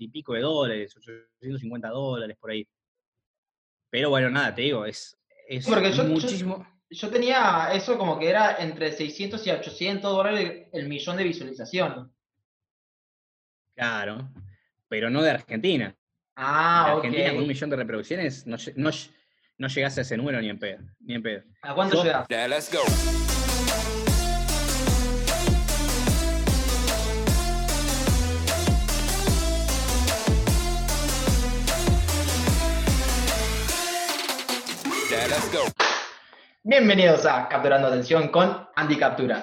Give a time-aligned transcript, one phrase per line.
[0.00, 2.66] y pico de dólares, 850 dólares por ahí.
[3.90, 5.16] Pero bueno, nada, te digo, es,
[5.48, 6.66] es Porque yo- muchísimo.
[6.92, 12.06] Yo tenía eso como que era entre 600 y 800 dólares el millón de visualizaciones.
[13.76, 14.28] Claro,
[14.88, 15.86] pero no de Argentina.
[15.86, 15.94] En
[16.36, 17.04] Ah, ok.
[17.04, 18.90] Argentina con un millón de reproducciones no, no,
[19.58, 20.80] no llegás a ese número ni en pedo.
[21.00, 21.44] Ni en pedo.
[21.62, 22.26] ¿A cuánto llegas?
[22.28, 22.80] Yeah, let's go.
[36.62, 39.40] Bienvenidos a Capturando Atención con Andy Captura.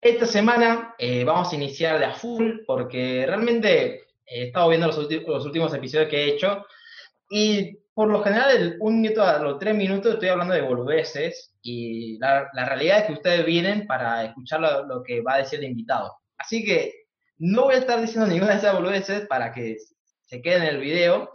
[0.00, 4.88] Esta semana eh, vamos a iniciar de a full porque realmente eh, he estado viendo
[4.88, 6.66] los, últimos episodios que he hecho
[7.30, 11.54] y por lo general el un minuto a los tres minutos estoy hablando de boludeces
[11.62, 15.60] y la, realidad es que ustedes vienen para escuchar lo, lo que va a decir
[15.60, 16.16] el invitado.
[16.36, 17.04] Así que
[17.38, 19.76] no voy a estar diciendo ninguna de esas boludeces para que
[20.24, 21.30] se queden en el video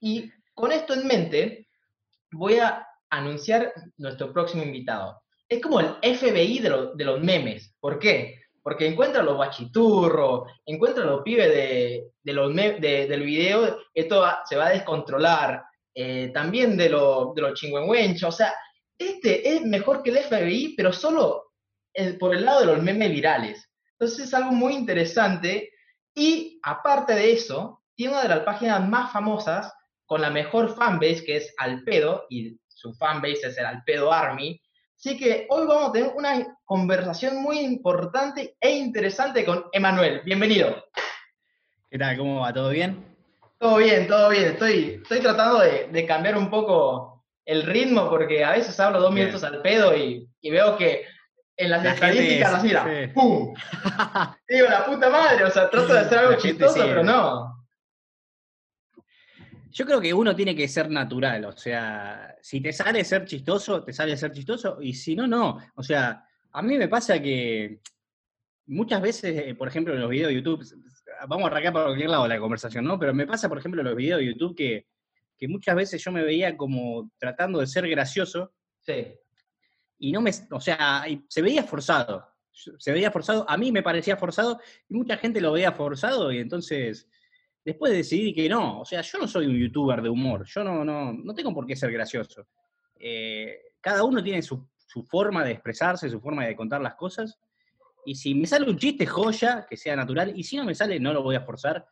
[0.00, 1.68] y con esto en mente
[2.32, 5.20] voy a anunciar nuestro próximo invitado.
[5.48, 7.74] Es como el FBI de, lo- de los memes.
[7.80, 8.40] ¿Por qué?
[8.62, 14.56] Porque encuentra los bachiturros, encuentra los pibes de, de los del video, esto va- se
[14.56, 15.62] va a descontrolar.
[15.92, 18.28] eh, también de, lo- de los chingüengüenchos.
[18.28, 18.54] O sea,
[18.96, 21.52] este es mejor que el FBI, pero solo
[22.20, 23.68] por el lado de los memes virales.
[23.98, 25.70] Entonces es algo muy interesante.
[26.14, 29.72] Y aparte de eso, tiene una de las páginas más famosas
[30.06, 34.58] con la mejor fanbase, que es Alpedo, y su fanbase es el Alpedo Army.
[34.96, 40.22] Así que hoy vamos a tener una conversación muy importante e interesante con Emanuel.
[40.24, 40.82] Bienvenido.
[41.90, 42.16] ¿Qué tal?
[42.16, 42.52] ¿Cómo va?
[42.54, 43.04] ¿Todo bien?
[43.58, 44.44] Todo bien, todo bien.
[44.44, 49.12] Estoy, estoy tratando de, de cambiar un poco el ritmo porque a veces hablo dos
[49.14, 49.26] Bien.
[49.26, 51.04] minutos al pedo y, y veo que
[51.58, 53.12] en las La estadísticas es- las mira, sí.
[53.12, 53.54] ¡pum!
[54.48, 57.59] Digo, la puta madre, o sea, trato de hacer algo chistoso, pero no.
[59.70, 63.84] Yo creo que uno tiene que ser natural, o sea, si te sale ser chistoso,
[63.84, 65.58] te sale ser chistoso, y si no, no.
[65.76, 67.80] O sea, a mí me pasa que
[68.66, 70.64] muchas veces, eh, por ejemplo, en los videos de YouTube,
[71.28, 72.98] vamos a arrancar por cualquier lado la conversación, ¿no?
[72.98, 74.86] Pero me pasa, por ejemplo, en los videos de YouTube que,
[75.36, 79.14] que muchas veces yo me veía como tratando de ser gracioso Sí.
[79.98, 84.16] y no me, o sea, se veía forzado, se veía forzado, a mí me parecía
[84.16, 87.08] forzado y mucha gente lo veía forzado y entonces
[87.64, 90.84] después decidí que no, o sea, yo no soy un youtuber de humor, yo no,
[90.84, 92.46] no, no tengo por qué ser gracioso.
[92.98, 97.38] Eh, cada uno tiene su, su forma de expresarse, su forma de contar las cosas
[98.04, 100.98] y si me sale un chiste, joya, que sea natural, y si no me sale,
[100.98, 101.86] no lo voy a forzar.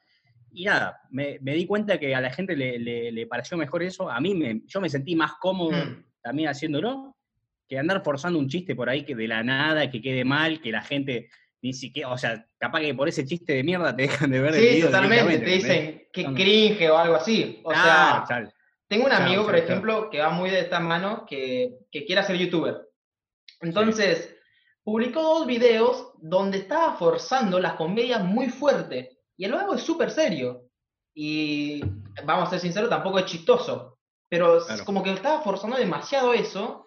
[0.50, 3.82] Y nada, me, me di cuenta que a la gente le, le- le pareció mejor
[3.82, 6.04] eso, a mí me, yo me sentí más cómodo Mm.
[6.22, 7.14] también haciéndolo,
[7.68, 10.72] que andar forzando un chiste por ahí que de la nada, que quede mal, que
[10.72, 11.28] la gente
[11.62, 14.54] ni siquiera, o sea, capaz que por ese chiste de mierda te dejan de ver
[14.54, 15.38] el Sí, video totalmente.
[15.38, 17.60] Te dicen que cringe o algo así.
[17.64, 18.52] O Claro, sea,
[18.86, 22.36] tengo un amigo, por ejemplo, que va muy de esta mano, que, que quiere ser
[22.36, 22.76] youtuber.
[23.60, 24.34] Entonces,
[24.84, 29.18] publicó dos videos donde estaba forzando las comedias muy fuerte.
[29.36, 30.64] Y el luego es súper serio.
[31.14, 31.80] Y
[32.24, 33.98] vamos a ser sinceros, tampoco es chistoso.
[34.30, 34.84] Pero es Claro.
[34.84, 36.84] como que estaba forzando demasiado eso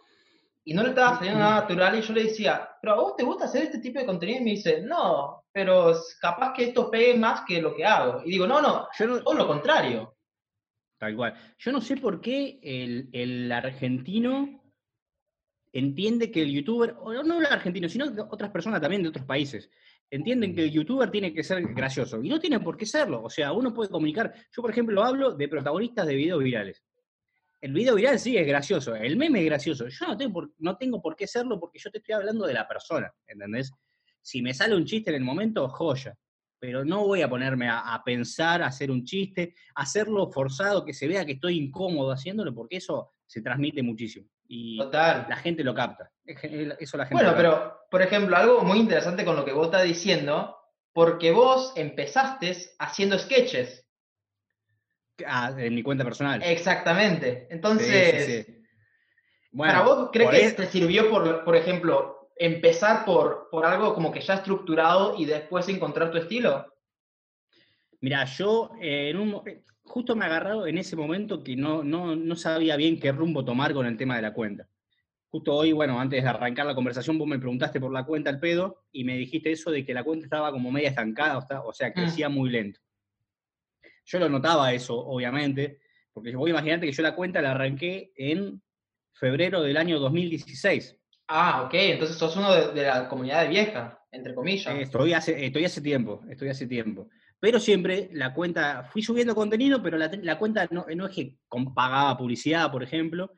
[0.63, 1.97] y no le estaba saliendo nada natural.
[1.97, 4.39] Y yo le decía, ¿pero a vos te gusta hacer este tipo de contenido?
[4.39, 8.21] Y me dice, no, pero capaz que esto pegue más que lo que hago.
[8.25, 10.15] Y digo, no, no, Yo no, todo lo contrario.
[10.99, 11.33] Tal cual.
[11.57, 14.61] Yo no sé por qué el, el argentino
[15.73, 19.25] entiende que el youtuber, o no el argentino, sino que otras personas también de otros
[19.25, 19.69] países,
[20.11, 22.21] entienden que el youtuber tiene que ser gracioso.
[22.21, 23.23] Y no tiene por qué serlo.
[23.23, 24.33] O sea, uno puede comunicar.
[24.51, 26.83] Yo, por ejemplo, hablo de protagonistas de videos virales.
[27.61, 29.87] El video viral sí es gracioso, el meme es gracioso.
[29.87, 32.53] Yo no tengo, por, no tengo por qué serlo porque yo te estoy hablando de
[32.53, 33.71] la persona, ¿entendés?
[34.21, 36.15] Si me sale un chiste en el momento, joya.
[36.59, 40.93] Pero no voy a ponerme a, a pensar, a hacer un chiste, hacerlo forzado, que
[40.93, 44.27] se vea que estoy incómodo haciéndolo, porque eso se transmite muchísimo.
[44.47, 45.25] Y Total.
[45.29, 46.11] la gente lo capta.
[46.25, 47.37] Eso la gente Bueno, lo capta.
[47.37, 50.55] pero, por ejemplo, algo muy interesante con lo que vos estás diciendo,
[50.93, 53.80] porque vos empezaste haciendo sketches.
[55.27, 56.41] Ah, en mi cuenta personal.
[56.43, 57.47] Exactamente.
[57.49, 58.57] Entonces, sí, sí.
[59.51, 64.11] Bueno, ¿para vos crees que te sirvió, por, por ejemplo, empezar por, por algo como
[64.11, 66.65] que ya estructurado y después encontrar tu estilo?
[67.99, 72.15] Mira, yo eh, en un, eh, justo me agarrado en ese momento que no, no,
[72.15, 74.67] no sabía bien qué rumbo tomar con el tema de la cuenta.
[75.29, 78.39] Justo hoy, bueno, antes de arrancar la conversación, vos me preguntaste por la cuenta al
[78.39, 81.61] pedo y me dijiste eso de que la cuenta estaba como media estancada, o, sea-
[81.61, 82.79] o sea, crecía muy lento.
[84.11, 85.79] Yo lo notaba eso, obviamente,
[86.11, 88.61] porque vos imaginate que yo la cuenta la arranqué en
[89.13, 90.97] febrero del año 2016.
[91.29, 94.75] Ah, ok, entonces sos uno de, de la comunidad de vieja, entre comillas.
[94.75, 97.07] Eh, Estoy hace, estoy hace tiempo, estoy hace tiempo.
[97.39, 101.37] pero siempre la cuenta, fui subiendo contenido, pero la, cuenta no, es que
[101.73, 103.31] pagaba publicidad, por ejemplo,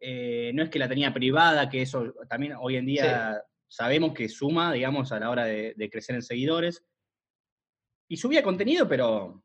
[0.00, 4.28] eh, no es que la tenía privada, que eso también hoy en día sabemos que
[4.28, 6.84] suma, digamos, a la hora de, crecer en seguidores.
[8.08, 9.43] Y subía contenido, pero,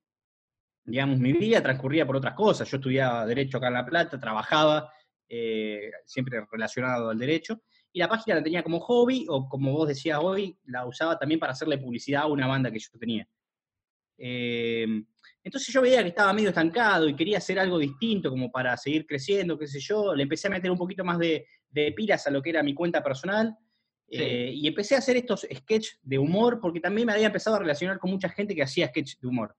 [0.89, 2.69] digamos, mi vida transcurría por otras cosas.
[2.69, 4.91] Yo estudiaba Derecho acá en La Plata, trabajaba,
[5.27, 9.88] eh, siempre relacionado al derecho, y la página la tenía como hobby, o como vos
[9.88, 13.27] decías hoy, la usaba también para hacerle publicidad a una banda que yo tenía.
[14.18, 15.06] Em,
[15.44, 19.06] entonces yo veía que estaba medio estancado y quería hacer algo distinto como para seguir
[19.06, 20.13] creciendo, qué sé yo.
[20.13, 21.45] Le empecé a meter un poquito más de,
[21.95, 23.56] pilas a lo que era mi cuenta personal.
[24.12, 27.59] Eh, y empecé a hacer estos sketches de humor porque también me había empezado a
[27.59, 29.56] relacionar con mucha gente que hacía sketches de humor.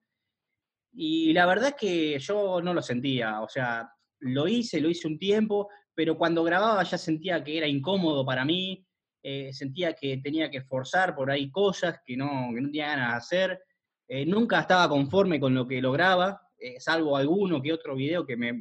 [0.93, 3.89] Y la verdad es que yo no lo sentía, o sea,
[4.21, 8.45] lo hice, lo hice un tiempo, pero cuando grababa ya sentía que era incómodo para
[8.45, 8.85] mí,
[9.23, 13.11] eh, sentía que tenía que forzar por ahí cosas que no, que no tenía ganas
[13.11, 13.63] de hacer.
[14.09, 18.37] Eh, nunca estaba conforme con lo que lograba, eh, salvo alguno que otro video que
[18.37, 18.55] me,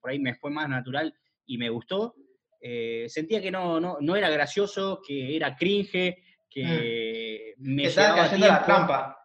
[0.00, 1.14] por ahí me fue más natural
[1.46, 2.14] y me gustó.
[2.60, 6.16] Eh, sentía que no, no, era gracioso, que era cringe,
[6.50, 7.74] que mm.
[7.74, 8.46] me llevaba tiempo.
[8.46, 9.18] la trampa.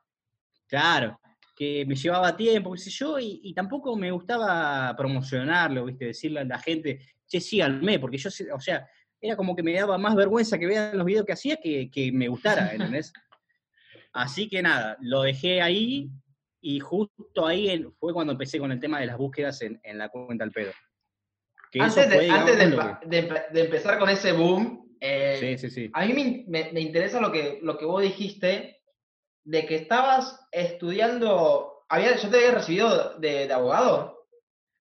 [0.67, 1.19] Claro,
[1.59, 6.05] que me llevaba tiempo, qué sé yo, y, tampoco me gustaba promocionarlo, ¿viste?
[6.05, 8.87] Decirle a la gente, che, síganme, porque yo, o sea,
[9.19, 12.13] era como que me daba más vergüenza que vean los videos que hacía que, que
[12.13, 13.11] me gustara, ¿entendés?
[14.13, 16.09] Así que nada, lo dejé ahí
[16.61, 20.45] y justo ahí fue cuando empecé con el tema de las búsquedas en, la cuenta
[20.45, 20.71] al pedo.
[21.77, 25.57] antes, de, empezar con ese boom, eh,
[25.91, 28.78] a mí me, interesa lo que, lo que vos dijiste
[29.49, 31.83] de que estabas estudiando.
[31.89, 34.27] ¿Había, ¿Yo te había recibido de, abogado?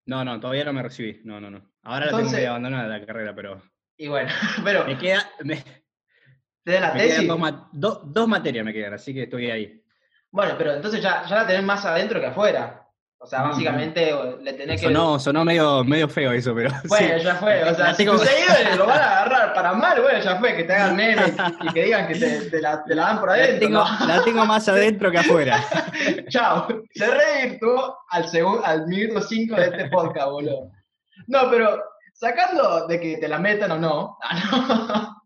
[0.05, 1.23] No, no, todavía no me recibí.
[1.25, 1.73] No, no, no.
[1.83, 3.63] Ahora la tengo que abandonar la carrera, pero.
[3.97, 4.31] Y bueno,
[4.65, 4.85] pero.
[4.85, 5.31] Me queda,
[6.67, 7.31] la tesis?
[7.73, 9.83] Dos, materias me quedan, así que estoy ahí.
[10.31, 12.87] Bueno, pero entonces ya, ya la tenés más adentro que afuera.
[13.21, 14.87] O sea, básicamente le tenés que.
[14.87, 16.71] Sonó, sonó medio, medio feo eso, pero.
[16.89, 17.65] Bueno, ya fue.
[17.65, 20.65] O sea, si tus seguidores lo van a agarrar para mal, bueno, ya fue, que
[20.65, 23.55] te hagan memes y que digan que te, la, te la, dan por adentro.
[23.55, 25.65] La tengo, la tengo más adentro que afuera.
[26.29, 26.69] Chao.
[26.95, 30.71] Se revirtuó al, segundo, al minuto 5 de este podcast, boludo.
[31.27, 31.83] No, pero
[32.15, 34.17] sacando de que te la metan o no,
[34.53, 35.23] no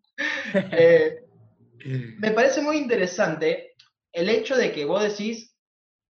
[0.54, 1.16] eh,
[2.18, 3.74] me parece muy interesante
[4.12, 5.51] el hecho de que vos decís,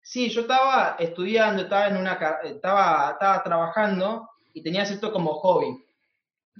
[0.02, 2.12] sí, yo estaba estudiando, estaba, en una,
[2.44, 5.84] estaba, estaba trabajando y tenías esto como hobby.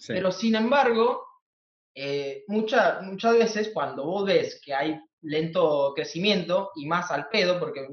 [0.06, 1.26] Pero sin embargo,
[1.94, 7.86] eh, muchas veces cuando vos ves que hay lento crecimiento y más al pedo, porque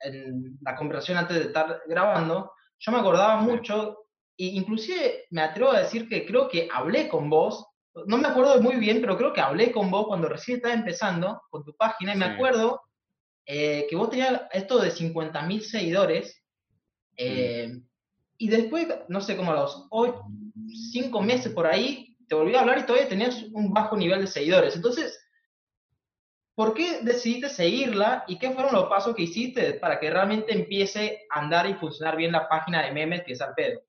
[0.00, 4.06] en la conversación antes de estar grabando, yo me acordaba mucho,
[4.36, 7.66] e inclusive me atrevo a decir que creo que hablé con vos
[8.06, 11.42] no me acuerdo muy bien, pero creo que hablé con vos cuando recién estaba empezando
[11.50, 12.82] con tu página y me acuerdo
[13.46, 16.42] eh, que vos tenías esto de 50.000 seguidores
[17.16, 17.80] eh,
[18.38, 19.86] y después, no sé, como a los
[20.92, 24.26] 5 meses por ahí, te volví a hablar y todavía tenías un bajo nivel de
[24.26, 24.74] seguidores.
[24.74, 25.20] Entonces,
[26.54, 31.26] ¿por qué decidiste seguirla y qué fueron los pasos que hiciste para que realmente empiece
[31.30, 33.82] a andar y funcionar bien la página de memes que es al pedo?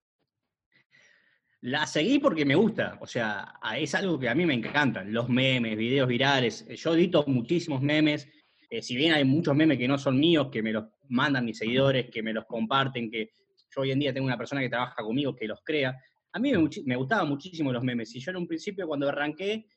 [1.62, 5.30] La seguí porque me gusta, o sea, es algo que a mí me encanta, los
[5.30, 6.68] memes, videos virales.
[6.68, 8.28] Yo edito muchísimos memes,
[8.78, 11.58] eh, si bien hay muchos memes que no son míos, que me los mandan mis
[11.58, 13.32] seguidores, que me los comparten, que
[13.74, 15.98] yo hoy en día tengo una persona que trabaja conmigo que los crea.
[16.34, 16.52] A mí
[16.86, 19.68] me, gustaban muchísimo los memes, y yo en un principio cuando arranqué,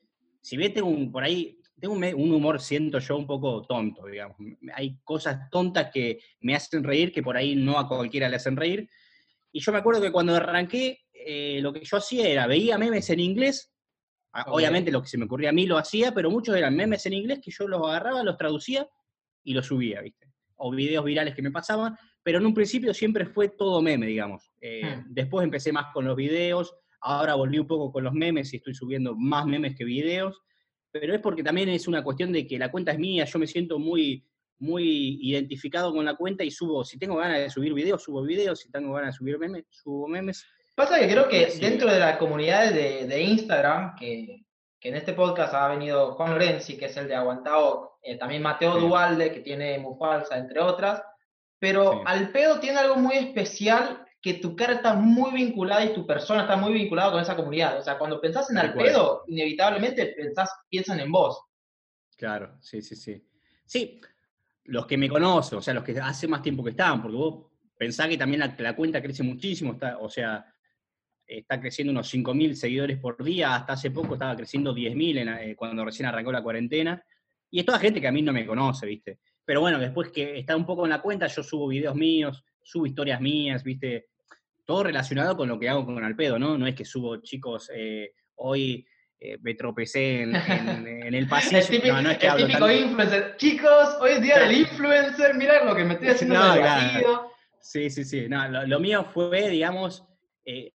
[0.41, 4.05] si bien tengo un, por ahí, tengo un, un humor, siento yo, un poco tonto,
[4.05, 4.37] digamos.
[4.73, 8.57] Hay cosas tontas que me hacen reír, que por ahí no a cualquiera le hacen
[8.57, 8.89] reír.
[9.51, 13.09] Y yo me acuerdo que cuando arranqué, eh, lo que yo hacía era, veía memes
[13.09, 13.73] en inglés,
[14.33, 17.05] ah, obviamente lo que se me ocurría a mí lo hacía, pero muchos eran memes
[17.05, 18.87] en inglés que yo los agarraba, los traducía
[19.43, 20.27] y los subía, ¿viste?
[20.55, 24.51] O videos virales que me pasaban, pero en un principio siempre fue todo meme, digamos.
[24.61, 25.13] Eh, hmm.
[25.13, 28.73] Después empecé más con los videos, ahora volví un poco con los memes y estoy
[28.73, 30.41] subiendo más memes que videos,
[30.91, 33.47] pero es porque también es una cuestión de que la cuenta es mía, yo me
[33.47, 34.25] siento muy,
[34.59, 38.59] muy identificado con la cuenta y subo, si tengo ganas de subir videos, subo videos,
[38.59, 40.45] si tengo ganas de subir memes, subo memes.
[40.79, 44.45] Pasa que creo que dentro de la comunidad de, Instagram, que,
[44.79, 48.79] en este podcast ha venido Juan Lorenzi, que es el de Aguantao, eh, también Mateo
[48.79, 51.03] Dualde, que tiene Mufalsa, entre otras,
[51.59, 56.07] pero al pedo tiene algo muy especial que tu cara está muy vinculada y tu
[56.07, 57.77] persona está muy vinculada con esa comunidad.
[57.77, 61.43] O sea, cuando pensás en al pedo, inevitablemente pensás, piensan en vos.
[62.15, 63.21] Claro, sí, sí, sí.
[63.65, 63.99] Sí,
[64.63, 67.47] los que me conocen, o sea, los que hace más tiempo que estaban, porque vos
[67.77, 70.45] pensás que también la, la cuenta crece muchísimo, está, o sea,
[71.37, 75.85] está creciendo unos 5.000 seguidores por día, hasta hace poco estaba creciendo 10.000 eh, cuando
[75.85, 77.03] recién arrancó la cuarentena,
[77.51, 79.19] y es toda gente que a mí no me conoce, ¿viste?
[79.45, 82.85] Pero bueno, después que está un poco en la cuenta, yo subo videos míos, subo
[82.85, 84.07] historias mías, ¿viste?
[84.65, 86.57] Todo relacionado con lo que hago con Alpedo, ¿no?
[86.57, 88.85] No es que subo, chicos, eh, hoy
[89.19, 90.35] eh, me tropecé en,
[91.15, 91.57] el pasillo.
[91.59, 93.35] el típico, no, no es que el típico influencer.
[93.37, 97.31] Chicos, hoy es día del influencer, mirá lo que me estoy haciendo no, claro.
[97.59, 98.27] Sí, sí, sí.
[98.29, 100.07] No, lo, mío fue, digamos,
[100.45, 100.71] eh,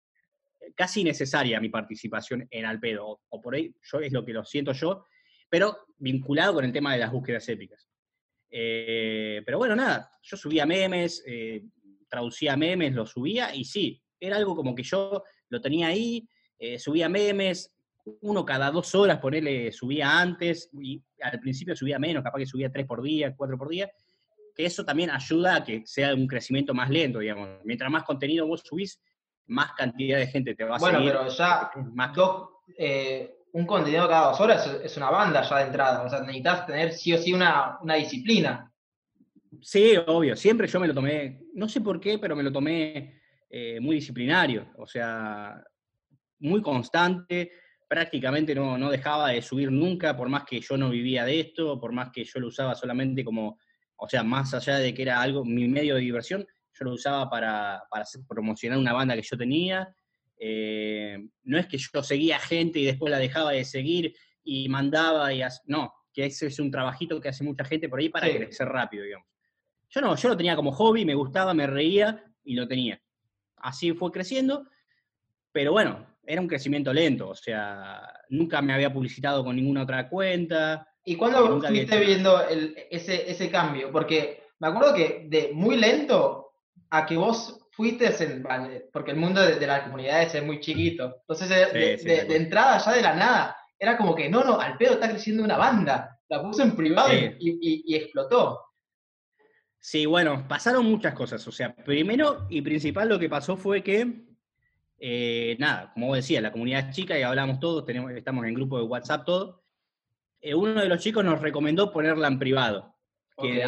[0.75, 4.73] casi necesaria mi participación en Alpedo, o, por ahí yo es lo que lo siento
[4.73, 5.05] yo,
[5.49, 7.89] pero vinculado con el tema de las búsquedas épicas.
[8.50, 11.65] Eh, pero bueno, nada, yo subía memes, eh,
[12.09, 16.79] traducía memes, lo subía y sí, era algo como que yo lo tenía ahí, eh,
[16.79, 17.73] subía memes,
[18.23, 22.73] uno cada dos horas, ponerle, subía antes, y al principio subía menos, capaz que subía
[22.73, 23.91] tres por día, cuatro por día,
[24.55, 27.61] que eso también ayuda a que sea un crecimiento más lento, digamos.
[27.65, 29.00] Mientras más contenido vos subís,
[29.50, 31.12] más cantidad de gente te va a bueno, seguir.
[31.12, 32.16] Bueno, pero ya más...
[32.78, 36.02] Eh, un contenido cada dos horas es una banda ya de entrada.
[36.02, 38.73] O sea, necesitas tener sí o sí una, disciplina.
[39.61, 40.37] Sí, obvio.
[40.37, 43.97] Siempre yo me lo tomé, no sé por qué, pero me lo tomé eh, muy
[43.97, 44.69] disciplinario.
[44.78, 45.61] O sea,
[46.38, 47.50] muy constante.
[47.88, 51.80] Prácticamente no, no dejaba de subir nunca, por más que yo no vivía de esto,
[51.80, 53.59] por más que yo lo usaba solamente como,
[53.97, 56.47] o sea, más allá de que era algo, mi medio de diversión,
[56.80, 57.82] yo lo usaba para,
[58.26, 59.94] promocionar una banda que yo tenía.
[60.38, 65.32] Eh, no es que yo seguía gente y después la dejaba de seguir y mandaba
[65.34, 68.66] y no, que ese es un trabajito que hace mucha gente por ahí para crecer
[68.66, 69.28] rápido, digamos.
[69.90, 73.00] Yo no, yo lo tenía como hobby, me gustaba, me reía y lo tenía.
[73.56, 74.66] Así fue creciendo,
[75.52, 80.08] pero bueno, era un crecimiento lento, o sea, nunca me había publicitado con ninguna otra
[80.08, 80.88] cuenta.
[81.04, 83.90] ¿Y cuándo fuiste viendo ese, ese cambio?
[83.92, 86.50] Porque me acuerdo que de muy lento
[86.90, 88.42] a que vos fuiste, en,
[88.92, 91.16] porque el mundo de, las comunidades es muy chiquito.
[91.20, 95.09] Entonces, de, entrada, ya de la nada, era como que, no, no, al pedo está
[95.09, 96.18] creciendo una banda.
[96.28, 98.61] La puso en privado y, explotó.
[99.78, 101.47] Sí, bueno, pasaron muchas cosas.
[101.49, 104.26] O sea, primero y principal lo que pasó fue que,
[104.99, 108.54] eh, nada, como vos decías, la comunidad es chica y hablamos todos, tenemos, estamos en
[108.54, 109.64] grupo de WhatsApp todo.
[110.40, 112.94] Eh, uno de los chicos nos recomendó ponerla en privado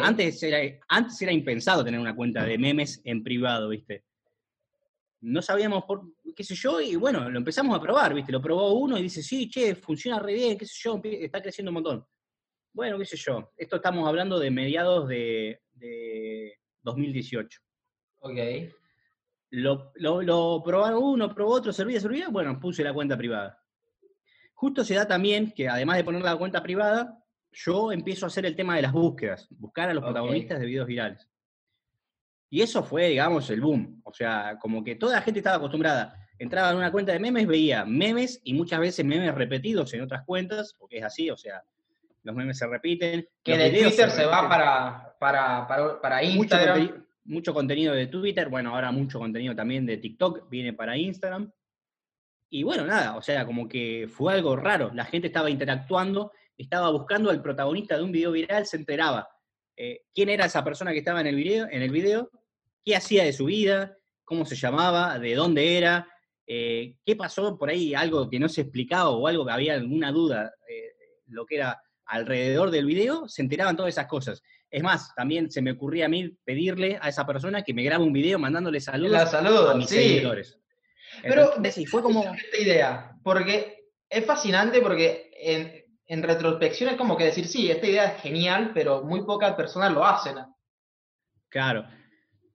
[0.01, 4.03] antes, era, antes era impensado tener una cuenta de memes en privado, ¿viste?
[5.21, 6.03] No sabíamos por
[6.35, 8.31] qué sé yo, y bueno, lo empezamos a probar, ¿viste?
[8.31, 11.69] Lo probó uno y dice, sí, che, funciona re bien, qué sé yo, está creciendo
[11.69, 12.05] un montón.
[12.73, 13.51] Bueno, qué sé yo.
[13.55, 15.59] Esto estamos hablando de mediados de,
[16.81, 17.61] 2018.
[18.19, 18.37] Ok.
[19.51, 23.63] Lo, lo, probaron uno, probó otro, servía, servía, bueno, puse la cuenta privada.
[24.53, 27.22] Justo se da también que además de poner la cuenta privada,
[27.53, 30.87] yo empiezo a hacer el tema de las búsquedas, buscar a los protagonistas de videos
[30.87, 31.29] virales.
[32.49, 34.01] Y eso fue, digamos, el boom.
[34.03, 36.15] O sea, como que toda la gente estaba acostumbrada.
[36.37, 40.23] Entraba en una cuenta de memes, veía memes y muchas veces memes repetidos en otras
[40.23, 41.63] cuentas, porque es así, o sea,
[42.23, 43.27] los memes se repiten.
[43.43, 47.05] Que de Twitter se, va para, para, para, Instagram.
[47.25, 51.51] mucho contenido de Twitter, bueno, ahora mucho contenido también de TikTok viene para Instagram.
[52.49, 54.91] Y bueno, nada, o sea, como que fue algo raro.
[54.93, 59.27] La gente estaba interactuando estaba buscando al protagonista de un video viral, se enteraba
[59.75, 62.29] eh, quién era esa persona que estaba en el, video, en el video,
[62.85, 66.07] qué hacía de su vida, cómo se llamaba, de dónde era,
[66.45, 70.11] eh, qué pasó por ahí, algo que no se explicaba o algo que había alguna
[70.11, 70.93] duda, eh,
[71.27, 74.43] lo que era alrededor del video, se enteraban todas esas cosas.
[74.69, 78.03] Es más, también se me ocurría a mí pedirle a esa persona que me grabe
[78.03, 80.59] un video mandándole saludos, a mis seguidores.
[81.21, 81.51] Pero
[81.87, 87.47] fue como esta idea, porque es fascinante porque en, en retrospección es como que decir,
[87.47, 90.35] sí, esta idea es genial, pero muy pocas personas lo hacen.
[91.49, 91.85] Claro.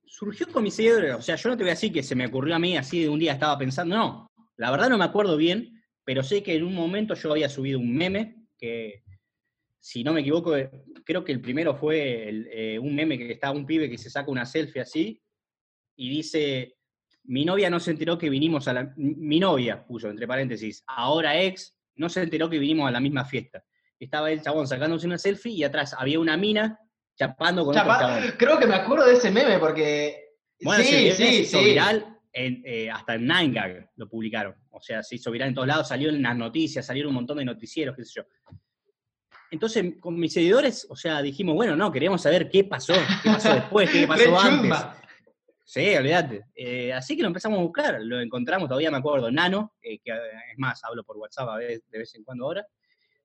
[0.05, 2.27] Surgió con mis seguidores, o sea, yo no te voy a decir que se me
[2.27, 5.37] ocurrió a mí así de un día estaba pensando, no, la verdad no me acuerdo
[5.37, 9.05] bien, pero sé que en un momento yo había subido un meme que,
[9.79, 10.71] si no me equivoco, eh,
[11.05, 14.31] creo que el primero fue eh, un meme que estaba un pibe que se saca
[14.31, 15.23] una selfie así
[15.97, 16.77] y dice,
[17.25, 18.93] mi novia no se enteró que vinimos a la...
[18.97, 23.25] Mi novia, puso entre paréntesis, ahora ex, no se enteró que vinimos a la misma
[23.25, 23.63] fiesta.
[23.99, 26.79] Estaba el chabón sacándose una selfie y atrás había una mina
[27.17, 28.35] chapando con otro chabón.
[28.39, 30.25] Creo que me acuerdo de ese meme porque...
[30.61, 34.55] Bueno, sí, sí, se hizo viral eh, hasta en Nine Gag lo publicaron.
[34.71, 37.39] O sea, se hizo viral en todos lados, salió en las noticias, salieron un montón
[37.39, 38.23] de noticieros, qué sé yo.
[39.51, 43.55] Entonces, con mis seguidores, o sea, dijimos, bueno, no, queríamos saber qué pasó, qué pasó
[43.55, 44.79] después, qué pasó antes.
[45.71, 46.47] Sí, olvídate.
[46.55, 50.13] Eh, así que lo empezamos a buscar, lo encontramos, todavía me acuerdo, Nano, eh, que
[50.13, 52.67] es más, hablo por WhatsApp de vez en cuando ahora,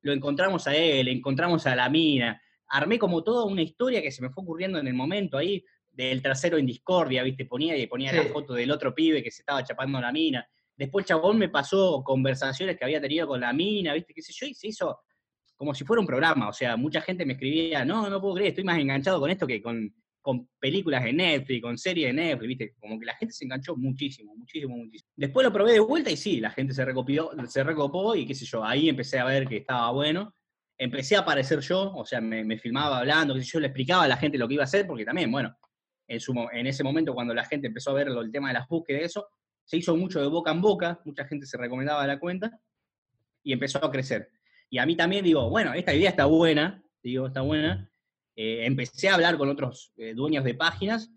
[0.02, 4.22] lo encontramos a él, encontramos a la mina, armé como toda una historia que se
[4.22, 7.46] me fue ocurriendo en el momento ahí, del trasero en discordia, ¿viste?
[7.46, 10.46] Ponía y ponía la foto del otro pibe que se estaba chapando la mina.
[10.76, 14.14] Después chabón me pasó conversaciones que había tenido con la mina, ¿viste?
[14.14, 14.48] ¿Qué sé yo?
[14.48, 15.00] Y se hizo,
[15.56, 18.50] como si fuera un programa, o sea, mucha gente me escribía, no, no puedo creer,
[18.50, 19.94] estoy más enganchado con esto que con,
[20.24, 22.74] con películas de Netflix, con series de Netflix, ¿viste?
[22.80, 25.12] Como que la gente se enganchó muchísimo, muchísimo, muchísimo.
[25.18, 28.34] Después lo probé de vuelta y sí, la gente se recopió, se recopó y qué
[28.34, 30.34] sé yo, ahí empecé a ver que estaba bueno.
[30.78, 34.08] Empecé a aparecer yo, o sea, me, filmaba hablando, qué sé yo, le explicaba a
[34.08, 35.56] la gente lo que iba a hacer, porque también, bueno,
[36.08, 36.20] en,
[36.54, 39.06] en ese momento cuando la gente empezó a ver el tema de las búsquedas y
[39.06, 39.28] eso,
[39.66, 42.50] se hizo mucho de boca en boca, mucha gente se recomendaba la cuenta
[43.44, 44.30] y empezó a crecer.
[44.70, 47.93] Y a mí también digo, bueno, esta idea está buena, digo, está buena.
[48.36, 51.12] Eh, empecé a hablar con otros eh, dueños de páginas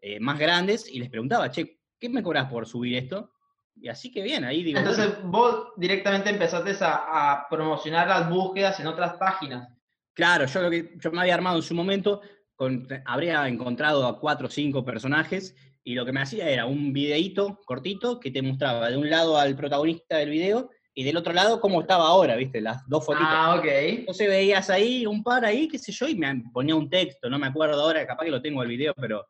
[0.00, 3.32] eh, más grandes y les preguntaba, che, ¿qué me cobras por subir esto?
[3.76, 8.28] Y así que bien, ahí digo, Entonces bueno, vos directamente empezaste a, a promocionar las
[8.28, 9.68] búsquedas en otras páginas.
[10.12, 12.20] claro, yo lo que yo me había armado en su momento,
[12.54, 16.92] con, habría encontrado a cuatro o cinco personajes y lo que me hacía era un
[16.92, 21.32] videíto cortito que te mostraba de un lado al protagonista del video y del otro
[21.32, 22.60] lado cómo estaba ahora, ¿viste?
[22.60, 23.28] Las dos fotitos.
[23.28, 23.64] Ah, ok.
[23.66, 27.38] Entonces veías ahí un par ahí, qué sé yo, y me ponía un texto, no
[27.38, 29.26] me acuerdo ahora, capaz que lo tengo el video, pero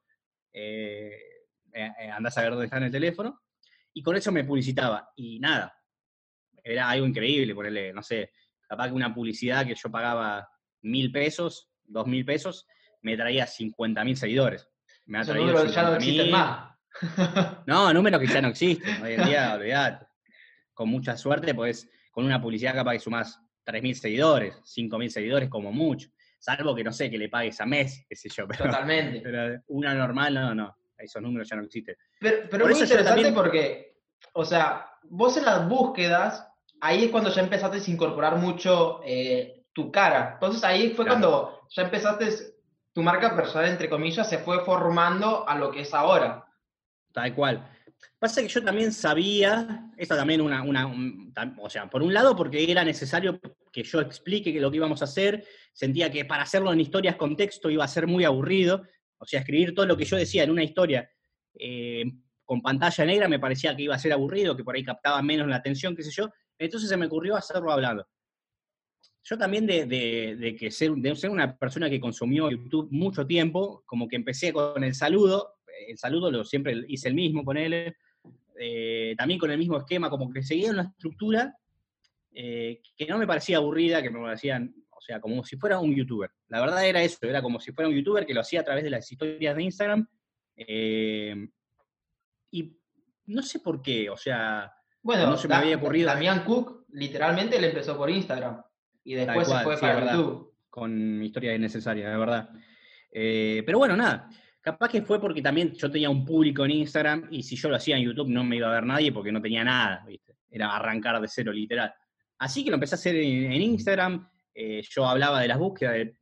[0.52, 1.18] eh,
[1.72, 3.40] eh, eh, andás a ver dónde está en el teléfono.
[3.94, 5.10] Y con eso me publicitaba.
[5.16, 5.74] Y nada,
[6.62, 8.32] era algo increíble, ponerle, no sé,
[8.68, 10.46] capaz que una publicidad que yo pagaba
[10.82, 12.66] mil pesos, dos mil pesos,
[13.00, 14.68] me traía 50 mil seguidores.
[15.06, 15.96] Me ha traído ya no 50.000.
[15.96, 16.74] existen más.
[17.66, 19.02] No, números que ya no existen.
[19.02, 20.06] Hoy en día, olvidate.
[20.74, 25.72] Con mucha suerte, pues con una publicidad capaz que sumás 3.000 seguidores, 5.000 seguidores como
[25.72, 26.08] mucho.
[26.38, 28.46] Salvo que no sé, que le pagues a mes, qué sé yo.
[28.48, 29.20] Pero, Totalmente.
[29.20, 30.76] pero una normal, no, no.
[30.98, 31.96] Esos números ya no existen.
[32.20, 33.96] Pero, pero Por muy interesante también- porque,
[34.34, 36.46] o sea, vos en las búsquedas,
[36.80, 40.32] ahí es cuando ya empezaste a incorporar mucho eh, tu cara.
[40.34, 41.20] Entonces ahí fue Claro.
[41.20, 42.28] cuando ya empezaste,
[42.92, 46.44] tu marca personal, entre comillas, se fue formando a lo que es ahora.
[47.12, 47.66] Tal cual.
[48.18, 50.86] Pasa que yo también sabía, esta también una, una
[51.58, 53.38] o sea, por un lado porque era necesario
[53.72, 57.16] que yo explique que lo que íbamos a hacer, sentía que para hacerlo en historias
[57.16, 58.82] con texto iba a ser muy aburrido,
[59.18, 61.10] o sea, escribir todo lo que yo decía en una historia
[61.58, 62.04] eh,
[62.44, 65.48] con pantalla negra me parecía que iba a ser aburrido, que por ahí captaba menos
[65.48, 68.06] la atención, qué sé yo, entonces se me ocurrió hacerlo hablando.
[69.22, 73.26] Yo también de, de- de que ser, de ser una persona que consumió YouTube mucho
[73.26, 75.54] tiempo, como que empecé con el saludo,
[75.88, 77.94] el saludo lo siempre hice el mismo con él,
[78.58, 81.56] eh, también con el mismo esquema, como que seguía una estructura
[82.32, 85.94] eh, que no me parecía aburrida, que me parecían, o sea, como si fuera un
[85.94, 86.30] youtuber.
[86.48, 88.82] La verdad era eso, era como si fuera un youtuber que lo hacía a través
[88.84, 90.06] de las historias de Instagram.
[90.56, 91.48] eh,
[92.50, 92.76] y
[93.26, 96.06] no sé por qué, o sea, Bueno, No se me Da- había ocurrido.
[96.06, 98.62] Damián Cook, literalmente, él empezó por Instagram.
[99.02, 100.12] Y después cual, se fue sí, para.
[100.14, 100.54] YouTube.
[100.70, 102.50] con historias innecesarias, de verdad.
[103.12, 104.28] Eh, pero bueno, nada.
[104.64, 107.76] Capaz que fue porque también yo tenía un público en Instagram y si yo lo
[107.76, 110.36] hacía en YouTube no me iba a ver nadie porque no tenía nada, ¿viste?
[110.50, 111.92] Era arrancar de cero, literal.
[112.38, 114.26] Así que lo empecé a hacer en, Instagram.
[114.54, 116.16] eh, yo hablaba de las búsquedas, de-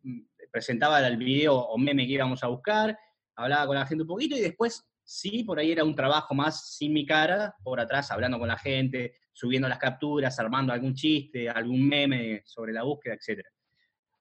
[0.51, 2.99] presentaba el video o meme que íbamos a buscar,
[3.37, 6.75] hablaba con la gente un poquito y después sí, por ahí era un trabajo más
[6.77, 11.49] sin mi cara, por atrás, hablando con la gente, subiendo las capturas, armando algún chiste,
[11.49, 13.47] algún meme sobre la búsqueda, etc.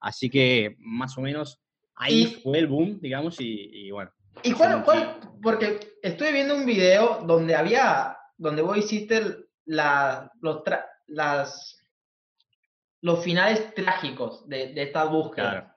[0.00, 1.60] Así que más o menos
[2.02, 4.10] ahí Y- fue el boom, digamos, y, y bueno.
[4.42, 4.84] ¿Y cuál?
[5.42, 9.22] Porque estoy viendo un video donde había, donde vos hiciste
[9.66, 11.78] la, los, tra- las,
[13.00, 15.50] los finales trágicos de, de estas búsquedas.
[15.52, 15.68] Claro.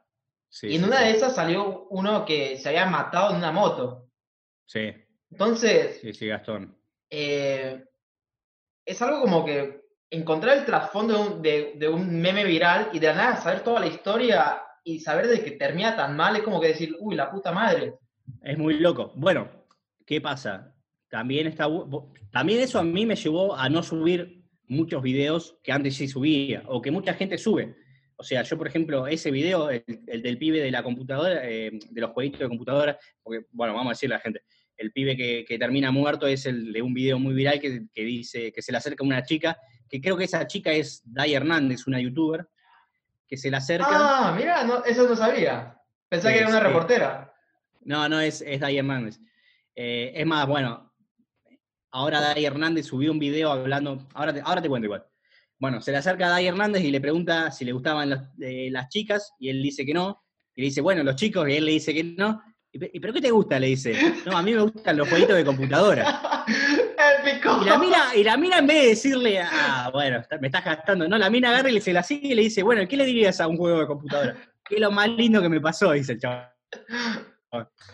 [0.50, 1.04] Sí, y en sí, una sí.
[1.06, 4.08] de esas salió uno que se había matado en una moto.
[4.66, 4.94] Sí,
[5.32, 6.78] Entonces, sí, sí, Gastón.
[7.10, 7.84] eh,
[8.86, 13.00] es algo como que encontrar el trasfondo de un, de- de un meme viral y
[13.00, 16.44] de la nada saber toda la historia y saber de que termina tan mal es
[16.44, 17.96] como que decir, uy, la puta madre.
[18.44, 19.12] Es muy loco.
[19.16, 19.50] Bueno,
[20.06, 20.76] ¿qué pasa?
[21.10, 21.68] También, está,
[22.32, 26.64] también eso a mí me llevó a no subir muchos videos que antes sí subía,
[26.68, 27.76] o que mucha gente sube.
[28.16, 31.72] O sea, yo, por ejemplo, ese video, el, el del pibe de la computadora, eh,
[31.90, 34.42] de los jueguitos de computadora, porque, bueno, vamos a decirle a la gente,
[34.78, 38.04] el pibe que, que termina muerto es el de un video muy viral que, que
[38.04, 39.58] dice que se le acerca una chica,
[39.90, 42.48] que creo que esa chica es Dai Hernández, una youtuber,
[43.28, 43.88] que se le acerca.
[43.90, 45.78] Ah, mira, no, eso no sabía.
[46.10, 46.64] Pensé Sí, que era una sí.
[46.66, 47.34] reportera.
[47.82, 49.20] No, no, es, es Dai Hernández.
[49.76, 50.94] Eh, es más, bueno,
[51.92, 55.06] ahora Dai Hernández subió un video hablando, ahora te, ahora te cuento igual.
[55.58, 58.70] Bueno, se le acerca a Dai Hernández y le pregunta si le gustaban las, eh,
[58.72, 60.22] las chicas, y él dice que no.
[60.56, 62.42] Y le dice, bueno, los chicos, y él le dice que no.
[62.72, 63.60] ¿Y, pe- ¿y pero qué te gusta?
[63.60, 63.94] Le dice.
[64.26, 66.22] No, a mí me gustan los jueguitos de computadora.
[67.28, 67.60] Épico.
[67.62, 71.08] Y la mina, y la mina en vez de decirle, ah, bueno, me estás gastando,
[71.08, 73.06] no, la mina agarra y le- se la sigue y le dice, bueno, ¿qué le
[73.06, 74.36] dirías a un juego de computadora?
[74.68, 76.52] Que es lo más lindo que me pasó, dice el chaval.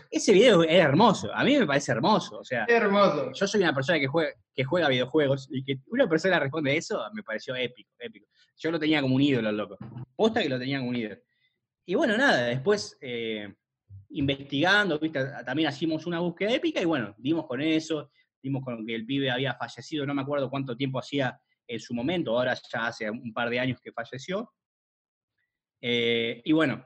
[0.10, 3.32] ese video es hermoso, a mí me parece hermoso, o sea, hermoso.
[3.34, 7.00] yo soy una persona que juega, que juega videojuegos y que una persona responde eso
[7.14, 8.28] me pareció épico, épico.
[8.58, 9.78] Yo lo tenía como un ídolo, loco.
[10.16, 11.18] Posta que lo tenía como un ídolo.
[11.86, 13.54] Y bueno, nada, después eh,
[14.10, 15.26] investigando, ¿viste?
[15.46, 18.12] también hicimos una búsqueda épica y bueno, dimos con eso,
[18.42, 21.94] dimos con que el pibe había fallecido, no me acuerdo cuánto tiempo hacía en su
[21.94, 24.52] momento, ahora ya hace un par de años que falleció.
[25.80, 26.86] Eh, y bueno,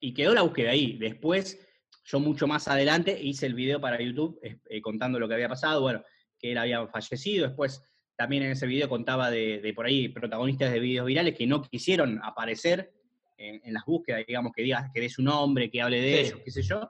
[0.00, 0.96] y quedó la búsqueda ahí.
[0.98, 1.66] Después,
[2.04, 5.80] yo mucho más adelante hice el video para YouTube eh, contando lo que había pasado,
[5.80, 6.04] bueno,
[6.38, 7.48] que él había fallecido.
[7.48, 7.82] Después,
[8.16, 12.20] también en ese video contaba de, por ahí protagonistas de videos virales que no quisieron
[12.22, 12.92] aparecer
[13.36, 16.50] en, las búsquedas, digamos, que digas que dé su nombre, que hable de ellos, qué
[16.50, 16.88] sé yo.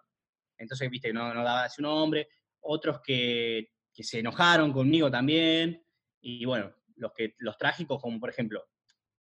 [0.58, 2.28] Entonces, viste, no, no daba su nombre.
[2.60, 5.82] Otros que, que se enojaron conmigo también.
[6.20, 8.64] Y bueno, los, que, los trágicos, como por ejemplo,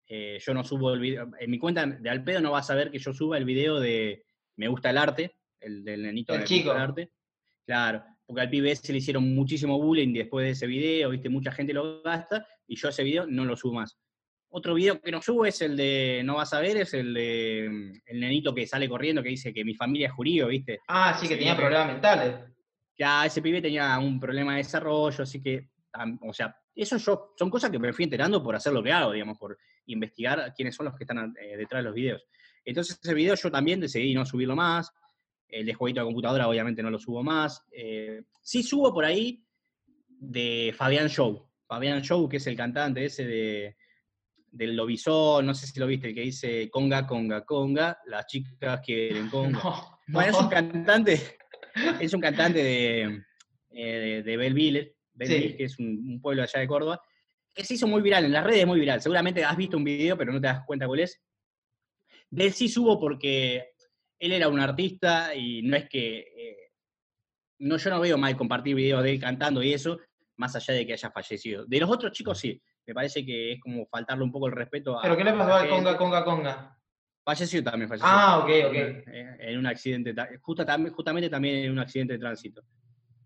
[0.06, 2.90] eh, yo no subo el video, en mi cuenta de Alpedo no vas a ver
[2.90, 4.24] que yo suba el video de
[4.56, 6.72] Me gusta el arte, el del nenito el chico.
[6.72, 7.10] arte.
[7.64, 11.52] Claro, porque al pibe se le hicieron muchísimo bullying después de ese video, viste, mucha
[11.52, 13.98] gente lo gasta, y yo ese video no lo subo más.
[14.50, 17.68] Otro video que no subo es el de, no vas a ver, es el de
[17.70, 20.80] mm, el nenito que sale corriendo que dice que mi familia es judío, ¿viste?
[20.86, 22.36] Ah, sí, que tenía problemas mentales.
[22.96, 25.70] Ya, ese pibe tenía un problema de desarrollo, así que,
[26.22, 29.12] o sea, eso yo, son cosas que me fui enterando por hacer lo que hago,
[29.12, 32.26] digamos, por investigar quiénes son los que están eh, detrás de los videos.
[32.64, 34.92] Entonces ese video yo también decidí no subirlo más,
[35.48, 37.64] el de jueguito de computadora obviamente no lo subo más.
[37.70, 39.44] Eh, sí subo por ahí
[40.08, 43.76] de Fabián Show, Fabián Show, que es el cantante ese de,
[44.50, 48.80] del Lobizón, no sé si lo viste, el que dice conga, conga, conga, las chicas
[48.80, 49.60] quieren conga.
[50.08, 51.38] bueno, es un cantante,
[52.00, 53.22] es un cantante de,
[53.70, 57.00] eh, de Belleville, que es un, pueblo allá de Córdoba,
[57.52, 59.00] que se hizo muy viral, en las redes muy viral.
[59.00, 61.22] Seguramente has visto un video, pero no te das cuenta cuál es.
[62.30, 63.72] De él sí subo porque
[64.18, 66.18] él era un artista y no es que...
[66.18, 66.56] Eh,
[67.60, 69.98] no, yo no veo mal compartir videos de él cantando y eso,
[70.36, 71.64] más allá de que haya fallecido.
[71.66, 74.98] De los otros chicos sí, me parece que es como faltarle un poco el respeto
[74.98, 75.02] a...
[75.02, 76.78] ¿Pero qué le pasó a Conga, Conga, Conga?
[77.24, 78.08] Falleció también, falleció.
[78.08, 78.74] Ah, ok, ok.
[78.74, 82.62] Eh, en un accidente, justamente también en un accidente de tránsito.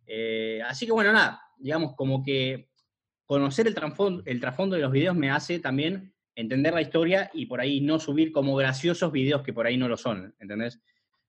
[0.06, 2.70] Eh, así que bueno, nada, digamos como que
[3.26, 7.46] conocer el trasfondo, el trasfondo de los videos me hace también entender la historia y
[7.46, 10.80] por ahí no subir como graciosos videos que por ahí no lo son, ¿entendés?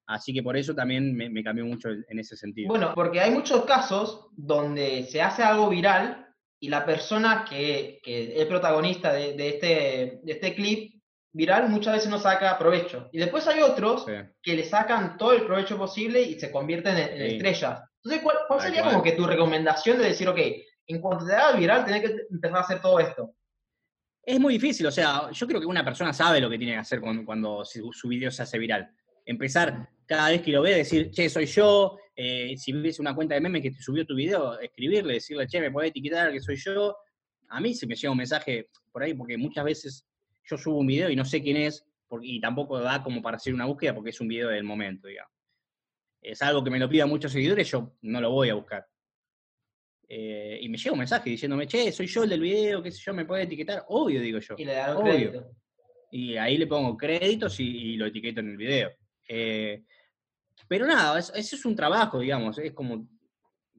[0.05, 2.69] Así que por eso también me, cambió mucho en ese sentido.
[2.69, 6.27] Bueno, porque hay muchos casos donde se hace algo viral
[6.59, 10.98] y la persona que, que es protagonista de, este, de este clip
[11.31, 13.09] viral muchas veces no saca provecho.
[13.11, 14.05] Y después hay otros
[14.41, 17.81] que le sacan todo el provecho posible y se convierten en, estrellas.
[18.03, 20.39] Entonces, ¿cuál, sería como que tu recomendación de decir, ok,
[20.87, 23.35] en cuanto te haga viral, tenés que empezar a hacer todo esto?
[24.23, 26.79] Es muy difícil, o sea, yo creo que una persona sabe lo que tiene que
[26.79, 28.89] hacer cuando, cuando su, video se hace viral.
[29.25, 33.35] Empezar cada vez que lo ve, decir, che, soy yo, eh, si ves una cuenta
[33.35, 36.55] de meme que te subió tu video, escribirle, decirle, che, me puede etiquetar que soy
[36.57, 36.95] yo.
[37.49, 40.05] A mí se me llega un mensaje por ahí, porque muchas veces
[40.49, 41.85] yo subo un video y no sé quién es,
[42.21, 45.31] y tampoco da como para hacer una búsqueda porque es un video del momento, digamos.
[46.21, 48.85] Es algo que me lo pidan muchos seguidores, yo no lo voy a buscar.
[50.07, 52.99] Eh, y me llega un mensaje diciéndome, che, soy yo el del video, qué sé
[53.05, 53.85] yo, me puede etiquetar.
[53.89, 54.55] Obvio, digo yo.
[54.57, 55.51] Y le da crédito.
[56.11, 58.91] Y ahí le pongo créditos y, lo etiqueto en el video.
[59.27, 59.83] Eh,
[60.67, 62.57] pero nada, eso, es un trabajo, digamos.
[62.57, 63.07] Es como,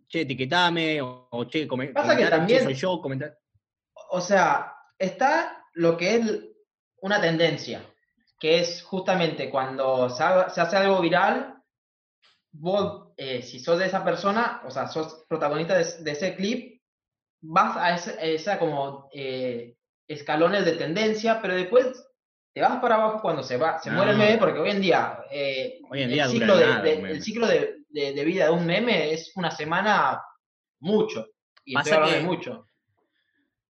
[0.06, 3.36] che, etiquetame, o, che, Pasa que también, soy yo, comentar.
[4.10, 6.49] O sea, está lo que es
[7.02, 7.84] una tendencia,
[8.38, 11.54] que es justamente cuando se, hace algo viral,
[12.52, 16.80] vos, eh, si sos de esa persona, o sea, sos protagonista de, ese clip,
[17.42, 19.76] vas a esa, como eh,
[20.08, 22.04] escalones de tendencia, pero después
[22.52, 24.24] te vas para abajo cuando se va, se muere el ah.
[24.24, 28.66] meme, porque hoy en día, eh, el, ciclo de, el ciclo de, vida de un
[28.66, 30.22] meme es una semana
[30.80, 31.26] mucho.
[31.64, 32.66] Y Pasa que, mucho.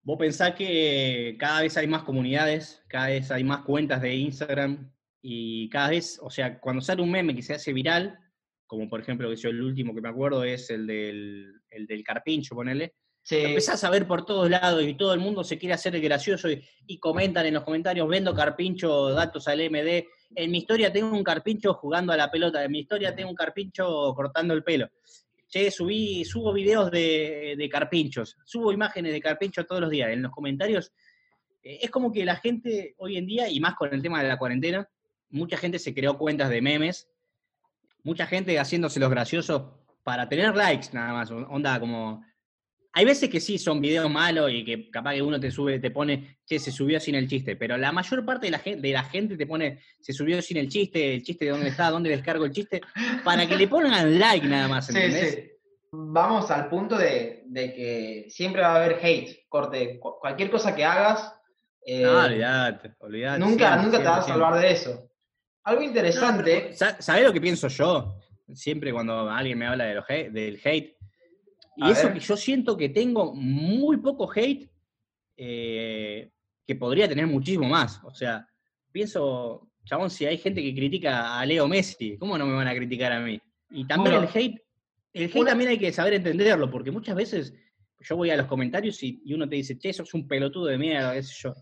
[0.04, 4.92] Vos pensás que cada vez hay más comunidades, cada vez hay más cuentas de Instagram
[5.22, 8.18] y cada vez, o sea, cuando sale un meme que se hace viral,
[8.66, 12.04] como por ejemplo, que yo el último que me acuerdo es el del, el del
[12.04, 12.96] carpincho, ponele,
[13.30, 16.50] empezás a ver por todos lados y todo el mundo se quiere hacer el gracioso
[16.50, 21.24] y, comentan en los comentarios, vendo carpincho, datos al MD, en mi historia tengo un
[21.24, 24.90] carpincho jugando a la pelota, en mi historia tengo un carpincho cortando el pelo
[25.52, 30.10] che, subí, subo videos de, carpinchos, subo imágenes de carpinchos todos los días.
[30.10, 30.94] En los comentarios,
[31.62, 34.30] eh, es como que la gente hoy en día, y más con el tema de
[34.30, 34.88] la cuarentena,
[35.30, 37.10] mucha gente se creó cuentas de memes,
[38.04, 39.64] mucha gente haciéndose los graciosos
[40.04, 42.24] para tener likes nada más, onda como,
[42.94, 45.92] hay veces que sí son videos malos y que capaz que uno te sube, te
[45.92, 48.94] pone, che, se subió sin el chiste, pero la mayor parte de la, gente, de
[48.94, 52.10] la gente te pone, se subió sin el chiste, el chiste de dónde está, dónde
[52.10, 52.82] descargo el chiste,
[53.24, 55.34] para que le pongan like nada más, ¿entendés?
[55.34, 55.48] Sí, sí.
[55.94, 61.34] Vamos al punto de, que siempre va a haber hate, corte, cualquier cosa que hagas.
[61.86, 63.40] Eh, no, olvidate, olvidate.
[63.40, 65.10] Nunca, nunca te vas a salvar de eso.
[65.64, 66.74] Algo interesante.
[66.74, 68.16] ¿Sabes lo que pienso yo?
[68.54, 70.96] Siempre cuando alguien me habla de los del hate,
[71.76, 74.70] y eso que yo siento que tengo muy poco hate,
[75.38, 76.30] eh,
[76.66, 78.02] que podría tener muchísimo más.
[78.04, 78.48] O sea,
[78.92, 82.76] pienso, chabón, si hay gente que critica a Leo Messi, ¿cómo no me van a
[82.76, 83.40] criticar a mí?
[83.70, 84.62] Y también el hate,
[85.14, 87.54] el hate también hay que saber entenderlo, porque muchas veces
[88.00, 90.78] yo voy a los comentarios y, uno te dice, che, eso es un pelotudo de
[90.78, 91.54] mierda, qué sé yo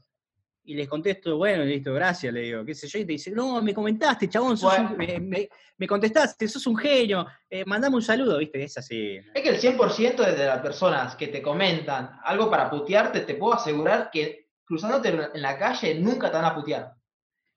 [0.63, 3.61] y les contesto, bueno, listo, gracias, le digo, qué sé yo, y te dice, no,
[3.61, 4.57] me comentaste, chabón,
[4.97, 9.19] me, contestaste, sos un genio, eh, mandame un saludo, viste, es así.
[9.33, 13.53] Es que el 100% de las personas que te comentan algo para putearte, te puedo
[13.53, 16.93] asegurar que cruzándote en la calle nunca te van a putear.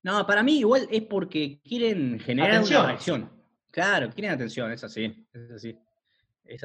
[0.02, 3.30] No, para mí igual es porque quieren generar una reacción.
[3.70, 5.78] Claro, quieren atención, es así, es así.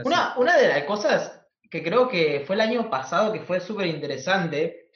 [0.03, 3.87] Una, una de las cosas que creo que fue el año pasado que fue súper
[3.87, 4.86] interesante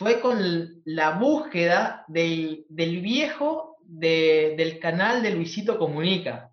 [0.00, 6.50] fue con la búsqueda del, viejo del canal de Luisito Comunica.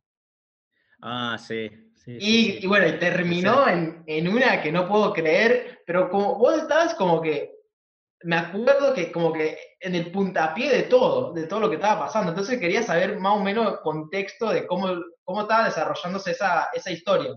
[1.01, 1.71] Ah, sí.
[2.05, 7.21] y, bueno, y terminó en, una que no puedo creer, pero como vos estabas como
[7.21, 7.53] que,
[8.23, 12.01] me acuerdo que como que en el puntapié de todo, de todo lo que estaba
[12.01, 14.89] pasando, entonces quería saber más o menos el contexto de cómo,
[15.23, 17.31] cómo estaba desarrollándose esa, esa historia.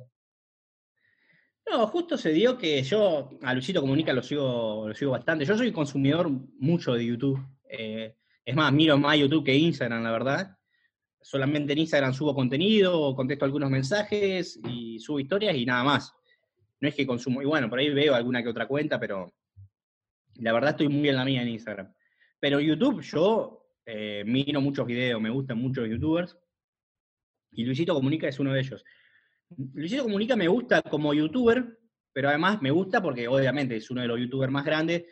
[1.66, 5.44] No, justo se dio que yo a Luisito Comunica lo sigo, lo sigo bastante.
[5.44, 7.40] Yo soy consumidor mucho de YouTube.
[7.68, 10.56] Eh, es más, miro más YouTube que Instagram, la verdad.
[11.20, 16.14] Solamente en Instagram subo contenido, contesto algunos mensajes y subo historias y nada más.
[16.80, 19.34] No es que consumo, y bueno, por ahí veo alguna que otra cuenta, pero
[20.36, 21.94] la verdad estoy muy en la mía en Instagram.
[22.40, 26.38] Pero YouTube, yo eh, miro muchos videos, me gustan muchos youtubers,
[27.52, 28.84] y Luisito Comunica es uno de ellos.
[29.56, 31.78] Luisito Comunica me gusta como youtuber,
[32.12, 35.04] pero además me gusta porque obviamente es uno de los youtubers más grandes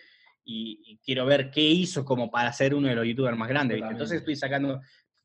[0.44, 3.82] y, quiero ver qué hizo como para ser uno de los youtubers más grandes.
[3.82, 4.80] Entonces estoy sacando,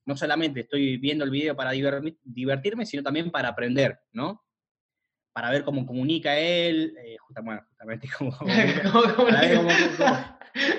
[0.06, 4.44] no solamente estoy viendo el video para divertirme, sino también para aprender, ¿no?
[5.32, 8.92] Para ver cómo comunica él, eh, justamente cómo comunica,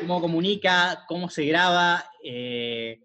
[0.00, 2.04] cómo, comunica, cómo se graba.
[2.22, 3.00] Eh,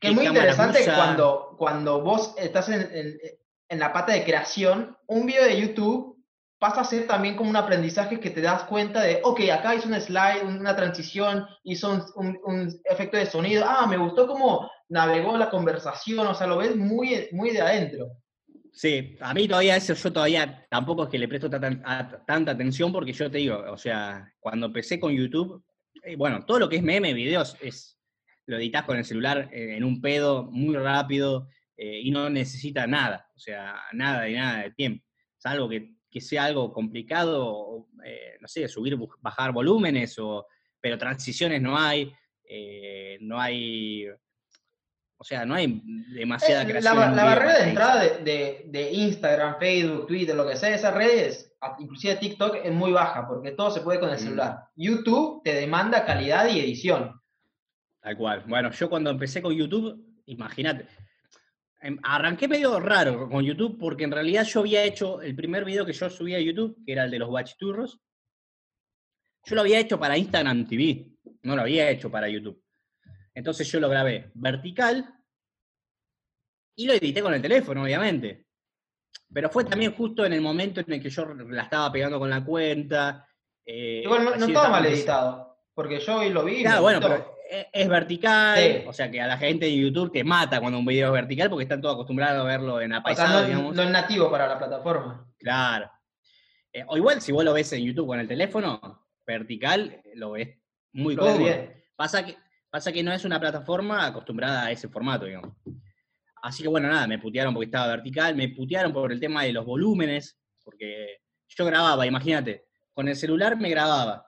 [0.00, 3.18] que es muy interesante cuando, cuando vos estás en, en
[3.68, 6.16] la pata de creación, un video de YouTube
[6.58, 9.88] pasa a ser también como un aprendizaje que te das cuenta de, ok, acá hizo
[9.88, 15.50] un slide, una transición, hizo un, efecto de sonido, ah, me gustó cómo navegó la
[15.50, 18.08] conversación, o sea, lo ves muy, muy de adentro.
[18.72, 23.12] Sí, a mí todavía eso, yo todavía tampoco es que le presto tanta atención porque
[23.12, 25.64] yo te digo, o sea, cuando empecé con YouTube,
[26.02, 27.98] eh, bueno, todo lo que es meme, videos, es,
[28.46, 32.86] lo editas con el celular eh, en un pedo muy rápido, eh, y no necesita
[32.86, 35.04] nada, o sea, nada de nada de tiempo,
[35.36, 40.46] salvo que, que sea algo complicado, eh, no sé, subir, bajar volúmenes, o,
[40.80, 42.12] pero transiciones no hay,
[42.48, 44.06] eh, no hay,
[45.18, 45.82] o sea, no hay
[46.14, 46.96] demasiada creación.
[47.14, 52.16] La, barrera de entrada de, de, Instagram, Facebook, Twitter, lo que sea, esas redes, inclusive
[52.16, 54.20] TikTok, es muy baja, porque todo se puede con el mm.
[54.20, 54.58] celular.
[54.74, 57.20] YouTube te demanda calidad y edición.
[58.00, 58.44] Tal cual.
[58.46, 60.86] Bueno, yo cuando empecé con YouTube, imagínate,
[62.02, 65.92] arranqué medio raro con YouTube porque en realidad yo había hecho el primer video que
[65.92, 68.00] yo subí a YouTube, que era el de los bachiturros.
[69.44, 71.06] Yo lo había hecho para Instagram TV,
[71.42, 72.62] no lo había hecho para YouTube.
[73.34, 75.14] Entonces yo lo grabé vertical
[76.74, 78.46] y lo edité con el teléfono, obviamente.
[79.32, 82.30] Pero fue también justo en el momento en el que yo la estaba pegando con
[82.30, 83.28] la cuenta.
[83.64, 85.45] Eh, Igual no, estaba mal editado,
[85.76, 86.62] porque yo hoy lo vi.
[86.62, 90.24] Claro, bueno, pero e, es vertical, o sea que a la gente de YouTube te
[90.24, 93.46] mata cuando un video es vertical porque están todos acostumbrados a verlo en apaisado, o
[93.46, 93.74] digamos.
[93.74, 95.30] No es nativo para la plataforma.
[95.38, 95.90] Claro.
[96.72, 100.58] Eh, o igual si vos lo ves en YouTube con el teléfono, vertical, lo ves
[100.92, 101.46] muy cómodo.
[101.94, 102.38] Pasa que,
[102.70, 105.52] pasa que no es una plataforma acostumbrada a ese formato, digamos.
[106.42, 109.52] Así que bueno, nada, me putearon porque estaba vertical, me putearon por el tema de
[109.52, 114.25] los volúmenes, porque yo grababa, imagínate, con el celular me grababa,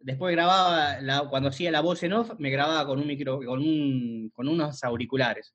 [0.00, 4.30] Después grababa, cuando hacía la voz en off, me grababa con un micro, con, un,
[4.32, 5.54] con unos auriculares.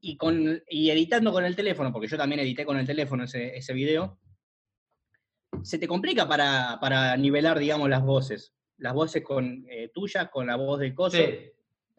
[0.00, 3.56] Y, con, y editando con el teléfono, porque yo también edité con el teléfono ese,
[3.56, 4.18] ese video,
[5.62, 8.54] se te complica para, para, nivelar, digamos, las voces.
[8.78, 11.18] Las voces con eh, tuyas, con la voz del coso.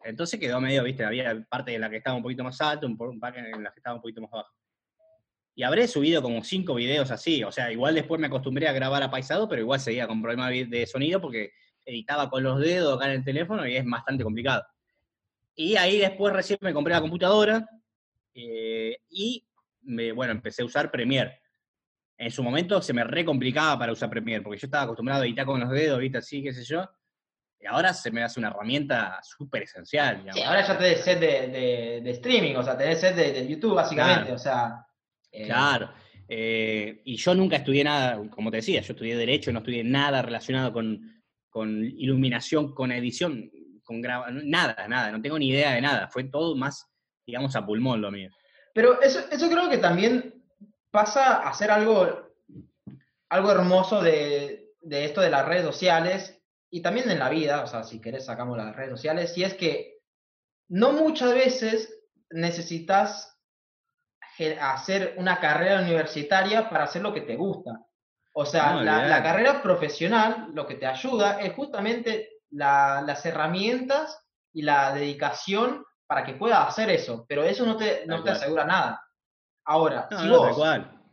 [0.04, 2.96] Entonces quedó medio, viste, había parte de la que estaba un poquito más alto, un
[3.20, 4.57] parte en la que estaba un poquito más bajo.
[5.58, 7.42] Y habré subido como cinco videos así.
[7.42, 10.86] O sea, igual después me acostumbré a grabar apaisado, pero igual seguía con problemas de
[10.86, 11.50] sonido porque
[11.84, 14.64] editaba con los dedos acá en el teléfono y es bastante complicado.
[15.56, 17.68] Y ahí después recién me compré la computadora
[18.34, 19.44] eh, y
[19.80, 21.40] me, bueno, empecé a usar Premiere.
[22.16, 25.26] En su momento se me re complicaba para usar Premiere, porque yo estaba acostumbrado a
[25.26, 26.18] editar con los dedos, ¿viste?
[26.18, 26.88] Así, qué sé yo.
[27.58, 30.24] Y ahora se me hace una herramienta súper esencial.
[30.32, 34.30] Sí, ahora ya tenés set de, de, streaming, o sea, tenés set de, YouTube, básicamente,
[34.30, 34.84] o sea...
[35.32, 35.90] Eh, claro.
[36.28, 40.20] Eh, y yo nunca estudié nada, como te decía, yo estudié Derecho, no estudié nada
[40.20, 43.50] relacionado con, con iluminación, con edición,
[43.82, 46.86] con nada, nada, no tengo ni idea de nada, fue todo más,
[47.26, 48.30] digamos, a pulmón lo mío.
[48.74, 50.44] Pero eso, eso creo que también
[50.90, 52.34] pasa a ser algo,
[53.30, 57.66] algo hermoso de, de esto de las redes sociales y también en la vida, o
[57.66, 59.98] sea, si querés sacamos las redes sociales, y es que
[60.68, 61.98] no muchas veces
[62.30, 63.37] necesitas
[64.60, 67.80] hacer una carrera universitaria para hacer lo que te gusta.
[68.32, 74.94] O sea, la, carrera profesional lo que te ayuda es justamente las herramientas y la
[74.94, 79.02] dedicación para que puedas hacer eso, pero eso no te, no te asegura nada.
[79.64, 80.56] Ahora, si vos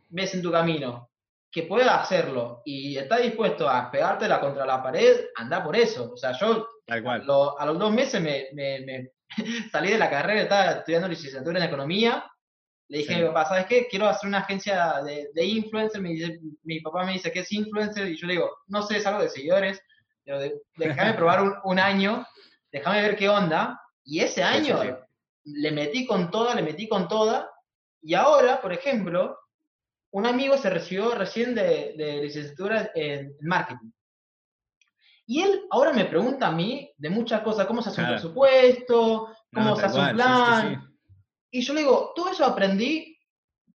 [0.08, 1.10] ves en tu camino
[1.50, 6.12] que puedas hacerlo y estás dispuesto a pegártela contra la pared, anda por eso.
[6.12, 6.66] O sea, yo
[7.58, 9.10] A, los dos meses me, me,
[9.72, 12.24] salí de la carrera, estaba estudiando licenciatura en economía
[12.88, 13.88] le dije a mi papá, ¿sabes qué?
[13.88, 16.00] Quiero hacer una agencia de, de influencer.
[16.00, 18.08] mi papá me dice, ¿qué es influencer?
[18.08, 19.82] Y yo le digo, no sé, es algo de seguidores.
[20.24, 20.40] Pero
[20.76, 22.24] déjame probar un, año,
[22.70, 23.80] déjame ver qué onda.
[24.04, 24.98] Y ese año
[25.44, 27.50] le metí con toda, le metí con toda.
[28.02, 29.36] Y ahora, por ejemplo,
[30.12, 33.90] un amigo se recibió recién de, de licenciatura en marketing.
[35.28, 39.34] Y él ahora me pregunta a mí de muchas cosas, cómo se hace un presupuesto,
[39.52, 40.95] cómo se hace un plan.
[41.50, 43.16] Y yo le digo, todo eso aprendí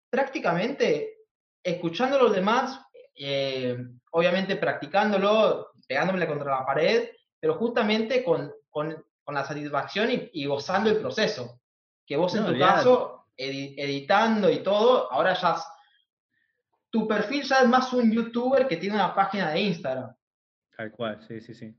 [0.09, 1.17] prácticamente
[1.63, 2.79] escuchando a los demás,
[3.15, 3.77] eh,
[4.11, 8.53] obviamente practicándolo, pegándome contra la pared, pero justamente con,
[9.27, 11.61] la satisfacción y, gozando el proceso.
[12.05, 15.55] Que vos en tu caso, editando y todo, ahora ya...
[16.89, 20.13] Tu perfil ya es más un youtuber que tiene una página de Instagram.
[20.75, 21.73] Tal cual, sí, sí, sí.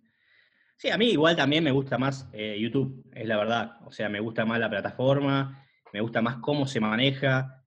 [0.75, 3.77] Sí, a mí igual también me gusta más eh, YouTube, es la verdad.
[3.85, 5.62] O sea, me gusta más la plataforma
[5.93, 7.65] me gusta más cómo se maneja.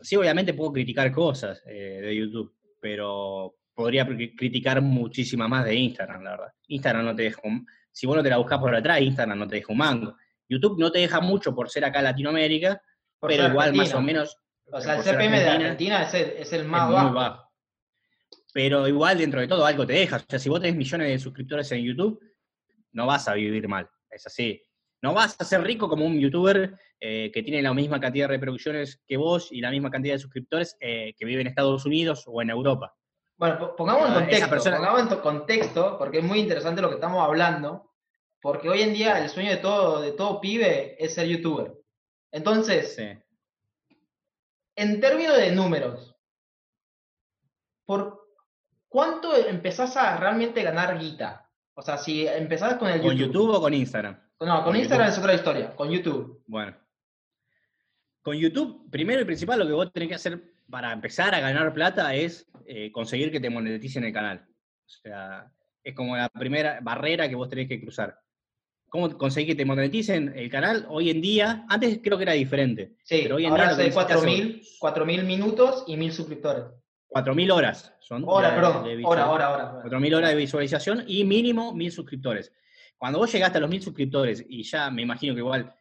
[0.00, 6.22] Sí, obviamente puedo criticar cosas eh, de YouTube, pero podría criticar muchísima más de Instagram,
[6.22, 6.52] la verdad.
[6.68, 9.48] Instagram no te deja un, si vos no te la buscas por atrás, Instagram no
[9.48, 10.16] te deja un mango.
[10.48, 12.82] YouTube no te deja mucho por ser acá Latinoamérica,
[13.20, 14.36] pero igual más o menos.
[14.72, 17.48] O sea, el CPM de Argentina es el, más bajo.
[18.52, 20.16] Pero igual dentro de todo algo te deja.
[20.16, 22.20] O sea, si vos tenés millones de suscriptores en YouTube,
[22.92, 23.88] no vas a vivir mal.
[24.10, 24.60] Es así.
[25.02, 28.34] No vas a ser rico como un youtuber eh, que tiene la misma cantidad de
[28.34, 32.24] reproducciones que vos y la misma cantidad de suscriptores eh, que vive en Estados Unidos
[32.26, 32.94] o en Europa.
[33.38, 37.90] Bueno, pongamos en contexto, pongamos en contexto, porque es muy interesante lo que estamos hablando,
[38.42, 41.72] porque hoy en día el sueño de todo, de todo pibe es ser youtuber.
[42.30, 42.98] Entonces,
[44.76, 46.14] en términos de números,
[47.86, 48.28] ¿por
[48.88, 51.50] cuánto empezás a realmente ganar guita?
[51.74, 54.20] O sea, si empezás con el ¿Con YouTube, o con Instagram?
[54.40, 56.42] No, con, Instagram es otra historia, con YouTube.
[56.46, 56.74] Bueno,
[58.22, 61.74] con YouTube, primero y principal, lo que vos tenés que hacer para empezar a ganar
[61.74, 64.46] plata es eh, conseguir que te moneticen el canal.
[64.48, 68.18] O sea, es como la primera barrera que vos tenés que cruzar.
[68.88, 70.86] ¿Cómo conseguir que te moneticen el canal?
[70.88, 72.96] Hoy en día, antes creo que era diferente.
[73.04, 73.92] Sí, pero hoy en ahora día.
[73.92, 76.64] 4.000 minutos y 1.000 suscriptores.
[77.10, 78.24] 4.000 horas son.
[78.26, 78.84] Hora, perdón.
[79.04, 79.82] hora, hora, hora.
[79.84, 82.52] 4.000 horas de visualización y mínimo 1.000 suscriptores.
[83.00, 85.74] Cuando vos llegaste a los 1.000 suscriptores y ya me imagino que igual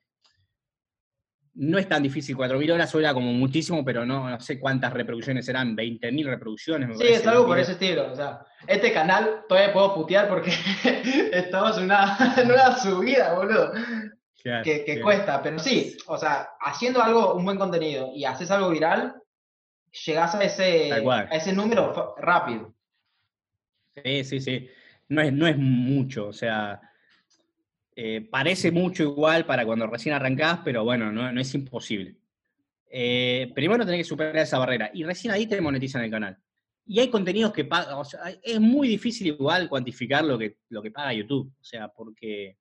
[1.56, 5.46] no es tan difícil, 4.000 horas suena como muchísimo, pero no, no sé cuántas reproducciones
[5.46, 6.98] serán, 20.000 reproducciones.
[6.98, 8.10] sí, es algo por ese estilo.
[8.10, 10.52] O sea, este canal todavía puedo putear porque
[11.34, 13.74] estamos en una, subida, boludo.
[14.64, 19.22] que, cuesta, pero sí, o sea, haciendo algo, un buen contenido y haces algo viral,
[20.06, 22.74] llegás a ese, a ese número rápido.
[24.06, 24.70] Sí, sí, sí.
[25.10, 26.80] No es, no es mucho, o sea,
[28.02, 32.16] eh, parece mucho igual para cuando recién arrancás, pero bueno, no, es imposible.
[32.90, 36.38] Eh, primero tenés que superar esa barrera y recién ahí te monetizan el canal.
[36.86, 40.82] Y hay contenidos que pagan, o sea, es muy difícil igual cuantificar lo que, lo
[40.82, 42.56] que paga YouTube, o sea, porque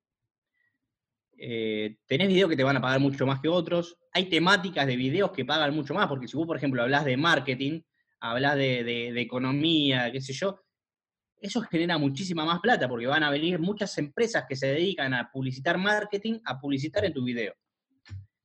[1.37, 4.97] eh, tenés videos que te van a pagar mucho más que otros, hay temáticas de
[4.97, 7.79] videos que pagan mucho más, porque si vos, por ejemplo, hablas de marketing,
[8.19, 10.59] hablas de, de economía, qué sé yo,
[11.41, 15.31] eso genera muchísima más plata porque van a venir muchas empresas que se dedican a
[15.31, 17.53] publicitar marketing, a publicitar en tu video.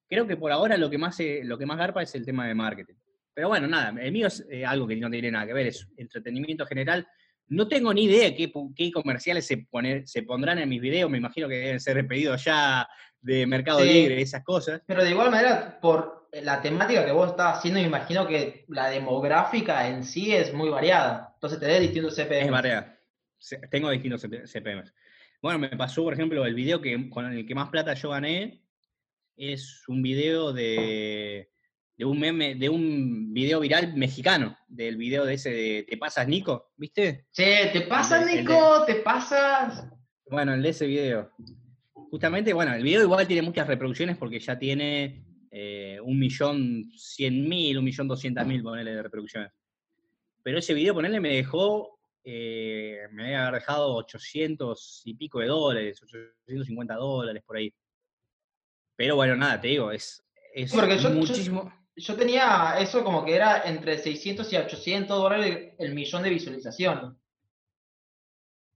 [0.08, 2.54] Creo que por ahora lo que más, lo que más garpa es el tema de
[2.54, 2.94] marketing.
[3.34, 5.88] Pero bueno, nada, el mío es eh, algo que no tiene nada que ver, es
[5.96, 7.06] entretenimiento general.
[7.48, 11.48] No tengo ni idea qué, comerciales se, poner, se pondrán en mis videos, me imagino
[11.48, 12.88] que deben ser pedidos ya
[13.20, 13.92] de Mercado Sí.
[13.92, 14.82] Libre, esas cosas.
[14.86, 18.88] Pero de igual manera, por la temática que vos estás haciendo, me imagino que la
[18.88, 21.33] demográfica en sí es muy variada.
[21.44, 22.46] Entonces te dé distintos CPM.
[22.66, 22.84] Es.
[23.36, 24.94] Se- Tengo distintos CP- CPMs.
[25.42, 28.62] Bueno, me pasó, por ejemplo, el video que, con el que más plata yo gané
[29.36, 31.50] es un video de,
[31.98, 36.26] de un meme, de un video viral mexicano, del video de ese de Te pasas,
[36.26, 37.26] Nico, ¿viste?
[37.30, 38.82] Che, ¿te pasas, de- Nico?
[38.86, 39.86] ¿Te pasas?
[40.30, 41.30] Bueno, el de ese video.
[41.92, 47.46] Justamente, bueno, el video igual tiene muchas reproducciones porque ya tiene eh, un millón cien
[47.46, 49.50] mil, un millón doscientas mil, ponele de reproducciones.
[50.44, 56.00] Pero ese video, ponele, me dejó, eh, me había dejado 800 y pico de dólares,
[56.02, 57.74] 850 dólares por ahí.
[58.94, 60.22] Pero bueno, nada, te digo, es,
[60.54, 61.72] es Porque yo- muchísimo.
[61.96, 67.12] Yo tenía eso como que era entre 600 y 800 dólares el millón de visualizaciones.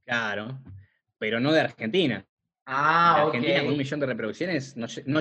[0.05, 0.59] Claro,
[1.19, 2.25] pero no de Argentina.
[2.65, 3.27] Ah, de.
[3.27, 5.21] Argentina con un millón de reproducciones no, no,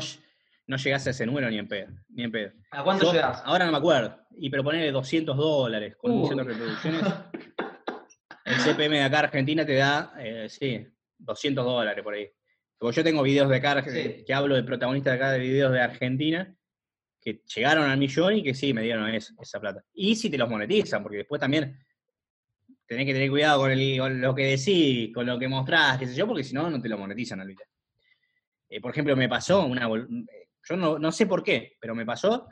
[0.67, 1.87] no llegás a ese número ni en pedo.
[2.09, 2.51] Ni en pedo.
[2.71, 3.41] ¿A cuánto Yo llegas?
[3.45, 4.19] Ahora no me acuerdo.
[4.37, 6.49] Y pero ponerle 200 dólares con un millón de Uy.
[6.49, 7.01] reproducciones.
[8.45, 10.85] El CPM de acá Argentina te da, eh, sí,
[11.17, 12.29] 200 dólares por ahí.
[12.77, 14.23] Porque yo tengo videos de acá Sí.
[14.25, 16.53] que hablo de protagonistas de acá de videos de Argentina
[17.19, 19.83] que llegaron al millón y que sí me dieron es- esa plata.
[19.93, 21.77] Y si te los monetizan, porque después también
[22.85, 26.07] tenés que tener cuidado con, el- con lo que decís, con lo que mostrás, qué
[26.07, 27.65] sé yo, porque si no, no te lo monetizan al video.
[28.69, 29.87] Eh, por ejemplo, me pasó una.
[30.69, 32.47] Yo no, no sé por qué, pero me pasó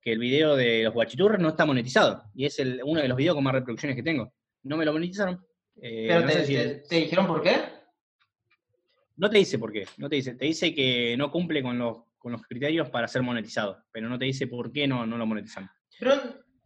[0.00, 2.24] que el video de los guachiturros no está monetizado.
[2.34, 4.32] Y es el, uno de los videos con más reproducciones que tengo.
[4.64, 5.44] No me lo monetizaron.
[5.80, 7.56] Eh, Pero no, te, sé si- te- te dijeron por qué?
[9.16, 10.34] no te dice por qué, no te dice.
[10.34, 14.18] Te dice que no cumple con los, con los criterios para ser monetizado, pero no
[14.18, 15.70] te dice por qué no, no lo monetizan.
[15.98, 16.14] Pero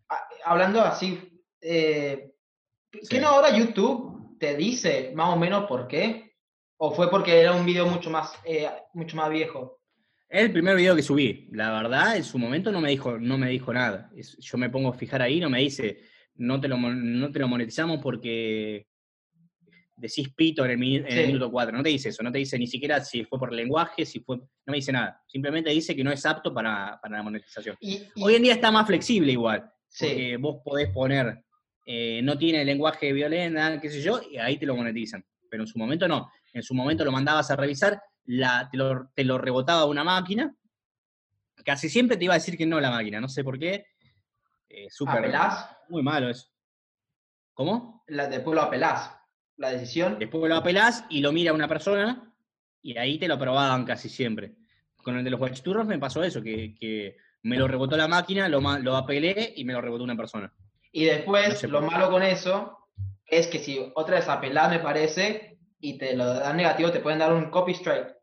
[0.09, 2.33] a- hablando así, eh,
[2.91, 3.19] ¿qué Sí.
[3.19, 6.35] no ahora YouTube te dice más o menos por qué?
[6.79, 9.76] ¿O fue porque era un video mucho más, eh, mucho más viejo?
[10.29, 11.49] Es el primer video que subí.
[11.53, 14.11] La verdad, en su momento no me dijo, no me dijo nada.
[14.17, 16.01] Es- yo me pongo a fijar ahí, no me dice,
[16.37, 18.87] no te lo, no te lo monetizamos porque
[19.97, 21.77] decís pito en el, en el minuto 4.
[21.77, 24.37] No te dice eso, no te dice ni siquiera si fue por lenguaje, si fue.
[24.39, 25.23] No me dice nada.
[25.27, 27.77] Simplemente dice que no es apto para, para la monetización.
[27.81, 29.71] Y, y- Hoy en día está más flexible igual.
[29.89, 31.39] sí, Porque vos podés poner,
[31.87, 35.25] eh, no tiene lenguaje violento, qué sé yo, y ahí te lo monetizan.
[35.49, 36.29] Pero en su momento no.
[36.53, 40.55] En su momento lo mandabas a revisar, la, te, lo, te lo rebotaba una máquina.
[41.65, 43.87] Casi siempre te iba a decir que no la máquina, no sé por qué.
[44.69, 46.49] Eh, apelás, Muy malo eso.
[47.55, 48.05] ¿Cómo?
[48.09, 49.17] la, después lo apelás,
[49.57, 50.19] la decisión.
[50.19, 52.35] Después lo apelás y lo mira una persona
[52.83, 54.55] y ahí te lo aprobaban casi siempre.
[55.03, 58.49] Con el de los guachiturros me pasó eso, que, que me lo rebotó la máquina,
[58.49, 60.53] lo, apelé y me lo rebotó una persona.
[60.93, 62.89] Y después, No sé lo malo con eso
[63.27, 67.19] es que si otra vez apelás, me parece, y te lo dan negativo, te pueden
[67.19, 68.16] dar un copy strike.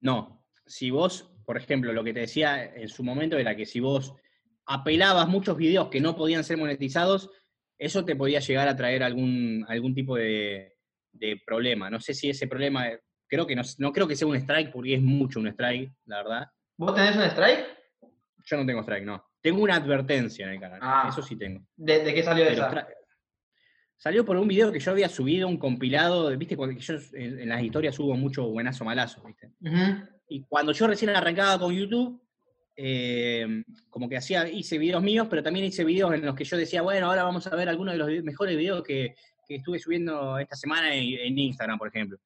[0.00, 3.80] No, si vos, por ejemplo, lo que te decía en su momento era que si
[3.80, 4.14] vos
[4.66, 7.30] apelabas muchos videos que no podían ser monetizados,
[7.78, 10.76] eso te podía llegar a traer algún, algún tipo de,
[11.12, 11.90] de problema.
[11.90, 12.86] No sé si ese problema,
[13.28, 16.16] creo que no, no creo que sea un strike, porque es mucho un strike, la
[16.18, 16.46] verdad.
[16.76, 17.66] ¿Vos tenés un strike?
[18.44, 19.24] Yo no tengo strike, no.
[19.40, 21.06] Tengo una advertencia en el canal, Ah.
[21.08, 21.60] eso sí tengo.
[21.76, 22.88] ¿De, de qué salió Pero esa?
[23.96, 27.40] Salió por un video que yo había subido, un compilado, de- viste, cuando yo en,
[27.40, 29.50] en las historias subo mucho buenazo malazo, viste.
[30.28, 32.20] Y cuando yo recién arrancaba con YouTube,
[32.76, 36.56] eh, como que hacía, hice videos míos, pero también hice videos en los que yo
[36.56, 39.14] decía, bueno, ahora vamos a ver algunos de los mejores videos que,
[39.48, 42.18] que estuve subiendo esta semana en, en Instagram, por ejemplo.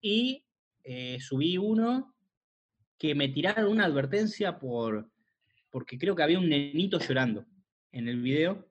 [0.00, 0.44] Y
[0.84, 2.14] eh, subí uno
[2.98, 5.08] que me tiraron una advertencia por,
[5.70, 7.46] porque creo que había un nenito llorando
[7.92, 8.66] en el video.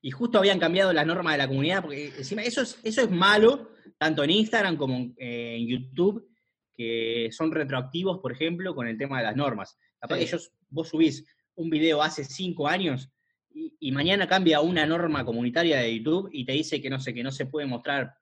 [0.00, 3.10] Y justo habían cambiado las normas de la comunidad, porque encima eso es, eso es
[3.10, 6.28] malo, tanto en Instagram como eh, en YouTube,
[6.74, 9.76] que son retroactivos, por ejemplo, con el tema de las normas.
[9.98, 10.20] Capaz Sí.
[10.20, 11.26] que ellos, vos subís
[11.56, 13.10] un video hace cinco años
[13.50, 17.12] y, y mañana cambia una norma comunitaria de YouTube y te dice que no sé,
[17.12, 18.14] que no se puede mostrar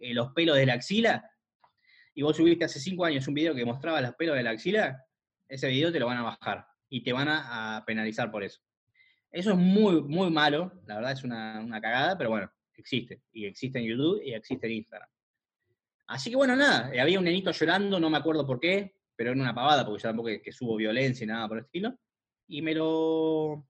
[0.00, 1.28] eh, los pelos de la axila,
[2.14, 5.04] y vos subiste hace cinco años un video que mostraba los pelos de la axila,
[5.48, 8.60] ese video te lo van a bajar y te van a, a penalizar por eso.
[9.30, 13.22] Eso es muy, muy malo, la verdad es una, una cagada, pero bueno, existe.
[13.32, 15.08] Y existe en YouTube y existe en Instagram.
[16.06, 19.30] Así que bueno, nada, eh, había un nenito llorando, no me acuerdo por qué, pero
[19.32, 21.98] era una pavada, porque yo tampoco es que subo violencia y nada por el estilo.
[22.48, 23.66] Y me lo,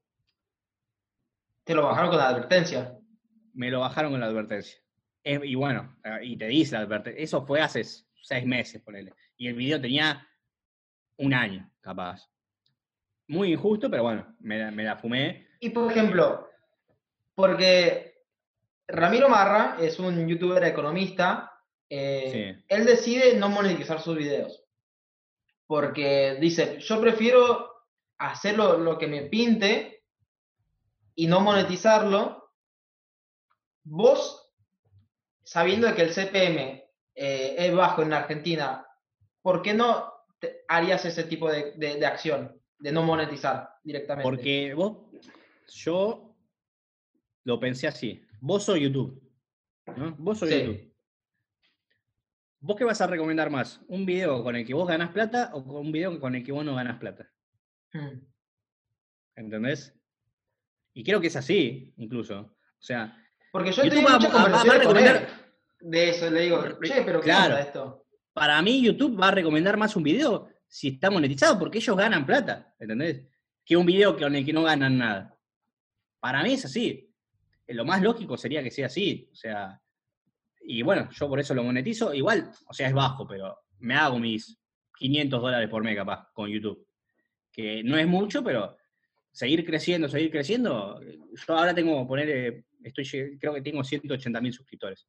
[1.64, 2.98] Te lo bajaron con la advertencia.
[3.54, 4.78] me lo bajaron con la advertencia.
[5.24, 7.22] Eh, y bueno, eh, y te dice la advertencia.
[7.22, 9.12] Eso fue hace seis meses, ponele.
[9.36, 10.26] Y el video tenía
[11.16, 12.28] un año, capaz.
[13.28, 15.45] muy injusto, pero bueno, me la fumé.
[15.60, 16.48] Y por ejemplo,
[17.34, 18.22] porque
[18.88, 21.52] Ramiro Marra es un youtuber economista,
[21.88, 22.64] eh, Sí.
[22.68, 24.62] él decide no monetizar sus videos.
[25.66, 27.72] Porque dice, yo prefiero
[28.18, 30.04] hacer lo, lo que me pinte
[31.14, 32.52] y no monetizarlo.
[33.84, 34.50] Vos,
[35.44, 36.84] sabiendo que el CPM
[37.14, 38.86] eh, es bajo en Argentina,
[39.42, 40.12] ¿por qué no
[40.68, 42.60] harías ese tipo de, de- de acción?
[42.78, 44.28] De no monetizar directamente.
[44.28, 44.98] Porque vos,
[45.68, 46.36] yo
[47.44, 48.22] lo pensé así.
[48.40, 49.22] Vos sos YouTube.
[49.96, 50.14] ¿no?
[50.18, 50.58] Vos sos Sí.
[50.60, 50.92] YouTube.
[52.60, 53.80] ¿Vos qué vas a recomendar más?
[53.88, 56.52] ¿Un video con el que vos ganás plata o con un video con el que
[56.52, 57.30] vos no ganás plata?
[57.92, 58.18] Mm.
[59.36, 59.94] ¿Entendés?
[60.94, 62.40] Y creo que es así, incluso.
[62.40, 63.16] O sea,
[63.52, 65.46] Porque yo YouTube tenido va- va- va a conversaciones con él recomendar-
[65.80, 67.56] de eso, le digo, che, pero ¿qué Claro.
[67.58, 68.02] esto?
[68.32, 72.26] para mí YouTube va a recomendar más un video si está monetizado, porque ellos ganan
[72.26, 73.26] plata, ¿entendés?
[73.64, 75.35] Que un video con el que no ganan nada.
[76.20, 77.10] Para mí es así.
[77.66, 79.28] Eh, Lo más lógico sería que sea así.
[79.32, 79.80] O sea,
[80.62, 82.12] y bueno, yo por eso lo monetizo.
[82.12, 84.58] Igual, o sea, es bajo, pero me hago mis
[84.98, 85.98] 500 dólares por mes
[86.32, 86.86] con YouTube.
[87.52, 88.76] Que no es mucho, pero
[89.30, 91.00] seguir creciendo, seguir creciendo.
[91.02, 95.06] Yo ahora tengo, poner, eh, estoy, creo que tengo 180 mil suscriptores.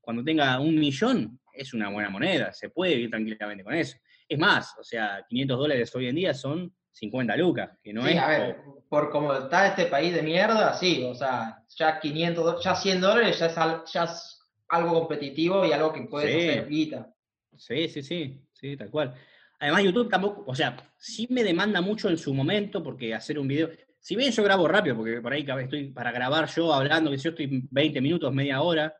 [0.00, 3.98] Cuando tenga un millón, es una buena moneda, se puede vivir tranquilamente con eso.
[4.28, 8.10] Es más, o sea, 500 dólares hoy en día son 50 lucas, que no sí,
[8.12, 8.18] es...
[8.18, 8.56] a ver,
[8.88, 13.00] por como está este país de mierda, sí, o sea, ya 500, do- ya 100
[13.00, 13.54] dólares ya es,
[13.92, 16.48] ya es algo competitivo y algo que puedes Sí.
[16.48, 17.14] hacer guita.
[17.56, 19.14] Sí, sí, sí, sí, tal cual.
[19.60, 23.48] Además, YouTube tampoco, o sea, sí me demanda mucho en su momento, porque hacer un
[23.48, 27.18] video, si bien yo grabo rápido, porque por ahí estoy para grabar yo hablando, que
[27.18, 28.94] yo estoy 20 minutos, media hora,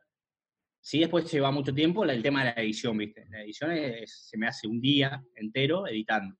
[0.81, 3.25] sí después lleva mucho tiempo el tema de la edición, ¿viste?
[3.29, 6.35] La edición es- se me hace un día entero editando.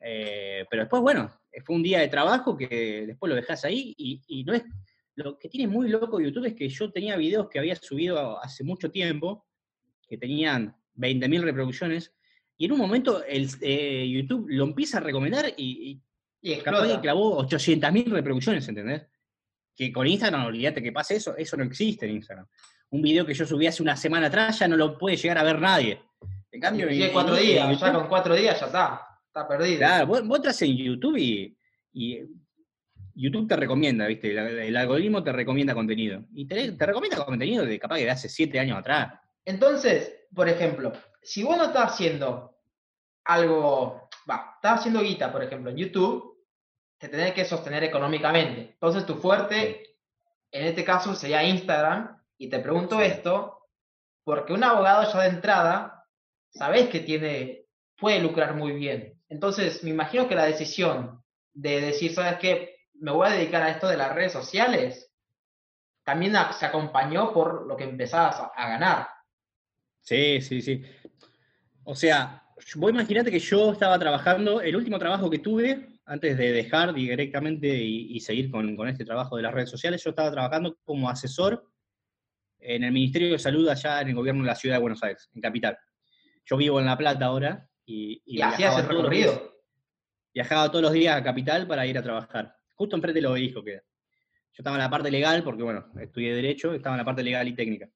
[0.00, 1.30] Eh, pero después, bueno,
[1.64, 4.62] fue un día de trabajo que después lo dejas ahí y, y no es...
[5.14, 8.62] Lo que tiene muy loco YouTube es que yo tenía videos que había subido hace
[8.64, 9.46] mucho tiempo,
[10.06, 12.12] que tenían 20.000 reproducciones,
[12.58, 16.02] y en un momento el, eh, YouTube lo empieza a recomendar y,
[16.42, 19.06] Y y capaz que clavó 800.000 reproducciones, ¿entendés?
[19.74, 22.46] Que con Instagram, olvídate que pase eso, eso no existe en Instagram.
[22.90, 25.42] Un video que yo subí hace una semana atrás ya no lo puede llegar a
[25.44, 25.98] ver nadie.
[26.52, 29.00] En cambio, Y en- en cuatro en- en días, ya con cuatro días ya está,
[29.36, 29.78] está perdido.
[29.78, 31.56] Claro, vos, vos entras en YouTube y,
[31.92, 32.20] y
[33.14, 34.30] YouTube te recomienda, ¿viste?
[34.30, 36.24] El, el algoritmo te recomienda contenido.
[36.32, 39.12] Y te, te recomienda contenido de capaz que de hace siete años atrás.
[39.44, 42.58] Entonces, por ejemplo, si vos no estás haciendo
[43.24, 46.44] algo, va, estás haciendo guita, por ejemplo, en YouTube,
[46.98, 48.70] te tenés que sostener económicamente.
[48.72, 49.98] Entonces, tu fuerte,
[50.50, 52.16] en este caso, sería Instagram.
[52.38, 53.68] Y te pregunto esto,
[54.24, 56.04] porque un abogado ya de entrada,
[56.50, 57.66] sabés que tiene,
[57.96, 59.15] puede lucrar muy bien.
[59.28, 61.22] Entonces, me imagino que la decisión
[61.52, 62.76] de decir, ¿sabes qué?
[62.94, 65.12] Me voy a dedicar a esto de las redes sociales,
[66.04, 69.08] también se acompañó por lo que empezabas a- ganar.
[70.00, 70.82] Sí, sí, sí.
[71.82, 72.44] O sea,
[72.76, 77.66] vos imaginate que yo estaba trabajando, el último trabajo que tuve, antes de dejar directamente
[77.66, 81.10] y, y seguir con, con este trabajo de las redes sociales, yo estaba trabajando como
[81.10, 81.68] asesor
[82.60, 85.28] en el Ministerio de Salud allá en el gobierno de la ciudad de Buenos Aires,
[85.34, 85.76] en Capital.
[86.44, 89.56] Yo vivo en La Plata ahora y, Y, todos los días- recorrido.
[90.34, 92.54] viajaba todos los días a Capital para ir a trabajar.
[92.74, 93.80] Justo enfrente del obelisco queda.
[93.80, 97.46] Yo estaba en la parte legal, porque bueno, estudié Derecho, estaba en la parte legal
[97.46, 97.88] y técnica.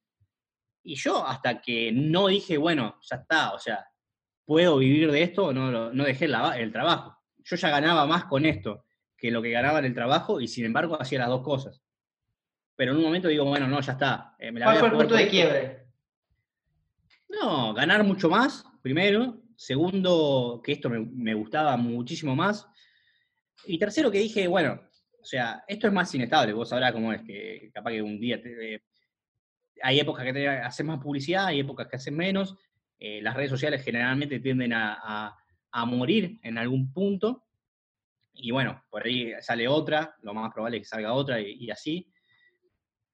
[0.83, 3.85] Y yo, hasta que no dije, bueno, ya está, o sea,
[4.45, 5.53] ¿puedo vivir de esto?
[5.53, 7.19] No, no dejé el, trabajo.
[7.39, 8.85] Yo ya ganaba más con esto
[9.17, 11.83] que lo que ganaba en el trabajo, y sin embargo hacía las dos cosas.
[12.77, 14.35] Pero en un momento digo, bueno, no, ya está.
[14.39, 15.87] eh, me la ¿Cuál fue el punto de quiebre?
[17.29, 19.43] No, ganar mucho más, primero.
[19.61, 22.67] Segundo, que esto me, gustaba muchísimo más.
[23.67, 24.81] Y tercero, que dije, bueno,
[25.21, 26.55] o sea, esto es más inestable.
[26.55, 28.81] Vos sabrás cómo es, que capaz que un día eh,
[29.83, 32.57] hay épocas que te haces más publicidad, hay épocas que haces menos.
[32.99, 35.37] Eh, las redes sociales generalmente tienden a, a-
[35.73, 37.45] a morir en algún punto.
[38.33, 41.71] Y bueno, por ahí sale otra, lo más probable es que salga otra y, y
[41.71, 42.11] así.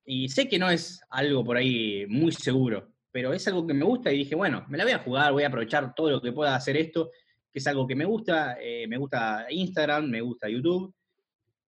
[0.05, 3.83] Y sé que no es algo por ahí muy seguro, pero es algo que me
[3.83, 6.33] gusta y dije, bueno, me la voy a jugar, voy a aprovechar todo lo que
[6.33, 7.11] pueda hacer esto,
[7.51, 8.59] que es algo que me gusta.
[8.61, 10.95] eh, me gusta Instagram, me gusta YouTube,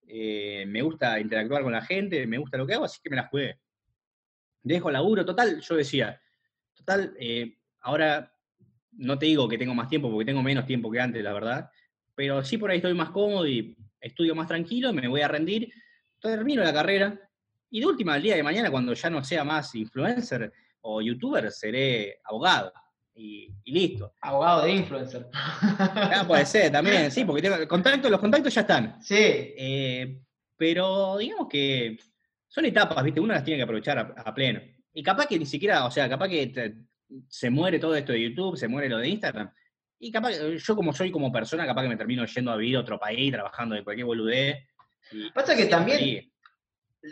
[0.05, 3.15] eh, me gusta interactuar con la gente, me gusta lo que hago, así que me
[3.15, 3.57] la jugué.
[4.61, 6.21] Dejo laburo, total, yo decía,
[6.75, 8.31] total, eh, ahora
[8.91, 11.67] no te digo que tengo más tiempo, porque tengo menos tiempo que antes, la verdad,
[12.13, 15.73] pero sí por ahí estoy más cómodo y estudio más tranquilo, me voy a rendir,
[16.21, 17.19] termino la carrera,
[17.71, 21.51] y de última, el día de mañana, cuando ya no sea más influencer o youtuber,
[21.51, 22.71] seré abogado.
[23.15, 24.13] y, listo.
[24.21, 25.27] Abogado de influencer.
[25.33, 29.01] Ah, puede ser también, sí, porque tengo, contacto, los contactos ya están.
[29.01, 29.15] Sí.
[29.17, 30.21] Eh,
[30.57, 31.97] pero digamos que
[32.47, 33.19] son etapas, ¿viste?
[33.19, 34.59] Uno las tiene que aprovechar a, pleno.
[34.93, 36.73] Y capaz que ni siquiera, o sea, capaz que
[37.27, 39.51] se muere todo esto de YouTube, se muere lo de Instagram.
[39.99, 42.81] Y capaz, yo como soy como persona, capaz que me termino yendo a vivir a
[42.81, 44.57] otro país, trabajando de cualquier boludez.
[45.33, 46.31] Pasa que también,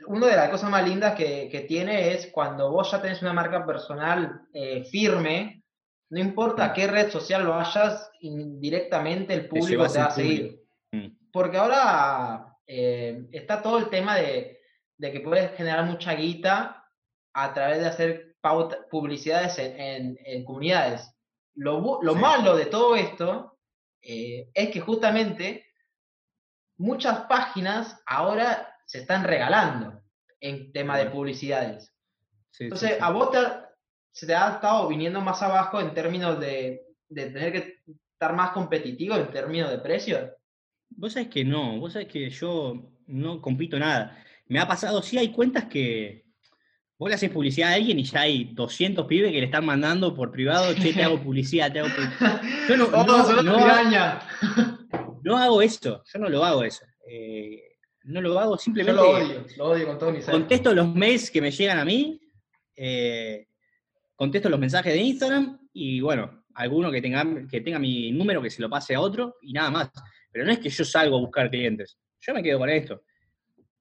[0.08, 3.66] una de las cosas más lindas que, tiene es cuando vos ya tenés una marca
[3.66, 5.64] personal eh, firme,
[6.10, 6.74] no importa mm.
[6.74, 10.62] qué red social lo hayas, indirectamente el público te, va a seguir.
[10.92, 11.08] Mm.
[11.32, 14.60] Porque ahora eh, está todo el tema de,
[15.00, 16.86] que puedes generar mucha guita
[17.34, 18.36] a través de hacer
[18.90, 21.14] publicidades en, comunidades.
[21.56, 21.82] Lo,
[22.16, 23.58] malo de todo esto
[24.02, 25.66] eh, es que justamente
[26.78, 30.02] muchas páginas ahora se están regalando
[30.40, 31.94] en tema de publicidades.
[32.58, 33.30] Entonces, a vos
[34.12, 36.82] se te ha estado viniendo más abajo en términos de,
[37.14, 37.82] tener que
[38.14, 40.34] estar más competitivo en términos de precio.
[40.90, 44.18] Vos sabés que no, vos sabés que yo no compito nada.
[44.48, 46.26] Me ha pasado, sí hay cuentas que
[46.98, 50.16] vos le haces publicidad a alguien y ya hay 200 pibes que le están mandando
[50.16, 52.42] por privado, che, te hago publicidad, te hago publicidad.
[52.70, 52.88] Yo no,
[53.44, 53.44] no,
[55.24, 56.86] no, hago eso, yo no lo hago eso.
[57.06, 57.66] Eh,
[58.08, 58.99] no lo hago, simplemente.
[58.99, 60.32] Yo lo odio, lo odio con todo mi ser.
[60.32, 62.20] Contesto los mails que me llegan a mí,
[62.76, 63.47] eh,
[64.16, 68.49] contesto los mensajes de Instagram y bueno, alguno que tenga, que tenga mi número que
[68.49, 69.91] se lo pase a otro y nada más.
[70.32, 73.03] Pero no es que yo salgo a buscar clientes, yo me quedo con esto.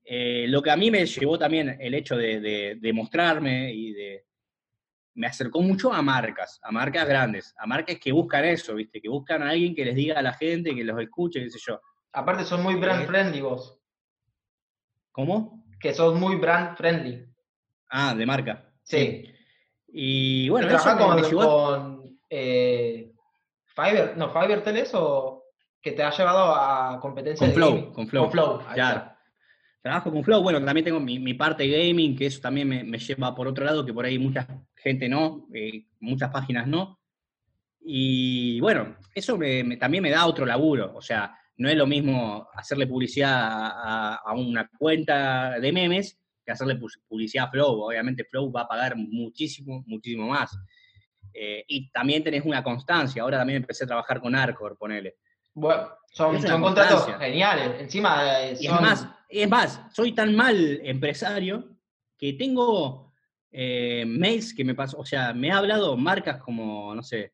[0.05, 4.25] Eh, lo que a mí me llevó también el hecho de, de, mostrarme y de.
[5.15, 9.01] Me acercó mucho a marcas, a marcas grandes, a marcas que buscan eso, ¿viste?
[9.01, 11.59] Que buscan a alguien que les diga a la gente, que los escuche, qué sé
[11.67, 11.81] yo.
[12.13, 13.81] Aparte son muy brand eh, friendly vos.
[15.17, 15.65] ¿Cómo?
[15.81, 17.27] Que sos muy brand friendly.
[17.89, 18.71] Ah, de marca.
[18.83, 19.25] Sí.
[19.89, 23.15] Y bueno, eso con, con eh,
[23.65, 25.45] Fiverr, no, Fiverr tenés o
[25.81, 28.25] que te ha llevado a competencia con Flow, con Flow.
[28.25, 29.11] Con Flow, claro.
[29.81, 33.49] Trabajo con Flow, bueno, también tengo mi, parte gaming, que eso también me, lleva por
[33.49, 37.01] otro lado, que por ahí mucha gente no, eh, muchas páginas no.
[37.81, 39.39] Y bueno, eso
[39.81, 44.69] también me da otro laburo, o sea, no es lo mismo hacerle publicidad a, una
[44.79, 46.79] cuenta de memes que hacerle
[47.09, 47.83] publicidad a Flow.
[47.83, 50.57] Obviamente Flow va a pagar muchísimo, muchísimo más.
[51.33, 53.23] Eh, y también tenés una constancia.
[53.23, 55.17] Ahora también empecé a trabajar con Arcor, ponele.
[55.55, 57.81] Bueno, son, contratos geniales.
[57.81, 61.77] Encima eh, es, más, es más, soy tan mal empresario
[62.19, 63.15] que tengo
[63.51, 67.33] eh, mails que me pasó, o sea, me ha hablado marcas como, no sé,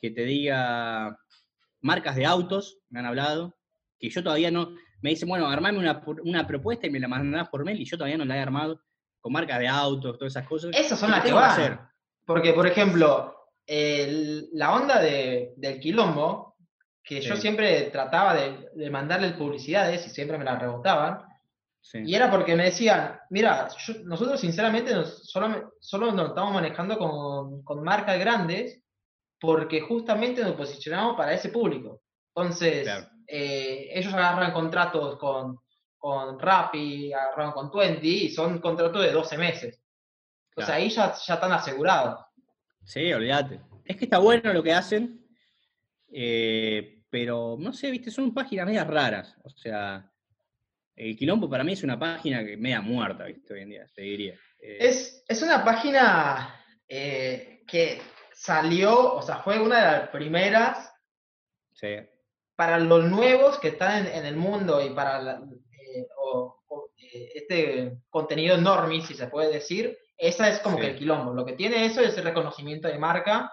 [0.00, 1.18] que te diga
[1.84, 3.54] marcas de autos, me han hablado,
[3.98, 7.62] que yo todavía no, me dicen, bueno, armame una, propuesta y me la mandás por
[7.62, 8.80] mail y yo todavía no la he armado,
[9.20, 10.70] con marcas de autos, todas esas cosas.
[10.74, 11.50] Esas son las que van.
[11.50, 11.78] hacer.
[12.24, 16.56] Porque, por ejemplo, la onda del quilombo,
[17.02, 21.20] que yo siempre trataba de, mandarle publicidades y siempre me las rebotaban,
[21.92, 23.68] y era porque me decían, mira,
[24.04, 28.83] nosotros sinceramente solo, solo nos estamos manejando con, con marcas grandes
[29.44, 32.02] porque justamente nos posicionamos para ese público.
[32.34, 32.88] Entonces,
[33.26, 35.58] eh, ellos agarran contratos con,
[35.96, 39.80] con Rappi, agarran con Twenty y son contratos de 12 meses.
[40.56, 42.24] O sea, ahí ya, ya están asegurados.
[42.84, 43.60] Sí, olvídate.
[43.84, 45.26] Es que está bueno lo que hacen,
[46.12, 49.36] eh, pero no sé, viste, son páginas medias raras.
[49.42, 50.10] O sea,
[50.96, 54.02] el Quilombo para mí es una página que media muerta, viste, hoy en día, te
[54.02, 54.34] diría.
[54.58, 58.00] Eh, es, es, una página que
[58.44, 60.92] salió, o sea, fue una de las primeras
[62.54, 66.06] para los nuevos que están en, el mundo y para eh,
[66.98, 71.32] eh, este contenido enorme, si se puede decir, esa es como que el quilombo.
[71.32, 73.50] Lo que tiene eso es el reconocimiento de marca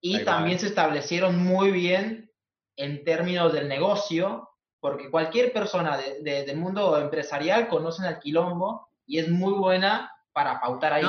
[0.00, 2.28] y también se establecieron muy bien
[2.74, 4.50] en términos del negocio,
[4.80, 10.92] porque cualquier persona del mundo empresarial conoce al quilombo y es muy buena para pautar
[10.92, 11.04] ahí.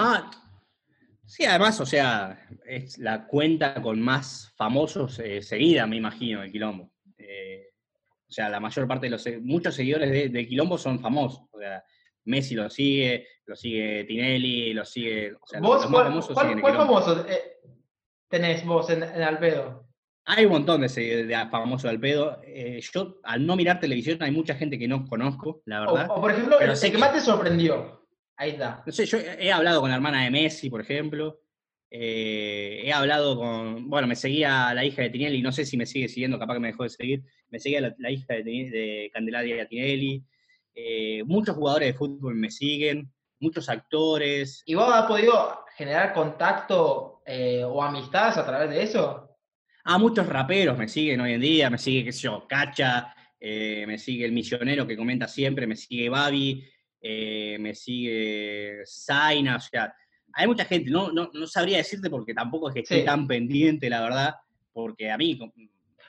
[1.25, 6.51] Sí, además, o sea, es la cuenta con más famosos eh, seguida, me imagino, el
[6.51, 6.91] Quilombo.
[7.17, 7.69] Eh,
[8.27, 11.47] o sea, la mayor parte de los, muchos seguidores de, Quilombo son famosos.
[11.51, 11.83] O sea,
[12.25, 15.33] Messi lo sigue, lo sigue Tinelli, lo sigue.
[15.33, 16.05] O sea, ¿Vos, cuál,
[16.75, 17.59] famoso eh,
[18.27, 19.87] tenés vos en, Alpedo?
[20.25, 20.87] Hay un montón de,
[21.25, 22.41] de famosos de Alpedo.
[22.93, 26.07] yo, al no mirar televisión, hay mucha gente que no conozco, la verdad.
[26.09, 28.02] O, por ejemplo, el que más te sorprendió.
[28.35, 28.83] Ahí está.
[28.85, 31.39] No sé, yo he hablado con la hermana de Messi, por ejemplo.
[31.95, 33.87] Eh, he hablado con.
[33.87, 36.59] Bueno, me seguía la hija de Tinelli, no sé si me sigue siguiendo, capaz que
[36.59, 37.23] me dejó de seguir.
[37.51, 40.23] Me seguía la, hija de, de, Candelaria Tinelli.
[40.73, 44.63] Eh, muchos jugadores de fútbol me siguen, muchos actores.
[44.65, 49.29] ¿Y vos has podido generar contacto eh, o amistades a través de eso?
[49.83, 53.97] Ah, muchos raperos me siguen hoy en día, me sigue, qué sé yo, Cacha, me
[53.99, 56.65] sigue el misionero que comenta siempre, me sigue Babi,
[57.05, 59.93] eh, me sigue Zaina, o sea,
[60.33, 63.05] hay mucha gente, no, no, no sabría decirte porque tampoco es que esté Sí.
[63.05, 64.35] tan pendiente, la verdad,
[64.71, 65.37] porque a mí...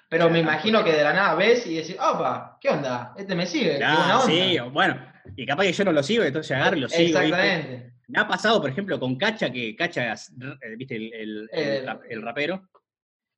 [0.09, 3.13] Pero me Claro, imagino que de la nada ves y decís, opa, ¿qué onda?
[3.19, 4.27] Este me sigue, qué Claro, onda.
[4.27, 7.03] sí, bueno, y capaz que yo no lo sigo, entonces agarro y lo sigo.
[7.21, 7.35] ¿viste?
[7.35, 7.93] Exactamente.
[8.07, 11.83] Me ha pasado, por ejemplo, con Cacha, que Cacha, eh, viste, el, el- el Eh,
[11.85, 12.69] rap- el rapero,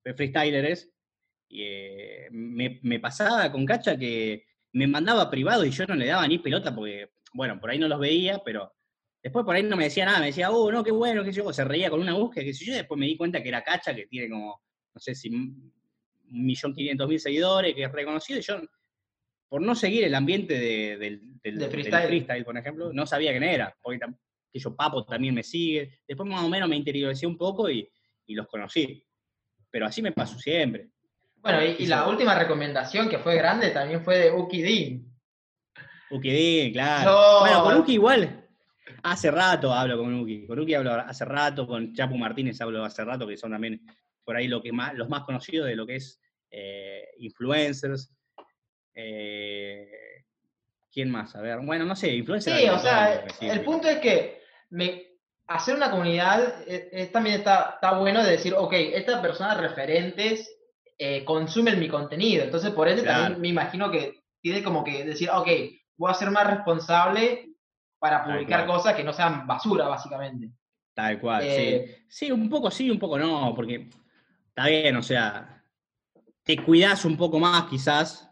[0.05, 0.91] el freestyler es,
[1.49, 6.07] y, eh, me, me pasaba con Cacha que me mandaba privado y yo no le
[6.07, 8.73] daba ni pelota porque, bueno, por ahí no los veía, pero
[9.23, 11.39] después por ahí no me decía nada, me decía, oh, no, qué bueno, qué sé
[11.43, 13.49] yo, se reía con una búsqueda, qué sé yo, y después me di cuenta que
[13.49, 14.63] era Cacha, que tiene como,
[14.95, 15.73] no sé si un
[16.29, 18.61] millón quinientos mil seguidores, que es reconocido, y yo,
[19.49, 22.07] por no seguir el ambiente de- del, del- De del freestyle.
[22.09, 24.01] freestyle, por ejemplo, no sabía quién era, porque
[24.53, 27.89] que yo, Papo también me sigue, después más o menos me interioricé un poco y,
[28.27, 29.05] y los conocí,
[29.71, 30.89] pero así me pasó siempre.
[31.37, 35.16] Bueno, y, y la última recomendación que fue grande también fue de Uki Dean.
[36.11, 37.11] Uki claro.
[37.11, 37.41] No.
[37.41, 38.45] Bueno, con Uki igual.
[39.03, 40.47] Hace rato hablo con Uki.
[40.47, 43.81] Con Uki hablo hace rato, con Chapu Martínez hablo hace rato, que son también
[44.25, 48.13] por ahí lo que más, los más conocidos de lo que es eh, influencers.
[48.95, 49.89] Eh,
[50.91, 51.37] ¿Quién más?
[51.37, 52.59] A ver, bueno, no sé, influencers.
[52.59, 54.41] Sí, o sea, el punto es que
[54.71, 55.07] me,
[55.47, 60.51] hacer una comunidad eh, eh, también está, está bueno de decir, ok, estas personas referentes
[60.99, 63.25] eh, consumen mi contenido, entonces por eso Claro.
[63.25, 65.49] también me imagino que tiene como que decir, ok,
[65.97, 67.51] voy a ser más responsable
[67.99, 70.51] para publicar cosas que no sean basura, básicamente.
[70.95, 72.27] Tal cual, Eh, sí.
[72.27, 73.89] Sí, un poco sí, un poco no, porque
[74.49, 75.63] está bien, o sea,
[76.43, 78.23] te cuidas un poco más quizás.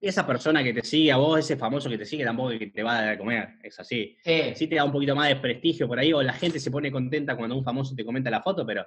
[0.00, 2.84] Esa persona que te sigue a vos, ese famoso que te sigue, tampoco que te
[2.84, 4.16] va a dar de comer, es así.
[4.22, 6.70] Sí, Sí te da un poquito más de prestigio por ahí, o la gente se
[6.70, 8.86] pone contenta cuando un famoso te comenta la foto, pero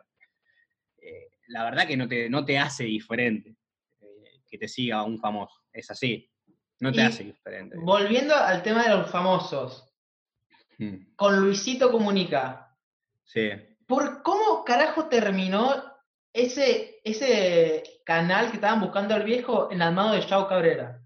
[1.02, 3.58] eh, la verdad que no te, no te hace diferente
[4.00, 6.31] eh, que te siga un famoso, es así.
[6.82, 7.78] No te Y hace diferente.
[7.78, 9.88] volviendo al tema de los famosos,
[10.78, 12.76] Mm, con Luisito Comunica,
[13.24, 13.52] Sí.
[13.88, 15.76] ¿por cómo carajo terminó
[16.34, 21.00] ese, ese canal que estaban buscando al viejo en las manos de Chao Cabrera?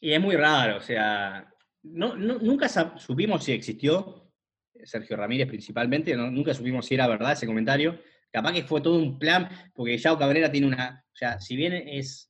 [0.00, 1.50] Y es muy raro, o sea,
[1.84, 4.30] no, no- nunca supimos si existió,
[4.84, 7.98] Sergio Ramírez principalmente, no- nunca supimos si era verdad ese comentario.
[8.30, 11.72] Capaz que fue todo un plan, porque Yao Cabrera tiene una, o sea, si bien
[11.72, 12.29] es,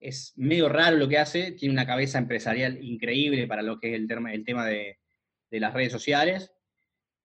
[0.00, 3.94] es medio raro lo que hace, tiene una cabeza empresarial increíble para lo que es
[4.00, 4.98] el, tema- el tema de,
[5.50, 6.52] de las redes sociales.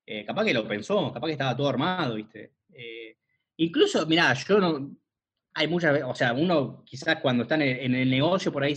[0.05, 2.53] Eh, capaz que lo pensó, capaz que estaba todo armado, ¿viste?
[2.73, 3.17] Eh,
[3.57, 4.97] incluso, mirá, yo no,
[5.53, 8.63] hay muchas veces, o sea, uno quizás cuando está en el, en el negocio por
[8.63, 8.75] ahí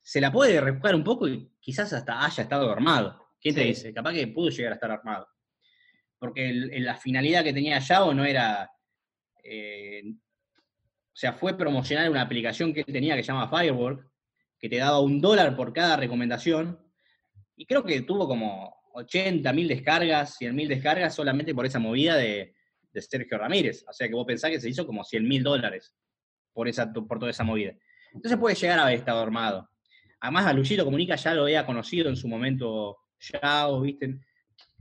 [0.00, 3.28] se la puede rebuscar un poco y quizás hasta haya estado armado.
[3.40, 3.92] ¿Quién te dice?
[3.92, 5.28] Capaz que pudo llegar a estar armado.
[6.18, 8.70] Porque el- el- la finalidad que tenía Yao no era.
[9.44, 10.02] eh,
[11.18, 14.08] o sea, fue promocionar una aplicación que él tenía que se llama Firework,
[14.56, 16.78] que te daba un dólar por cada recomendación.
[17.56, 22.14] Y creo que tuvo como 80 mil descargas, 100 mil descargas solamente por esa movida
[22.14, 22.54] de,
[22.94, 23.84] Sergio Ramírez.
[23.88, 25.92] O sea que vos pensás que se hizo como 100 mil dólares
[26.52, 27.74] por, esa, por toda esa movida.
[28.14, 29.68] Entonces puede llegar a haber estado armado.
[30.20, 34.20] Además, a Luisito Comunica ya lo había conocido en su momento Yao, ¿viste?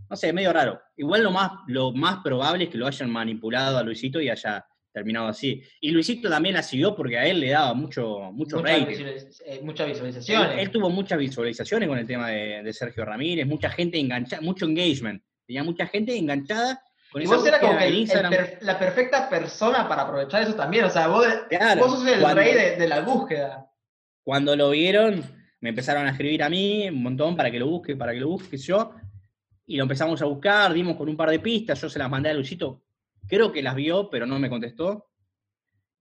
[0.08, 0.80] No sé, medio raro.
[0.98, 4.64] Igual lo más, lo más probable es que lo hayan manipulado a Luisito y haya
[4.98, 5.62] terminado así.
[5.82, 9.62] Y Luisito también la siguió porque a él le daba mucho, mucho Muchas, visualiz- eh,
[9.64, 10.58] muchas visualizaciones.
[10.60, 14.66] él tuvo muchas visualizaciones con el tema de, de Sergio Ramírez, mucha gente enganchada, mucho
[14.66, 15.22] engagement.
[15.46, 16.82] Tenía mucha gente enganchada
[17.12, 20.56] con y esa vos como que el- el per- la perfecta persona para aprovechar eso
[20.56, 20.86] también.
[20.86, 23.66] O sea, vos, Claro, vos sos el cuando- rey de, de la búsqueda.
[24.24, 25.24] Cuando lo vieron,
[25.62, 28.28] me empezaron a escribir a mí un montón para que lo busque, para que lo
[28.30, 28.92] busque yo.
[29.70, 32.30] Y lo empezamos a buscar, dimos con un par de pistas, yo se las mandé
[32.30, 32.84] a Luisito,
[33.28, 35.08] creo que las vio, pero no me contestó,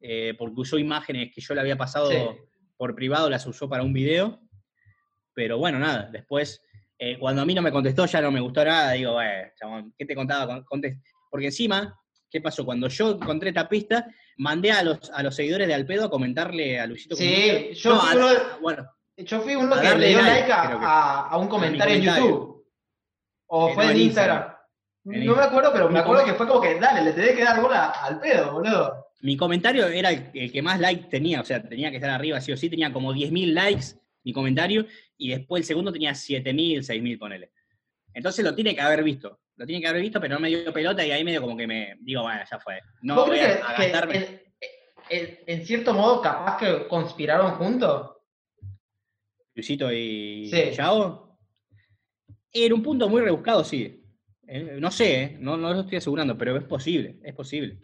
[0.01, 2.19] eh, porque usó imágenes que yo le había pasado Sí.
[2.77, 4.41] por privado, las usó para un video.
[5.35, 6.63] Pero bueno, nada, después,
[6.99, 9.19] eh, cuando a mí no me contestó, ya no me gustó nada, digo,
[9.59, 10.47] chabón, ¿qué te contaba?
[10.47, 11.03] Con- contest-".
[11.31, 11.99] Porque encima,
[12.31, 12.65] ¿qué pasó?
[12.65, 14.07] Cuando yo encontré esta pista,
[14.39, 17.17] mandé a los, a los seguidores de Alpedo a comentarle a Luisito.
[17.17, 18.29] Sí, yo No, fui uno
[18.63, 22.03] bueno, Yo fui uno que le dio like, like a, a- un comentario en.
[22.03, 22.67] YouTube.
[23.49, 24.37] O fue no, en en Instagram.
[24.39, 24.56] Instagram.
[25.07, 27.61] No me acuerdo, pero me acuerdo que fue como que, dale, le tenés que dar
[27.63, 29.07] bola al pedo, boludo.
[29.21, 32.41] mi comentario era el, el que más likes tenía, o sea, tenía que estar arriba
[32.41, 33.85] sí o sí, tenía como 10.000 likes
[34.25, 34.85] mi comentario,
[35.17, 37.53] y después el segundo tenía 7.000, 6.000, ponele.
[38.13, 40.73] Entonces lo tiene que haber visto, lo tiene que haber visto, pero no me dio
[40.73, 42.81] pelota y ahí medio como que me digo, bueno, ya fue.
[43.03, 44.17] No ¿Vos voy a, a gastarme.
[44.17, 44.43] en,
[45.09, 48.11] en- en cierto modo capaz que conspiraron juntos?
[49.55, 50.73] Luisito y Sí.
[50.73, 51.39] Yao.
[52.53, 54.03] En un punto muy rebuscado, sí.
[54.49, 57.79] Eh, no sé, eh, no, no lo estoy asegurando, pero es posible, es posible.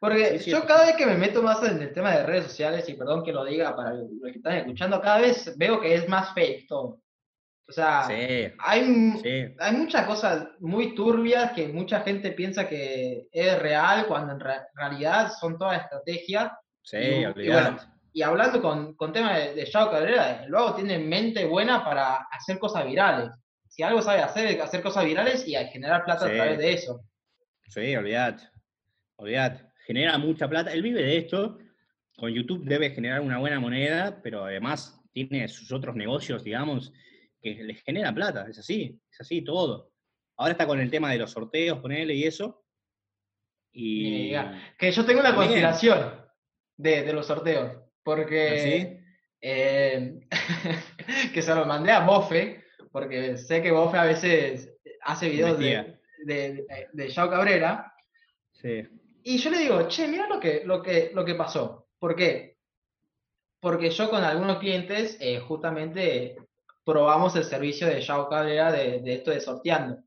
[0.00, 2.94] Porque yo cada vez que me meto más en el tema de redes sociales, y
[2.94, 6.32] perdón que lo diga para los que están escuchando, cada vez veo que es más
[6.34, 7.00] fake todo.
[7.68, 14.06] O sea, hay, hay muchas cosas muy turbias que mucha gente piensa que es real
[14.06, 14.40] cuando en
[14.74, 16.52] realidad son todas estrategias.
[16.80, 17.76] Sí, y, y, bueno,
[18.12, 22.58] y hablando con, con tema de, de Yao Cabrera, luego tiene mente buena para hacer
[22.58, 23.30] cosas virales.
[23.78, 27.00] Si algo sabe hacer, es hacer cosas virales y generar plata a través de eso.
[27.68, 28.42] Sí, olvidate.
[29.14, 29.66] Olvidate.
[29.86, 30.72] Genera mucha plata.
[30.72, 31.58] Él vive de esto.
[32.16, 36.92] Con YouTube debe generar una buena moneda, pero además tiene sus otros negocios, digamos,
[37.40, 39.92] que les genera plata, es así, es así todo.
[40.38, 42.64] Ahora está con el tema de los sorteos, ponerle y eso.
[43.70, 44.32] Y...
[44.76, 46.20] Que yo tengo una conspiración
[46.76, 49.06] de, de, los sorteos, porque ¿Ah,
[49.40, 50.20] eh,
[51.32, 52.64] que se lo mandé a Bofe,
[52.98, 57.94] porque sé que Bofe a veces hace videos de, de, de Cabrera.
[58.50, 58.88] Sí.
[59.22, 61.86] Y yo le digo, che, mira lo que, lo que, lo que pasó.
[62.00, 62.56] ¿Por qué?
[63.60, 66.36] Porque yo con algunos clientes eh, justamente
[66.84, 70.02] probamos el servicio de Yao Cabrera de, esto de sorteando.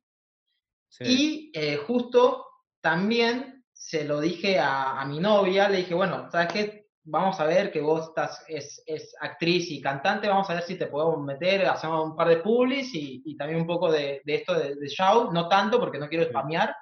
[1.00, 2.46] Y eh, justo
[2.82, 6.81] también se lo dije a, mi novia, le dije, bueno, ¿sabes qué?
[7.12, 10.88] Vamos a ver que vos estás, es, actriz y cantante, vamos a ver si te
[10.88, 14.96] podemos meter, hacemos un par de publis y, también un poco de, esto de, de
[15.34, 16.74] no tanto porque no quiero spamear.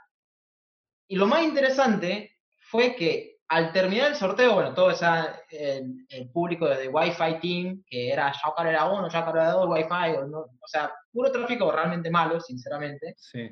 [1.07, 6.67] Y lo más interesante fue que al terminar el sorteo, bueno, todo esa, el, público
[6.67, 10.93] de Wi-Fi Team, que era Shao era 1, Shao era 2, Wi-Fi, o, o, sea,
[11.11, 13.15] puro tráfico realmente malo, sinceramente.
[13.17, 13.49] Sí.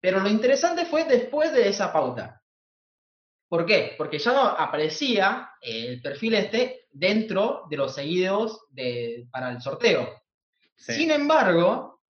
[0.00, 2.42] Pero lo interesante fue después de esa pauta.
[3.48, 3.94] ¿Por qué?
[3.96, 10.22] Porque ya no aparecía el perfil este dentro de los seguidos de, para el sorteo.
[10.76, 12.00] Sin embargo,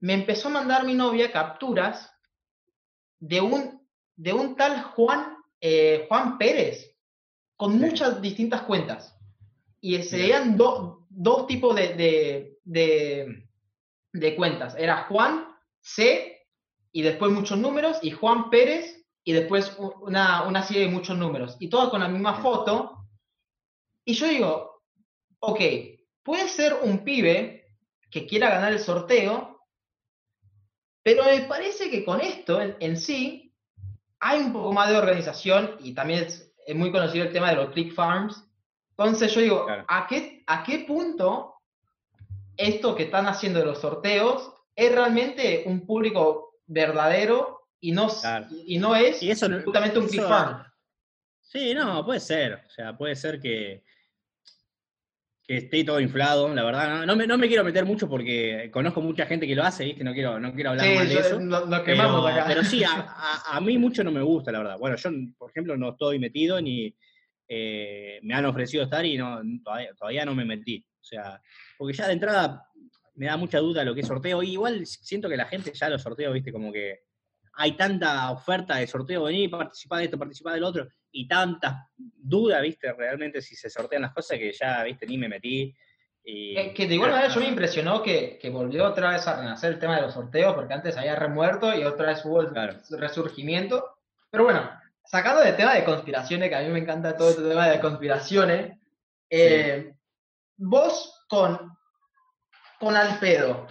[0.00, 2.12] me empezó a mandar mi novia capturas
[3.18, 6.94] de un, de un tal Juan eh, Juan Pérez,
[7.56, 9.18] con muchas distintas cuentas.
[9.80, 14.74] Y se veían dos tipos de, de, cuentas.
[14.76, 15.46] Era Juan
[15.80, 16.46] C
[16.92, 21.56] y después muchos números, y Juan Pérez y después una, una serie de muchos números.
[21.58, 23.08] Y todo con la misma foto.
[24.04, 24.84] Y yo digo,
[25.40, 25.60] ok,
[26.22, 27.74] puede ser un pibe
[28.08, 29.66] que quiera ganar el sorteo,
[31.02, 33.52] pero me parece que con esto en sí
[34.20, 37.70] hay un poco más de organización y también es, muy conocido el tema de los
[37.70, 38.44] click farms.
[38.90, 41.54] Entonces yo digo, ¿a, qué, ¿a qué punto
[42.56, 48.08] esto que están haciendo de los sorteos es realmente un público verdadero y no,
[48.66, 49.20] y no es
[49.64, 50.64] justamente un farm?
[51.40, 52.54] Sí, no, puede ser.
[52.66, 53.84] O sea, puede ser que,
[55.44, 57.06] que esté todo inflado, la verdad.
[57.06, 60.02] No, me, no, me, quiero meter mucho porque conozco mucha gente que lo hace, ¿viste?
[60.02, 61.38] No quiero, no quiero hablar más de eso.
[62.46, 62.82] pero, sí,
[63.50, 64.78] a, mí mucho no me gusta, la verdad.
[64.78, 66.94] Bueno, yo, por ejemplo, no estoy metido ni
[67.48, 70.84] eh, me han ofrecido estar y no, todavía, todavía, no me metí.
[71.00, 71.40] O sea,
[71.78, 72.66] porque ya de entrada
[73.14, 74.42] me da mucha duda lo que es sorteo.
[74.42, 76.50] Y igual siento que la gente ya lo sorteo, ¿viste?
[76.50, 77.05] Como que
[77.56, 82.60] hay tanta oferta de sorteo, vení, participar de esto, participar del otro, y tantas dudas,
[82.60, 85.74] viste, realmente si se sortean las cosas que ya, viste, ni me metí.
[86.22, 86.54] Y...
[86.74, 89.78] Que, de igual manera yo me impresionó que, que, volvió otra vez a renacer el
[89.78, 92.50] tema de los sorteos, porque antes había remuerto y otra vez hubo el
[92.98, 93.96] resurgimiento.
[94.30, 94.68] Pero bueno,
[95.06, 98.78] sacando del tema de conspiraciones, que a mí me encanta todo este tema de conspiraciones,
[99.30, 99.94] eh,
[100.56, 101.74] vos con,
[102.78, 103.66] con Alpedo,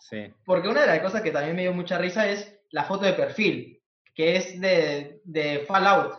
[0.00, 0.32] sí.
[0.46, 3.12] porque una de las cosas que también me dio mucha risa es la foto de
[3.12, 3.80] perfil,
[4.14, 6.18] que es de, de Fallout.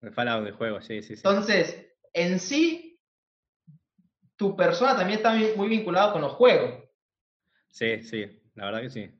[0.00, 1.22] De Fallout de juego, sí, sí, sí.
[1.24, 3.00] Entonces, en sí,
[4.36, 6.84] tu persona también está muy vinculada con los juegos.
[7.70, 9.10] Sí, sí, la verdad que sí.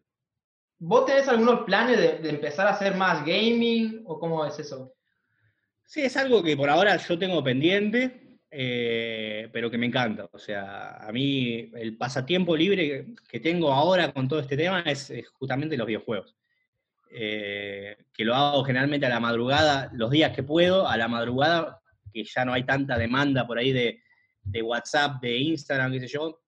[0.79, 4.95] ¿Vos tenés algunos planes de, empezar a hacer más gaming o cómo es eso?
[5.85, 10.29] Sí, es algo que por ahora yo tengo pendiente, eh, pero que me encanta.
[10.33, 15.13] O sea, a mí el pasatiempo libre que tengo ahora con todo este tema es
[15.33, 16.37] justamente los videojuegos.
[17.11, 21.81] Eh, que lo hago generalmente a la madrugada, los días que puedo, a la madrugada,
[22.13, 24.03] que ya no hay tanta demanda por ahí de,
[24.63, 26.41] WhatsApp, de Instagram, qué sé yo,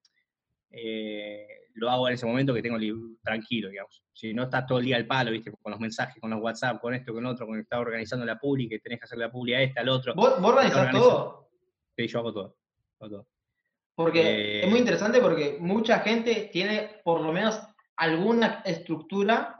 [0.70, 2.78] eh, lo hago en ese momento que tengo
[3.22, 4.02] tranquilo, digamos.
[4.12, 5.52] Si no estás todo el día al palo, ¿viste?
[5.62, 8.38] Con los mensajes, con los WhatsApp, con esto, con otro, con que estás organizando la
[8.38, 10.14] publi, que tenés que hacer la publi a esta, al otro.
[10.14, 11.50] ¿Vos, organizás todo?
[11.96, 12.56] Sí, yo hago todo.
[12.98, 13.26] todo.
[13.94, 17.60] Porque es muy eh, interesante porque mucha gente tiene por lo menos
[17.96, 19.59] alguna estructura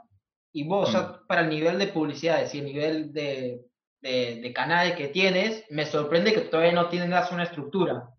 [0.53, 3.61] y vos, ya para el nivel de publicidad, y el nivel de,
[4.01, 8.09] de, canales que tienes, me sorprende que todavía no tengas una estructura.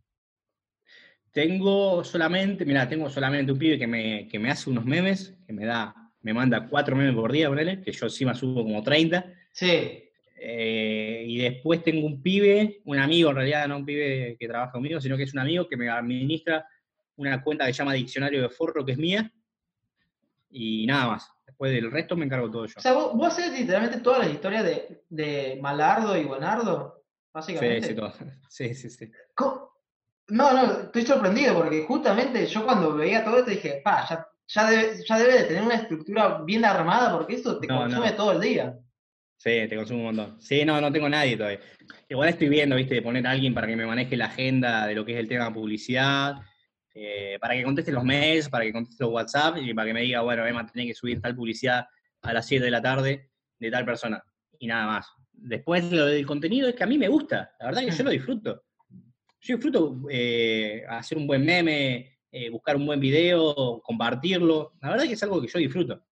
[1.30, 5.53] Tengo solamente, mira, tengo solamente un pibe que me, que me hace unos memes, que
[5.53, 9.26] me da me manda cuatro memes por día, ponele, que yo encima subo como 30.
[9.53, 10.05] Sí.
[10.37, 14.72] Eh, y después tengo un pibe, un amigo en realidad, no un pibe que trabaja
[14.72, 16.66] conmigo, sino que es un amigo que me administra
[17.16, 19.30] una cuenta que se llama Diccionario de Forro, que es mía,
[20.51, 21.30] y nada más.
[21.53, 22.74] Después del resto me encargo todo yo.
[22.78, 27.82] O sea, vos, vos haces literalmente todas las historias de, de Malardo y Buenardo, básicamente.
[27.82, 28.12] Sí, sí, todo.
[28.48, 29.11] Sí, sí, sí.
[29.34, 29.70] ¿Cómo?
[30.28, 34.70] No, no, estoy sorprendido porque justamente yo cuando veía todo esto dije, pa, ya, ya,
[34.70, 38.16] debe, ya debe de tener una estructura bien armada porque eso te No, consume no.
[38.16, 38.78] todo el día.
[39.36, 40.40] Sí, te consumo un montón.
[40.40, 41.61] Sí, no, no tengo nadie todavía.
[42.09, 44.94] Igual estoy viendo, viste, de poner a alguien para que me maneje la agenda de
[44.94, 46.36] lo que es el tema de publicidad,
[46.95, 50.03] eh, para que conteste los mails, para que conteste los WhatsApp y para que me
[50.03, 51.86] diga, bueno, Emma, tenés que subir tal publicidad
[52.22, 54.22] a las 7 de la tarde de tal persona.
[54.59, 55.07] Y nada más.
[55.32, 58.11] Después lo del contenido es que a mí me gusta, la verdad que yo lo
[58.11, 58.64] disfruto.
[59.40, 64.74] Yo disfruto eh, hacer un buen meme, eh, buscar un buen video, compartirlo.
[64.80, 66.05] La verdad que es algo que yo disfruto.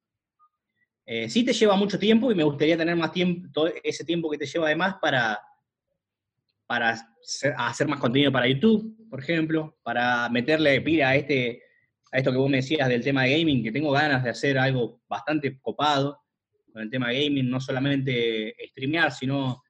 [1.06, 4.30] Eh, sí te lleva mucho tiempo y me gustaría tener más tiempo, todo ese tiempo
[4.30, 5.40] que te lleva además para,
[6.66, 6.96] para
[7.56, 11.62] hacer más contenido para YouTube, por ejemplo, para meterle pila a, este,
[12.12, 14.58] a esto que vos me decías del tema de gaming, que tengo ganas de hacer
[14.58, 16.22] algo bastante copado
[16.72, 19.62] con el tema de gaming, no solamente streamear, sino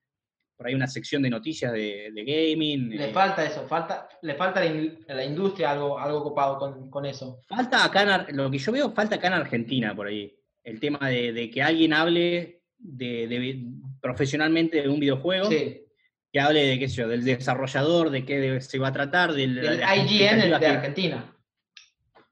[0.56, 2.90] por ahí una sección de noticias de, de gaming.
[2.90, 7.06] Le eh, falta eso, falta, le falta a la, industria algo, algo copado con, con
[7.06, 7.40] eso.
[7.48, 10.36] Falta acá, en lo que yo veo falta acá en Argentina por ahí.
[10.62, 13.64] El tema de, de que alguien hable de, de-
[14.02, 15.82] profesionalmente de un videojuego, Sí,
[16.32, 19.56] que hable de qué sé yo, del desarrollador, de qué se va a tratar, del,
[19.56, 21.36] de IGN de que- Argentina.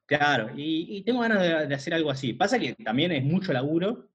[0.07, 2.33] Claro, y, y tengo ganas de, de hacer algo así.
[2.33, 4.09] Pasa que también es mucho laburo,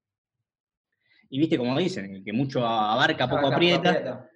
[1.30, 3.90] y viste como dicen, que mucho abarca, poco aprieta.
[3.90, 4.30] aprieta.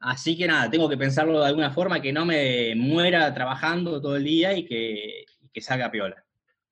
[0.00, 4.16] Así que nada, tengo que pensarlo de alguna forma que no me muera trabajando todo
[4.16, 6.24] el día y que, que salga piola.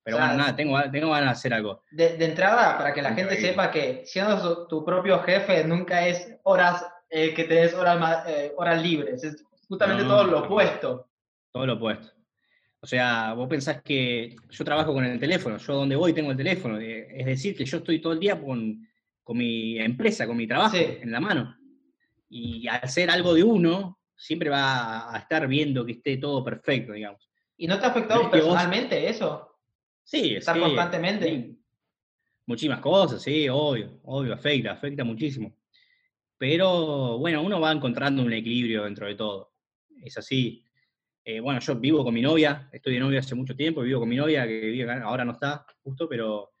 [0.03, 1.83] Pero O sea, bueno, nada, tengo, tengo ganas de hacer algo.
[1.91, 6.35] De, de entrada, para que la gente sepa que siendo tu propio jefe nunca es
[6.43, 11.07] horas eh, que te des horas, eh, horas libres, es justamente No, todo lo opuesto.
[11.51, 12.13] Todo lo opuesto.
[12.79, 16.37] O sea, vos pensás que yo trabajo con el teléfono, yo donde voy tengo el
[16.37, 16.79] teléfono.
[16.79, 18.87] eh, Es decir, que yo estoy todo el día con,
[19.23, 20.85] con mi empresa, con mi trabajo Sí.
[21.01, 21.57] en la mano.
[22.29, 26.93] Y al ser algo de uno, siempre va a estar viendo que esté todo perfecto,
[26.93, 27.29] digamos.
[27.57, 29.55] ¿Y no te ha afectado No es que vos- personalmente eso?
[30.03, 31.27] Sí, es Estar constantemente.
[31.27, 31.59] sí,
[32.45, 35.53] muchísimas cosas, sí, obvio, obvio, afecta, afecta muchísimo.
[36.37, 39.53] Pero bueno, uno va encontrando un equilibrio dentro de todo.
[40.03, 40.63] Es así.
[41.23, 44.07] Eh, bueno, yo vivo con mi novia, estoy de novia hace mucho tiempo, vivo con
[44.07, 46.51] mi novia, que vive ahora no está justo, pero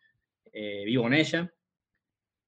[0.51, 1.49] eh, vivo con ella.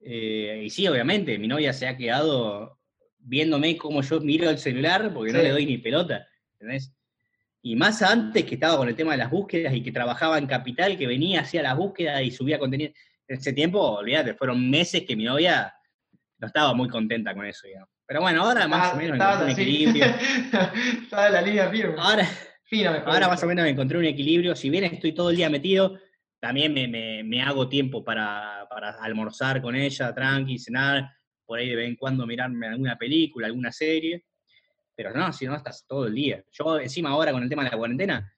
[0.02, 2.80] Eh, y sí, obviamente, mi novia se ha quedado
[3.20, 6.94] viéndome cómo yo miro el celular porque no le doy ni pelota, ¿entendés?
[7.62, 10.48] Y más antes que estaba con el tema de las búsquedas y que trabajaba en
[10.48, 12.92] Capital, que venía, hacía las búsquedas y subía contenido.
[13.28, 15.74] En ese tiempo, olvídate, fueron meses que mi novia
[16.40, 17.90] no estaba muy contenta con eso, digamos.
[18.06, 20.06] Pero bueno, ahora más o menos encontré un equilibrio.
[21.04, 21.96] Estaba en la línea firme.
[21.98, 22.28] Ahora,
[22.94, 24.56] mejor ahora más o menos encontré un equilibrio.
[24.56, 26.00] Si bien estoy todo el día metido,
[26.40, 31.10] también me, me- me hago tiempo para, para almorzar con ella, tranqui, cenar,
[31.46, 34.26] por ahí de vez en cuando mirarme alguna película, alguna serie.
[34.96, 36.44] Pero no, si no, estás todo el día.
[36.52, 38.34] Yo encima ahora con el tema de la cuarentena,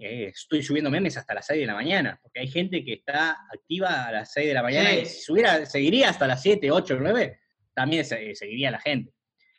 [0.00, 3.36] eh, estoy subiendo memes hasta las 6 de la mañana, porque hay gente que está
[3.52, 4.98] activa a las 6 de la mañana Sí.
[5.00, 7.38] y si subiera, seguiría hasta las 7, 8, 9,
[7.74, 9.12] también se- seguiría la gente.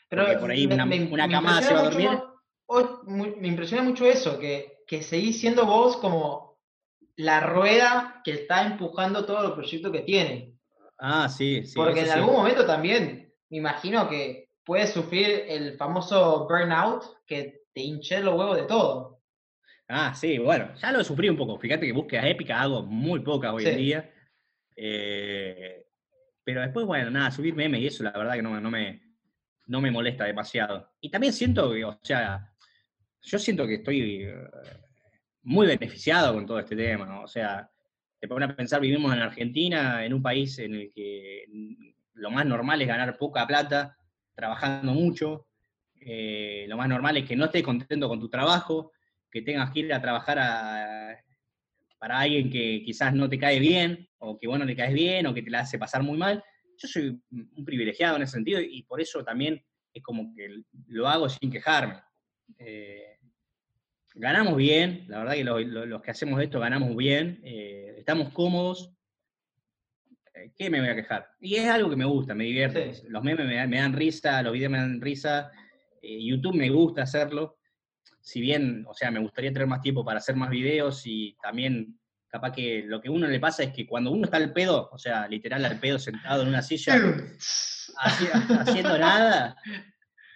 [0.10, 1.98] porque por ahí una- una camada se va a mucho
[3.08, 3.34] dormir.
[3.39, 6.60] me impresiona mucho eso, que, que seguís siendo vos como
[7.16, 10.56] la rueda que está empujando todos los proyectos que tiene.
[11.00, 11.74] Ah, sí, sí.
[11.76, 12.12] Porque en sí.
[12.12, 18.38] algún momento también, me imagino que puedes sufrir el famoso burnout que te hinche los
[18.38, 19.20] huevos de todo.
[19.94, 21.60] Ah, sí, bueno, ya lo sufrí un poco.
[21.60, 24.12] Fíjate que búsquedas épicas hago muy pocas hoy en día.
[24.76, 25.86] Eh,
[26.44, 29.02] pero después, bueno, nada, subir memes y eso, la verdad que no, me- no, me,
[29.68, 30.94] no me molesta demasiado.
[31.02, 32.52] Y también siento que, o sea,
[33.22, 34.34] yo siento que estoy eh,
[35.44, 37.24] muy beneficiado con todo este tema, ¿no?
[37.24, 37.70] O sea,
[38.20, 41.46] te pones a pensar, vivimos en Argentina, en un país en el que
[42.14, 43.98] lo más normal es ganar poca plata,
[44.36, 45.48] trabajando mucho.
[46.00, 48.92] Eh, lo más normal es que no estés contento con tu trabajo,
[49.32, 51.18] que tengas que ir a trabajar a-
[51.98, 55.26] para alguien que quizás no te cae bien, o que vos no le caes bien,
[55.28, 56.44] o que te la hace pasar muy mal.
[56.78, 59.64] Yo soy un privilegiado en ese sentido y por eso también
[59.94, 62.02] es como que lo hago sin quejarme.
[62.58, 63.18] Eh,
[64.16, 68.30] ganamos bien, la verdad que lo- lo- los que hacemos esto ganamos bien, eh, estamos
[68.34, 68.92] cómodos.
[70.34, 71.28] Eh, ¿Qué me voy a quejar?
[71.40, 72.94] Y es algo que me gusta, me divierte.
[72.96, 73.04] Sí.
[73.10, 75.52] Los memes me dan, me dan risa, los videos me dan risa,
[76.02, 77.58] eh, YouTube me gusta hacerlo.
[78.22, 81.99] Si bien, o sea, me gustaría tener más tiempo para hacer más videos y también
[82.28, 84.89] capaz que lo que a uno le pasa es que cuando uno está al pedo,
[84.91, 86.95] o sea, literal al pedo sentado en una silla,
[87.97, 89.58] haciendo nada,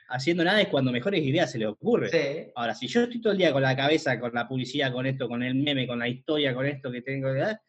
[0.10, 2.52] haciendo nada es cuando mejores ideas se le ocurren.
[2.56, 5.30] Ahora, si yo estoy todo el día con la cabeza, con la publicidad, con esto,
[5.30, 7.62] con el meme, con la historia, con esto que tengo que dar,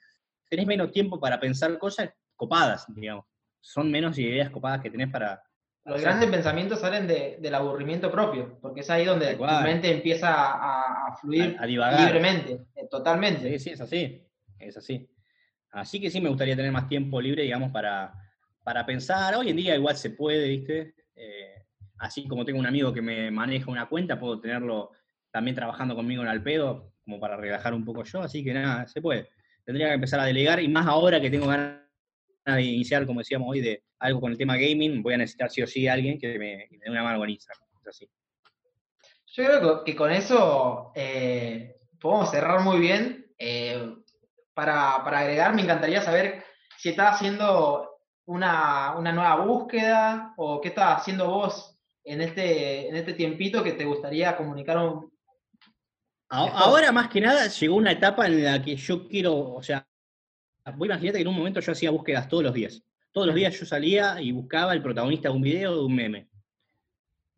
[0.49, 3.27] tenés menos tiempo para pensar cosas copadas, digamos.
[3.61, 5.43] Son menos ideas copadas que tenés para...
[5.87, 11.17] Los grandes pensamientos salen del aburrimiento propio, porque es ahí donde tu mente empieza a,
[11.21, 13.49] fluir libremente, eh, totalmente.
[13.53, 14.27] Sí, sí, es así,
[14.59, 15.09] es así.
[15.71, 18.13] Así que sí me gustaría tener más tiempo libre, digamos, para,
[18.65, 19.37] para pensar.
[19.37, 20.95] Hoy en día igual se puede, ¿viste?
[21.15, 21.55] Eh,
[21.99, 24.91] así como tengo un amigo que me maneja una cuenta, puedo tenerlo
[25.31, 29.01] también trabajando conmigo en Alpedo, como para relajar un poco yo, así que nada, se
[29.01, 29.29] puede.
[29.65, 31.86] Tendría que empezar a delegar, y más ahora que tengo ganas de
[32.47, 35.67] iniciar, como decíamos hoy, de algo con el tema gaming, voy a necesitar sí o
[35.67, 37.69] sí a alguien que me, dé una mano con Instagram.
[37.89, 38.09] así.
[39.27, 43.27] Yo creo que con eso eh, podemos cerrar muy bien.
[43.39, 43.95] Eh,
[44.55, 46.43] para, para, agregar, me encantaría saber
[46.79, 53.15] si estás haciendo una, nueva búsqueda o qué estás haciendo vos en este, en este
[53.15, 55.13] tiempito que te gustaría comunicar un...
[56.29, 59.87] Ahora más que nada llegó una etapa en la que yo quiero, o sea,
[60.75, 62.83] vos imaginate que en un momento yo hacía búsquedas todos los días.
[63.13, 65.95] Todos los días yo salía y buscaba el protagonista de un video o de un
[65.95, 66.29] meme.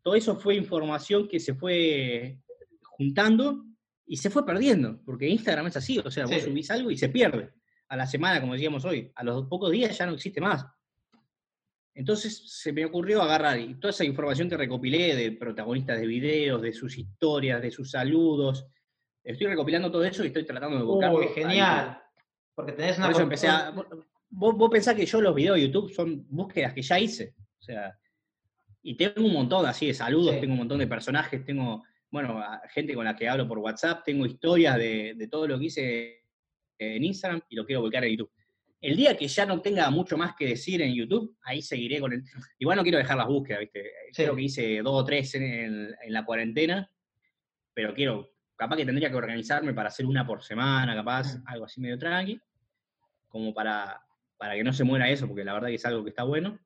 [0.01, 2.39] Todo eso fue información que se fue
[2.81, 3.65] juntando
[4.05, 7.09] y se fue perdiendo, porque Instagram es así, o sea, vos subís algo y se
[7.09, 7.51] pierde.
[7.87, 10.65] A la semana, como decíamos hoy, a los pocos días ya no existe más.
[11.93, 16.61] Entonces se me ocurrió agarrar y toda esa información que recopilé de protagonistas de videos,
[16.61, 18.65] de sus historias, de sus saludos.
[19.23, 21.13] Estoy recopilando todo eso y estoy tratando de buscar.
[21.13, 22.01] Uy, genial.
[22.59, 23.09] Porque tenés una.
[23.09, 23.87] Por empecé a, vos,
[24.57, 27.33] vos, pensás que yo los videos de YouTube son búsquedas que ya hice.
[27.57, 27.97] O sea,
[28.81, 32.93] y tengo un montón así de saludos, tengo un montón de personajes, tengo, bueno, gente
[32.95, 36.25] con la que hablo por WhatsApp, tengo historias de, de todo lo que hice
[36.77, 38.31] en Instagram y lo quiero volcar en YouTube.
[38.81, 42.11] El día que ya no tenga mucho más que decir en YouTube, ahí seguiré con
[42.11, 42.25] el.
[42.57, 43.89] Igual no quiero dejar las búsquedas, ¿viste?
[44.13, 46.91] Creo que hice dos o tres en, la cuarentena,
[47.73, 48.33] pero quiero.
[48.57, 51.43] Capaz que tendría que organizarme para hacer una por semana, capaz, mm.
[51.45, 52.37] algo así medio tranqui,
[53.29, 54.01] como para,
[54.37, 56.59] para que no se muera eso, porque la verdad que es algo que está bueno.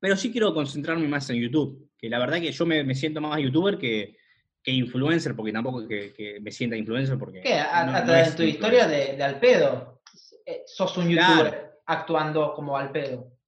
[0.00, 3.40] Pero sí quiero concentrarme más en YouTube, que la verdad que yo me, siento más
[3.40, 4.16] youtuber que,
[4.62, 7.40] que influencer, porque tampoco que, que me sienta influencer, porque...
[7.40, 7.54] ¿Qué?
[7.54, 8.04] A,
[8.36, 10.00] tu historia de, de Alpedo,
[10.46, 13.38] eh, sos un youtuber actuando como al pedo.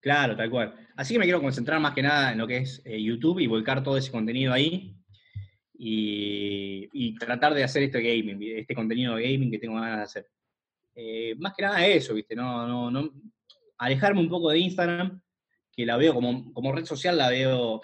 [0.00, 0.74] Claro, tal cual.
[0.96, 3.46] Así que me quiero concentrar más que nada en lo que es eh, YouTube y
[3.46, 4.96] volcar todo ese contenido ahí.
[5.78, 10.30] Y, tratar de hacer este gaming, este contenido de gaming que tengo ganas de hacer.
[10.98, 12.34] Eh, más que nada eso, ¿viste?
[12.34, 13.12] No, no, no,
[13.76, 15.20] alejarme un poco de Instagram,
[15.70, 17.82] que la veo como, como red social, la veo,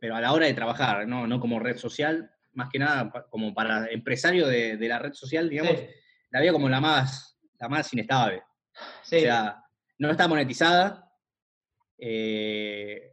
[0.00, 3.52] pero a la hora de trabajar, no, no como red social, más que nada como
[3.52, 5.76] para empresario de, la red social, digamos,
[6.30, 8.42] la veo como la más, la más inestable.
[8.74, 9.62] O sea,
[9.98, 11.06] no está monetizada,
[11.98, 13.09] eh,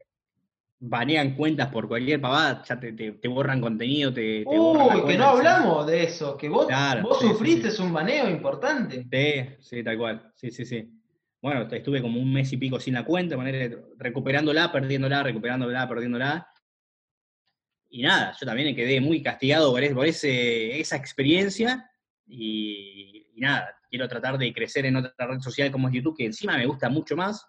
[0.80, 6.04] banean cuentas por cualquier pavada, ya te, borran contenido, te, Uy, que no hablamos de
[6.04, 6.68] eso, que vos,
[7.02, 9.08] vos sufriste un baneo importante.
[9.12, 10.88] Sí, sí, tal cual, sí, sí, sí.
[11.42, 13.38] Bueno, estuve como un mes y pico sin la cuenta,
[13.98, 16.48] recuperándola, perdiéndola, recuperándola, perdiéndola.
[17.90, 21.90] Y nada, yo también quedé muy castigado por, ese, esa experiencia
[22.28, 26.58] y, nada, quiero tratar de crecer en otra red social como es YouTube, que encima
[26.58, 27.48] me gusta mucho más,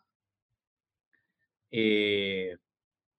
[1.71, 2.57] eh,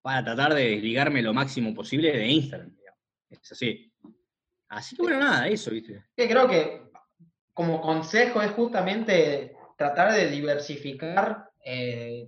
[0.10, 2.76] para tratar de desligarme lo máximo posible de Instagram.
[3.30, 3.94] Es así.
[4.70, 6.04] Así que bueno, nada, eso, ¿viste?
[6.16, 6.82] creo que
[7.54, 12.28] como consejo es justamente tratar de diversificar eh,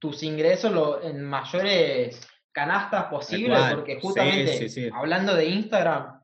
[0.00, 6.20] tus ingresos en mayores canastas posibles, porque justamente hablando de Instagram,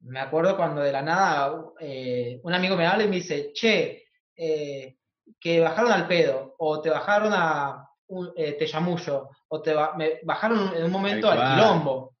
[0.00, 4.06] me acuerdo cuando de la nada eh, un amigo me habla y me dice, che,
[4.34, 4.96] eh,
[5.38, 10.20] que bajaron al pedo, o te bajaron a un, eh, te llamullo, o te me
[10.22, 12.14] bajaron en un momento al quilombo.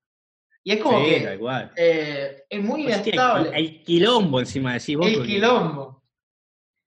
[0.62, 1.16] Y es como que
[2.48, 3.50] es muy pues inestable.
[3.54, 5.06] El, quilombo encima decís vos.
[5.06, 6.02] El quilombo.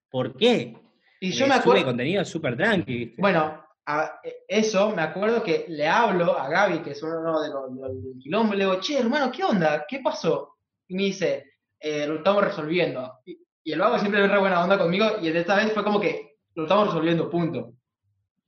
[0.09, 0.75] ¿Por qué?
[1.19, 1.85] Y yo me acuerdo.
[1.85, 3.15] contenido súper tranqui.
[3.17, 3.63] Bueno,
[4.47, 8.53] eso me acuerdo que le hablo a Gaby, que es uno de los del quilombo,
[8.53, 9.85] y le digo, che, hermano, ¿qué onda?
[9.87, 10.57] ¿Qué pasó?
[10.87, 13.19] y me dice, eh, lo estamos resolviendo.
[13.25, 16.37] Y, el vago siempre es re buena onda conmigo y esta vez fue como que
[16.55, 17.73] lo estamos resolviendo, punto.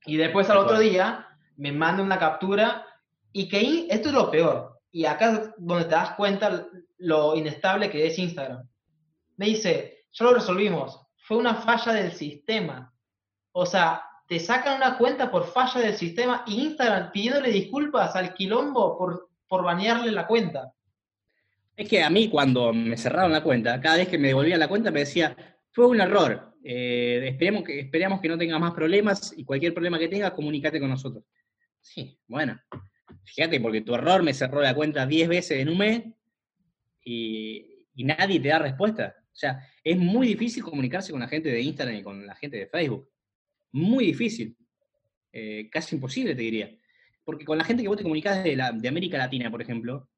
[0.06, 2.86] Y después al otro día me manda una captura
[3.32, 4.80] y que esto es lo peor.
[4.90, 6.66] Y acá es donde te das cuenta
[6.98, 8.68] lo inestable que es Instagram.
[9.36, 12.92] Me dice, ya lo resolvimos, fue una falla del sistema.
[13.52, 18.34] O sea, te sacan una cuenta por falla del sistema y Instagram pidiéndole disculpas al
[18.34, 20.72] quilombo por, por banearle la cuenta.
[21.76, 24.68] Es que a mí cuando me cerraron la cuenta, cada vez que me devolvían la
[24.68, 25.36] cuenta me decía,
[25.72, 29.98] fue un error, eh, esperemos, que, esperemos que no tengas más problemas y cualquier problema
[29.98, 31.24] que tengas, comunícate con nosotros.
[31.80, 32.60] Sí, bueno,
[33.24, 36.04] fíjate, porque tu error me cerró la cuenta 10 veces en un mes
[37.04, 37.66] y,
[37.96, 39.14] nadie te da respuesta.
[39.18, 42.56] O sea, es muy difícil comunicarse con la gente de Instagram y con la gente
[42.56, 43.08] de Facebook.
[43.72, 44.56] Muy difícil.
[45.32, 46.74] Eh, casi imposible, te diría.
[47.24, 50.08] Porque con la gente que vos te comunicás de, de América Latina, por ejemplo,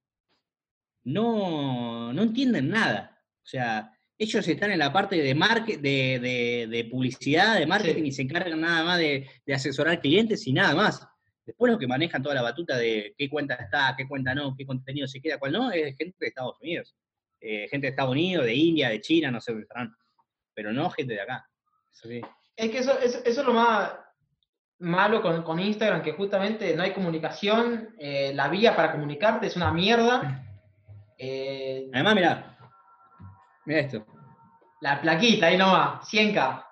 [1.04, 3.20] no, no entienden nada.
[3.42, 3.92] O sea,
[4.22, 8.84] ellos están en la parte de, de, de, publicidad, de marketing, y se encargan nada
[8.84, 11.06] más de, asesorar clientes y nada más.
[11.44, 14.64] Después los que manejan toda la batuta de qué cuenta está, qué cuenta no, qué
[14.64, 16.94] contenido se queda, cuál no, es gente de Estados Unidos.
[17.40, 19.92] Eh, gente de Estados Unidos, de India, de China, no sé dónde estarán.
[20.54, 21.44] Pero no gente de acá.
[22.54, 23.92] Es que eso, es lo más
[24.78, 29.72] malo con, Instagram, que justamente no hay comunicación, eh, la vía para comunicarte es una
[29.72, 30.38] mierda.
[31.24, 32.58] Eh, Además, mira,
[33.64, 34.11] mira esto.
[34.82, 36.66] La plaquita, ahí nomás, 100k.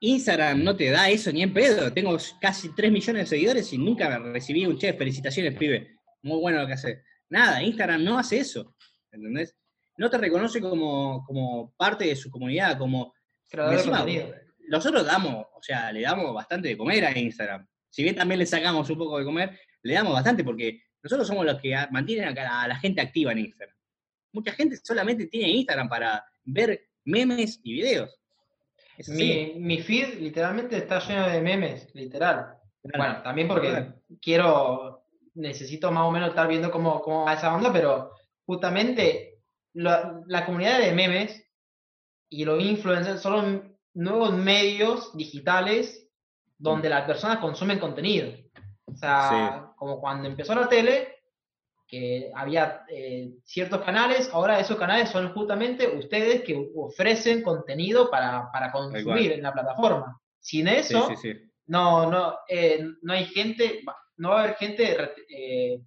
[0.00, 1.90] Instagram no te da eso ni en pedo.
[1.90, 4.98] Tengo casi 3 millones de seguidores y nunca recibí un chef.
[4.98, 5.96] Felicitaciones, pibe.
[6.20, 7.02] Muy bueno lo que hace.
[7.30, 8.76] Nada, Instagram no hace eso.
[9.10, 9.56] ¿Entendés?
[9.96, 13.14] No te reconoce como, parte de su comunidad, como.
[14.68, 17.66] nosotros damos, o sea, le damos bastante de comer a Instagram.
[17.88, 21.46] Si bien también le sacamos un poco de comer, le damos bastante porque nosotros somos
[21.46, 23.74] los que mantienen a la gente activa en Instagram.
[24.32, 28.16] Mucha gente solamente tiene Instagram para ver memes y videos.
[29.08, 32.54] Mi, mi, feed literalmente está lleno de memes, literal.
[32.82, 35.04] Bueno, también porque quiero,
[35.34, 38.12] necesito más o menos estar viendo cómo, cómo va esa onda, pero
[38.44, 39.38] justamente
[39.72, 41.50] la comunidad de memes
[42.28, 46.08] y los influencers son nuevos medios digitales
[46.58, 46.92] donde mm.
[46.92, 48.32] las personas consumen contenido.
[48.84, 51.19] O sea, como cuando empezó la tele,
[51.90, 58.48] que había eh, ciertos canales, ahora esos canales son justamente ustedes que ofrecen contenido para,
[58.70, 60.20] consumir en la plataforma.
[60.38, 61.08] Sin eso,
[61.66, 63.82] No, no, eh, no hay gente,
[64.18, 64.96] no va a haber gente
[65.28, 65.80] eh,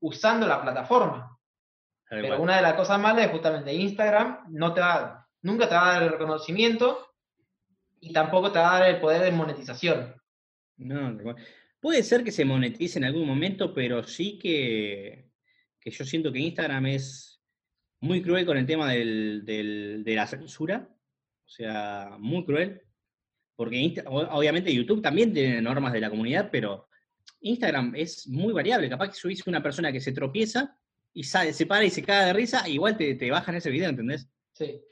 [0.00, 1.36] usando la plataforma.
[2.08, 5.88] Pero una de las cosas malas es justamente Instagram no te va, nunca te va
[5.88, 7.08] a dar el reconocimiento
[7.98, 10.14] y tampoco te va a dar el poder de monetización.
[10.76, 11.18] No,
[11.86, 15.30] Puede ser que se monetice en algún momento, pero sí que,
[15.84, 17.40] yo siento que Instagram es
[18.00, 20.88] muy cruel con el tema de la censura.
[21.44, 22.82] O sea, muy cruel.
[23.54, 26.88] Porque obviamente YouTube también tiene normas de la comunidad, pero
[27.38, 28.88] Instagram es muy variable.
[28.88, 30.76] Capaz que subís una persona que se tropieza
[31.12, 33.90] y sale, se para y se cae de risa, igual te, te bajan ese video,
[33.90, 34.28] ¿entendés?
[34.54, 34.82] Sí.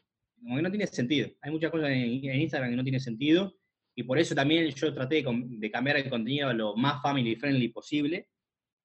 [0.40, 1.28] Como que no tiene sentido.
[1.40, 3.52] Hay muchas cosas en, en Instagram que no tienen sentido
[3.94, 8.28] y por eso también yo traté de, cambiar el contenido lo más family friendly posible,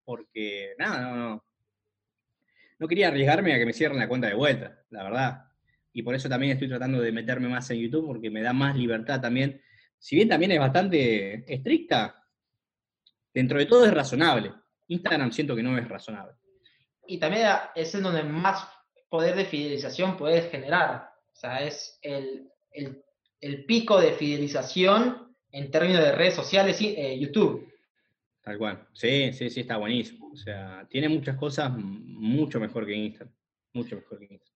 [0.03, 1.45] porque nada, no, no,
[2.77, 5.45] no quería arriesgarme a que me cierren la cuenta de vuelta, la verdad.
[5.91, 8.75] Y por eso también estoy tratando de meterme más en YouTube, porque me da más
[8.75, 9.61] libertad también.
[9.97, 12.23] Si bien también es bastante estricta,
[13.33, 14.53] dentro de todo es razonable.
[14.87, 16.35] Instagram siento que no es razonable.
[17.07, 18.67] Y también es en donde más
[19.09, 21.09] poder de fidelización puedes generar.
[21.31, 23.03] O sea, es el, el
[23.41, 27.67] el pico de fidelización en términos de redes sociales, eh, YouTube.
[28.41, 28.87] Tal cual.
[28.93, 30.29] Sí, sí, sí, está buenísimo.
[30.31, 33.33] O sea, tiene muchas cosas mucho mejor que Instagram.
[33.73, 34.49] Mucho mejor que Instagram.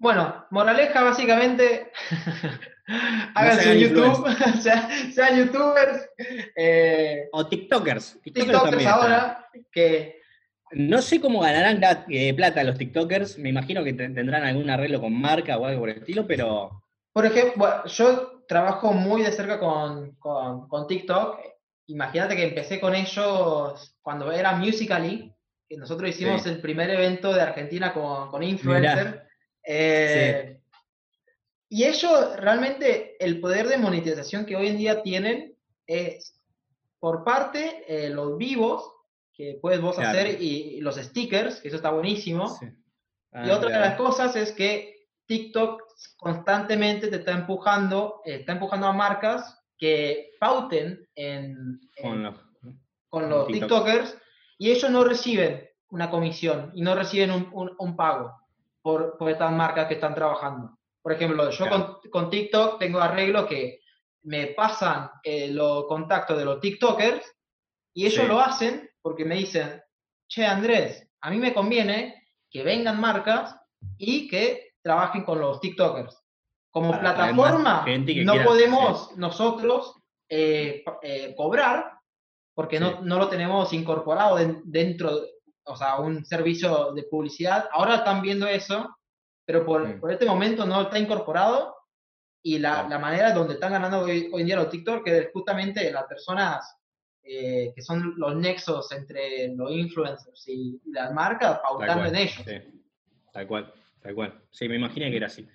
[0.00, 1.90] Bueno, moraleja básicamente,
[3.34, 4.28] hagan su YouTube,
[5.12, 6.08] sean, youtubers.
[6.56, 8.20] Eh, o TikTokers.
[8.22, 10.18] TikTokers, ahora, que...
[10.70, 15.18] No sé cómo ganarán eh, plata los TikTokers, me imagino que tendrán algún arreglo con
[15.18, 16.82] marca o algo por el estilo, pero
[17.18, 21.40] por ejemplo, yo trabajo muy de cerca con, con, TikTok.
[21.88, 25.34] Imagínate que empecé con ellos cuando era Musical.ly,
[25.68, 29.26] que nosotros hicimos el primer evento de Argentina con, con influencer.
[29.64, 30.60] Eh,
[31.68, 35.56] y ellos realmente el poder de monetización que hoy en día tienen
[35.88, 36.40] es
[37.00, 38.92] por parte eh, los vivos
[39.32, 42.56] que puedes vos hacer y, los stickers, que eso está buenísimo.
[43.44, 48.86] y otra de las cosas es que TikTok constantemente te está empujando, eh, está empujando
[48.86, 51.80] a marcas que pauten en,
[53.08, 54.16] con los, TikTokers
[54.58, 58.32] y ellos no reciben una comisión y no reciben un, pago
[58.82, 60.76] por, por, estas marcas que están trabajando.
[61.00, 61.66] Por ejemplo, yo
[62.10, 63.80] con, TikTok tengo arreglo que
[64.22, 67.24] me pasan eh, los contactos de los TikTokers
[67.94, 69.80] y ellos lo hacen porque me dicen,
[70.26, 73.56] che Andrés, a mí me conviene que vengan marcas
[73.96, 76.18] y que trabajen con los TikTokers.
[76.70, 77.84] Como plataforma,
[78.24, 79.94] no podemos nosotros
[80.30, 81.92] eh, eh, cobrar
[82.54, 85.10] porque no, no, lo tenemos incorporado dentro,
[85.64, 87.68] o sea, un servicio de publicidad.
[87.70, 88.96] Ahora están viendo eso,
[89.44, 91.76] pero por, por este momento no está incorporado
[92.42, 95.92] y la, la, manera donde están ganando hoy, hoy en día los TikTok es justamente
[95.92, 96.78] las personas
[97.22, 102.42] eh, que son los nexos entre los influencers y las marcas pautando en ellos.
[102.46, 102.82] Sí.
[103.32, 104.42] Tal cual, tal cual.
[104.50, 105.46] Sí, me imaginé que era así.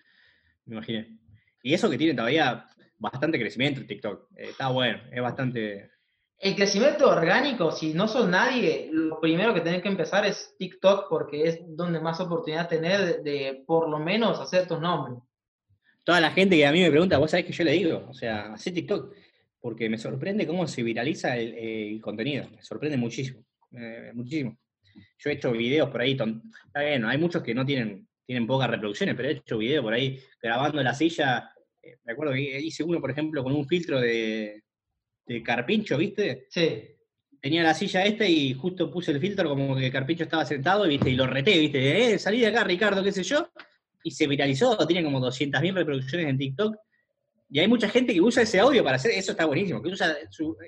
[0.66, 1.18] Me imaginé.
[1.62, 2.68] Y eso que tiene todavía
[2.98, 4.32] bastante crecimiento en TikTok.
[4.38, 5.92] Eh, está bueno, es bastante.
[6.38, 11.08] El crecimiento orgánico, si no son nadie, lo primero que tienen que empezar es TikTok
[11.10, 15.20] porque es donde más oportunidad tener de, por lo menos hacer tus nombres.
[16.04, 18.14] Toda la gente que a mí me pregunta, vos sabés que yo le digo, o
[18.14, 19.14] sea, hace TikTok,
[19.62, 24.58] porque me sorprende cómo se viraliza el, contenido, me sorprende muchísimo, eh, muchísimo.
[25.18, 28.70] Yo he hecho videos por ahí, está bien, hay muchos que no tienen, tienen pocas
[28.70, 32.84] reproducciones, pero he hecho videos por ahí grabando la silla eh, me acuerdo que hice
[32.84, 34.64] uno, por ejemplo, con un filtro de,
[35.44, 36.48] carpincho, ¿viste?
[36.50, 36.90] Sí.
[37.42, 41.10] Tenía la silla esta y justo puse el filtro como que Carpincho estaba sentado, ¿viste?
[41.10, 42.14] Y lo reté, ¿viste?
[42.14, 43.50] Eh, salí de acá, Ricardo, qué sé yo.
[44.02, 46.78] Y se viralizó, tiene como 200.000 reproducciones en TikTok.
[47.50, 50.16] Y hay mucha gente que usa ese audio para hacer, eso está buenísimo, que usa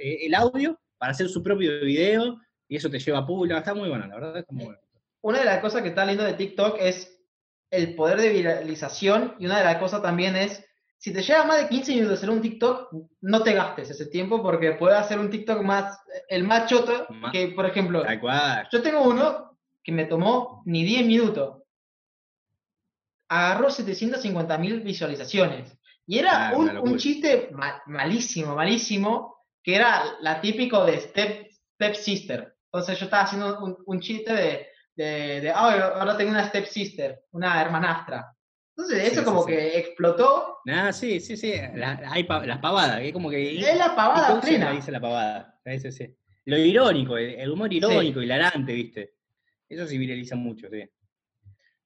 [0.01, 2.37] eh, el audio para hacer su propio video
[2.67, 3.57] y eso te lleva a público.
[3.57, 4.79] Está muy bueno, la verdad está muy bueno.
[5.21, 7.14] Una de las cosas que está lindo de TikTok es
[7.71, 10.65] el poder de viralización y una de las cosas también es
[10.97, 12.89] si te lleva más de 15 minutos hacer un TikTok,
[13.21, 17.49] no te gastes ese tiempo porque puedes hacer un TikTok más, el más choto, que
[17.49, 18.03] por ejemplo,
[18.71, 21.61] yo tengo uno que me tomó ni 10 minutos.
[23.27, 25.77] Agarró 750 mil visualizaciones.
[26.07, 27.51] Y era ah, un, chiste
[27.85, 32.55] malísimo, malísimo, que era la típico de Step, Step Sister.
[32.65, 37.61] Entonces yo estaba haciendo un, chiste de, de, de ahora tengo una Step Sister, una
[37.61, 38.35] hermanastra.
[38.77, 40.57] Entonces, eso como que explotó.
[40.67, 41.53] Ah, sí, sí, sí.
[41.53, 43.57] hay las pavadas, que como que.
[43.57, 44.71] Es la pavada plena.
[44.71, 45.59] dice la pavada.
[45.91, 46.15] sí.
[46.45, 49.15] Lo irónico, el, humor irónico, hilarante, ¿viste?
[49.67, 50.83] Eso sí viraliza mucho, sí.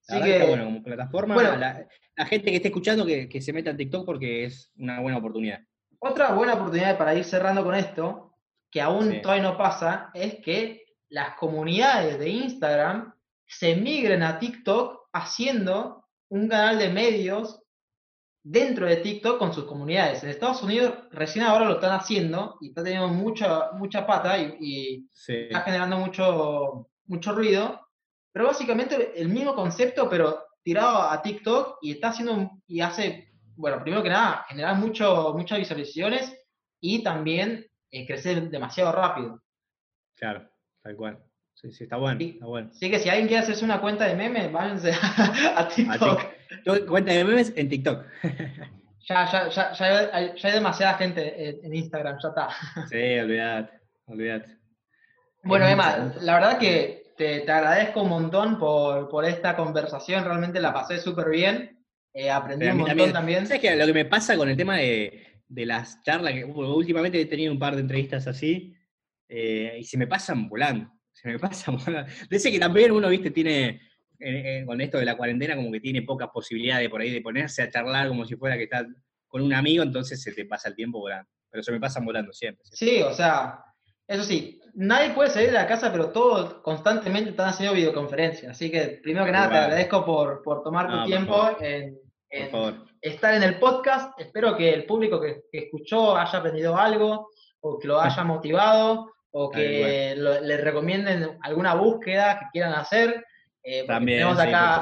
[0.10, 3.70] La que, está bueno, como plataforma, la, gente que esté escuchando que, que se meta
[3.70, 5.62] en TikTok porque es una buena oportunidad.
[6.00, 8.34] Otra buena oportunidad para ir cerrando con esto,
[8.72, 10.79] que aún todavía no pasa, es que
[11.10, 13.14] las comunidades de Instagram
[13.46, 17.62] se migren a TikTok haciendo un canal de medios
[18.44, 20.24] dentro de TikTok con sus comunidades.
[20.24, 25.08] En Estados Unidos recién ahora lo están haciendo y está teniendo mucha, mucha pata y,
[25.28, 27.88] está generando mucho, mucho ruido.
[28.32, 33.82] Pero básicamente el mismo concepto, pero tirado a TikTok y está haciendo y hace, bueno,
[33.82, 36.36] primero que nada, generar mucho, muchas visualizaciones
[36.80, 39.42] y también eh, crecer demasiado rápido.
[40.16, 40.49] Claro,
[40.82, 41.20] tal cual.
[41.54, 42.70] Sí, sí, está bueno, está bueno.
[42.72, 44.92] Así que si alguien quiere hacerse una cuenta de memes, váyanse
[45.56, 46.88] a, TikTok.
[46.88, 48.06] Cuenta de memes en TikTok.
[49.10, 52.50] ya, ya, ya, ya, hay, ya hay demasiada gente en, Instagram, ya está.
[52.88, 54.58] Sí, olvidate, olvidate.
[55.44, 60.62] Bueno, Emma, la verdad que te, te, agradezco un montón por, por esta conversación, realmente
[60.62, 61.78] la pasé súper bien.
[62.14, 63.46] Eh, aprendí un montón también.
[63.46, 63.76] ¿Sabes qué?
[63.76, 67.52] Lo que me pasa con el tema de, de las charlas, que últimamente he tenido
[67.52, 68.76] un par de entrevistas así,
[69.30, 70.92] eh, y se me pasan volando
[71.22, 71.72] se me pasa.
[72.30, 73.82] Dice que también uno, viste, tiene,
[74.66, 77.70] con esto de la cuarentena, como que tiene pocas posibilidades por ahí de ponerse a
[77.70, 78.86] charlar como si fuera que está
[79.28, 81.30] con un amigo, entonces se te pasa el tiempo volando.
[81.52, 82.64] Pero se me pasa volando siempre.
[82.72, 83.64] Sí, o sea,
[84.08, 88.52] eso sí, nadie puede salir de la casa, pero todos constantemente están haciendo videoconferencias.
[88.52, 91.98] Así que, primero que nada, te agradezco por, por tomar tu tiempo en,
[93.02, 94.20] estar en el podcast.
[94.20, 97.30] Espero que el público que, que escuchó haya aprendido algo
[97.62, 103.26] o que lo haya motivado o que les recomienden alguna búsqueda que quieran hacer.
[103.64, 104.76] Eh, También, tenemos acá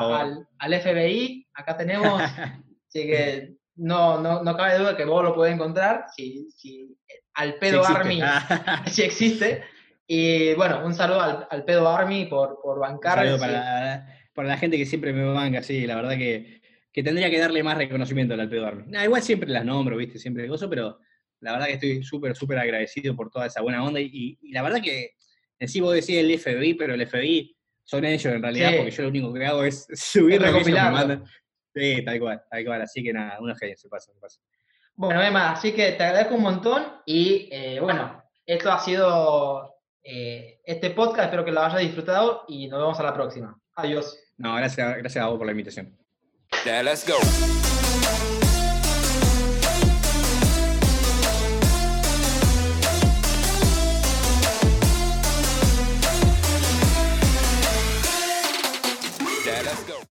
[0.59, 2.21] al, FBI, acá tenemos,
[2.87, 6.95] así que no, no, no, cabe duda que vos lo puedes encontrar, si, si
[7.33, 8.21] al pedo Army
[8.87, 9.63] si existe.
[10.09, 13.19] Y bueno, un saludo al, pedo Army por, por bancar.
[13.19, 13.39] Un saludo
[14.33, 16.61] para, la gente que siempre me banca, sí, la verdad que,
[16.93, 18.97] que tendría que darle más reconocimiento al pedo Army.
[19.03, 20.99] igual siempre las nombro, viste, siempre gozo, pero
[21.41, 23.99] la verdad que estoy súper, súper agradecido por toda esa buena onda.
[23.99, 25.11] Y, la verdad que
[25.59, 29.03] en sí vos decís el FBI, pero el FBI son ellos en realidad, porque yo
[29.03, 31.25] lo único que hago es subir lo que mandan.
[31.73, 32.81] Sí, tal cual, tal cual.
[32.81, 34.39] Así que nada, unos genios, se pasa, se pasa.
[34.95, 40.59] Bueno, Emma, así que te agradezco un montón y eh, bueno, esto ha sido eh,
[40.65, 43.55] este podcast, espero que lo hayas disfrutado y nos vemos a la próxima.
[43.75, 44.17] Adiós.
[44.37, 45.95] No, gracias, gracias a vos por la invitación.
[46.65, 47.17] let's go.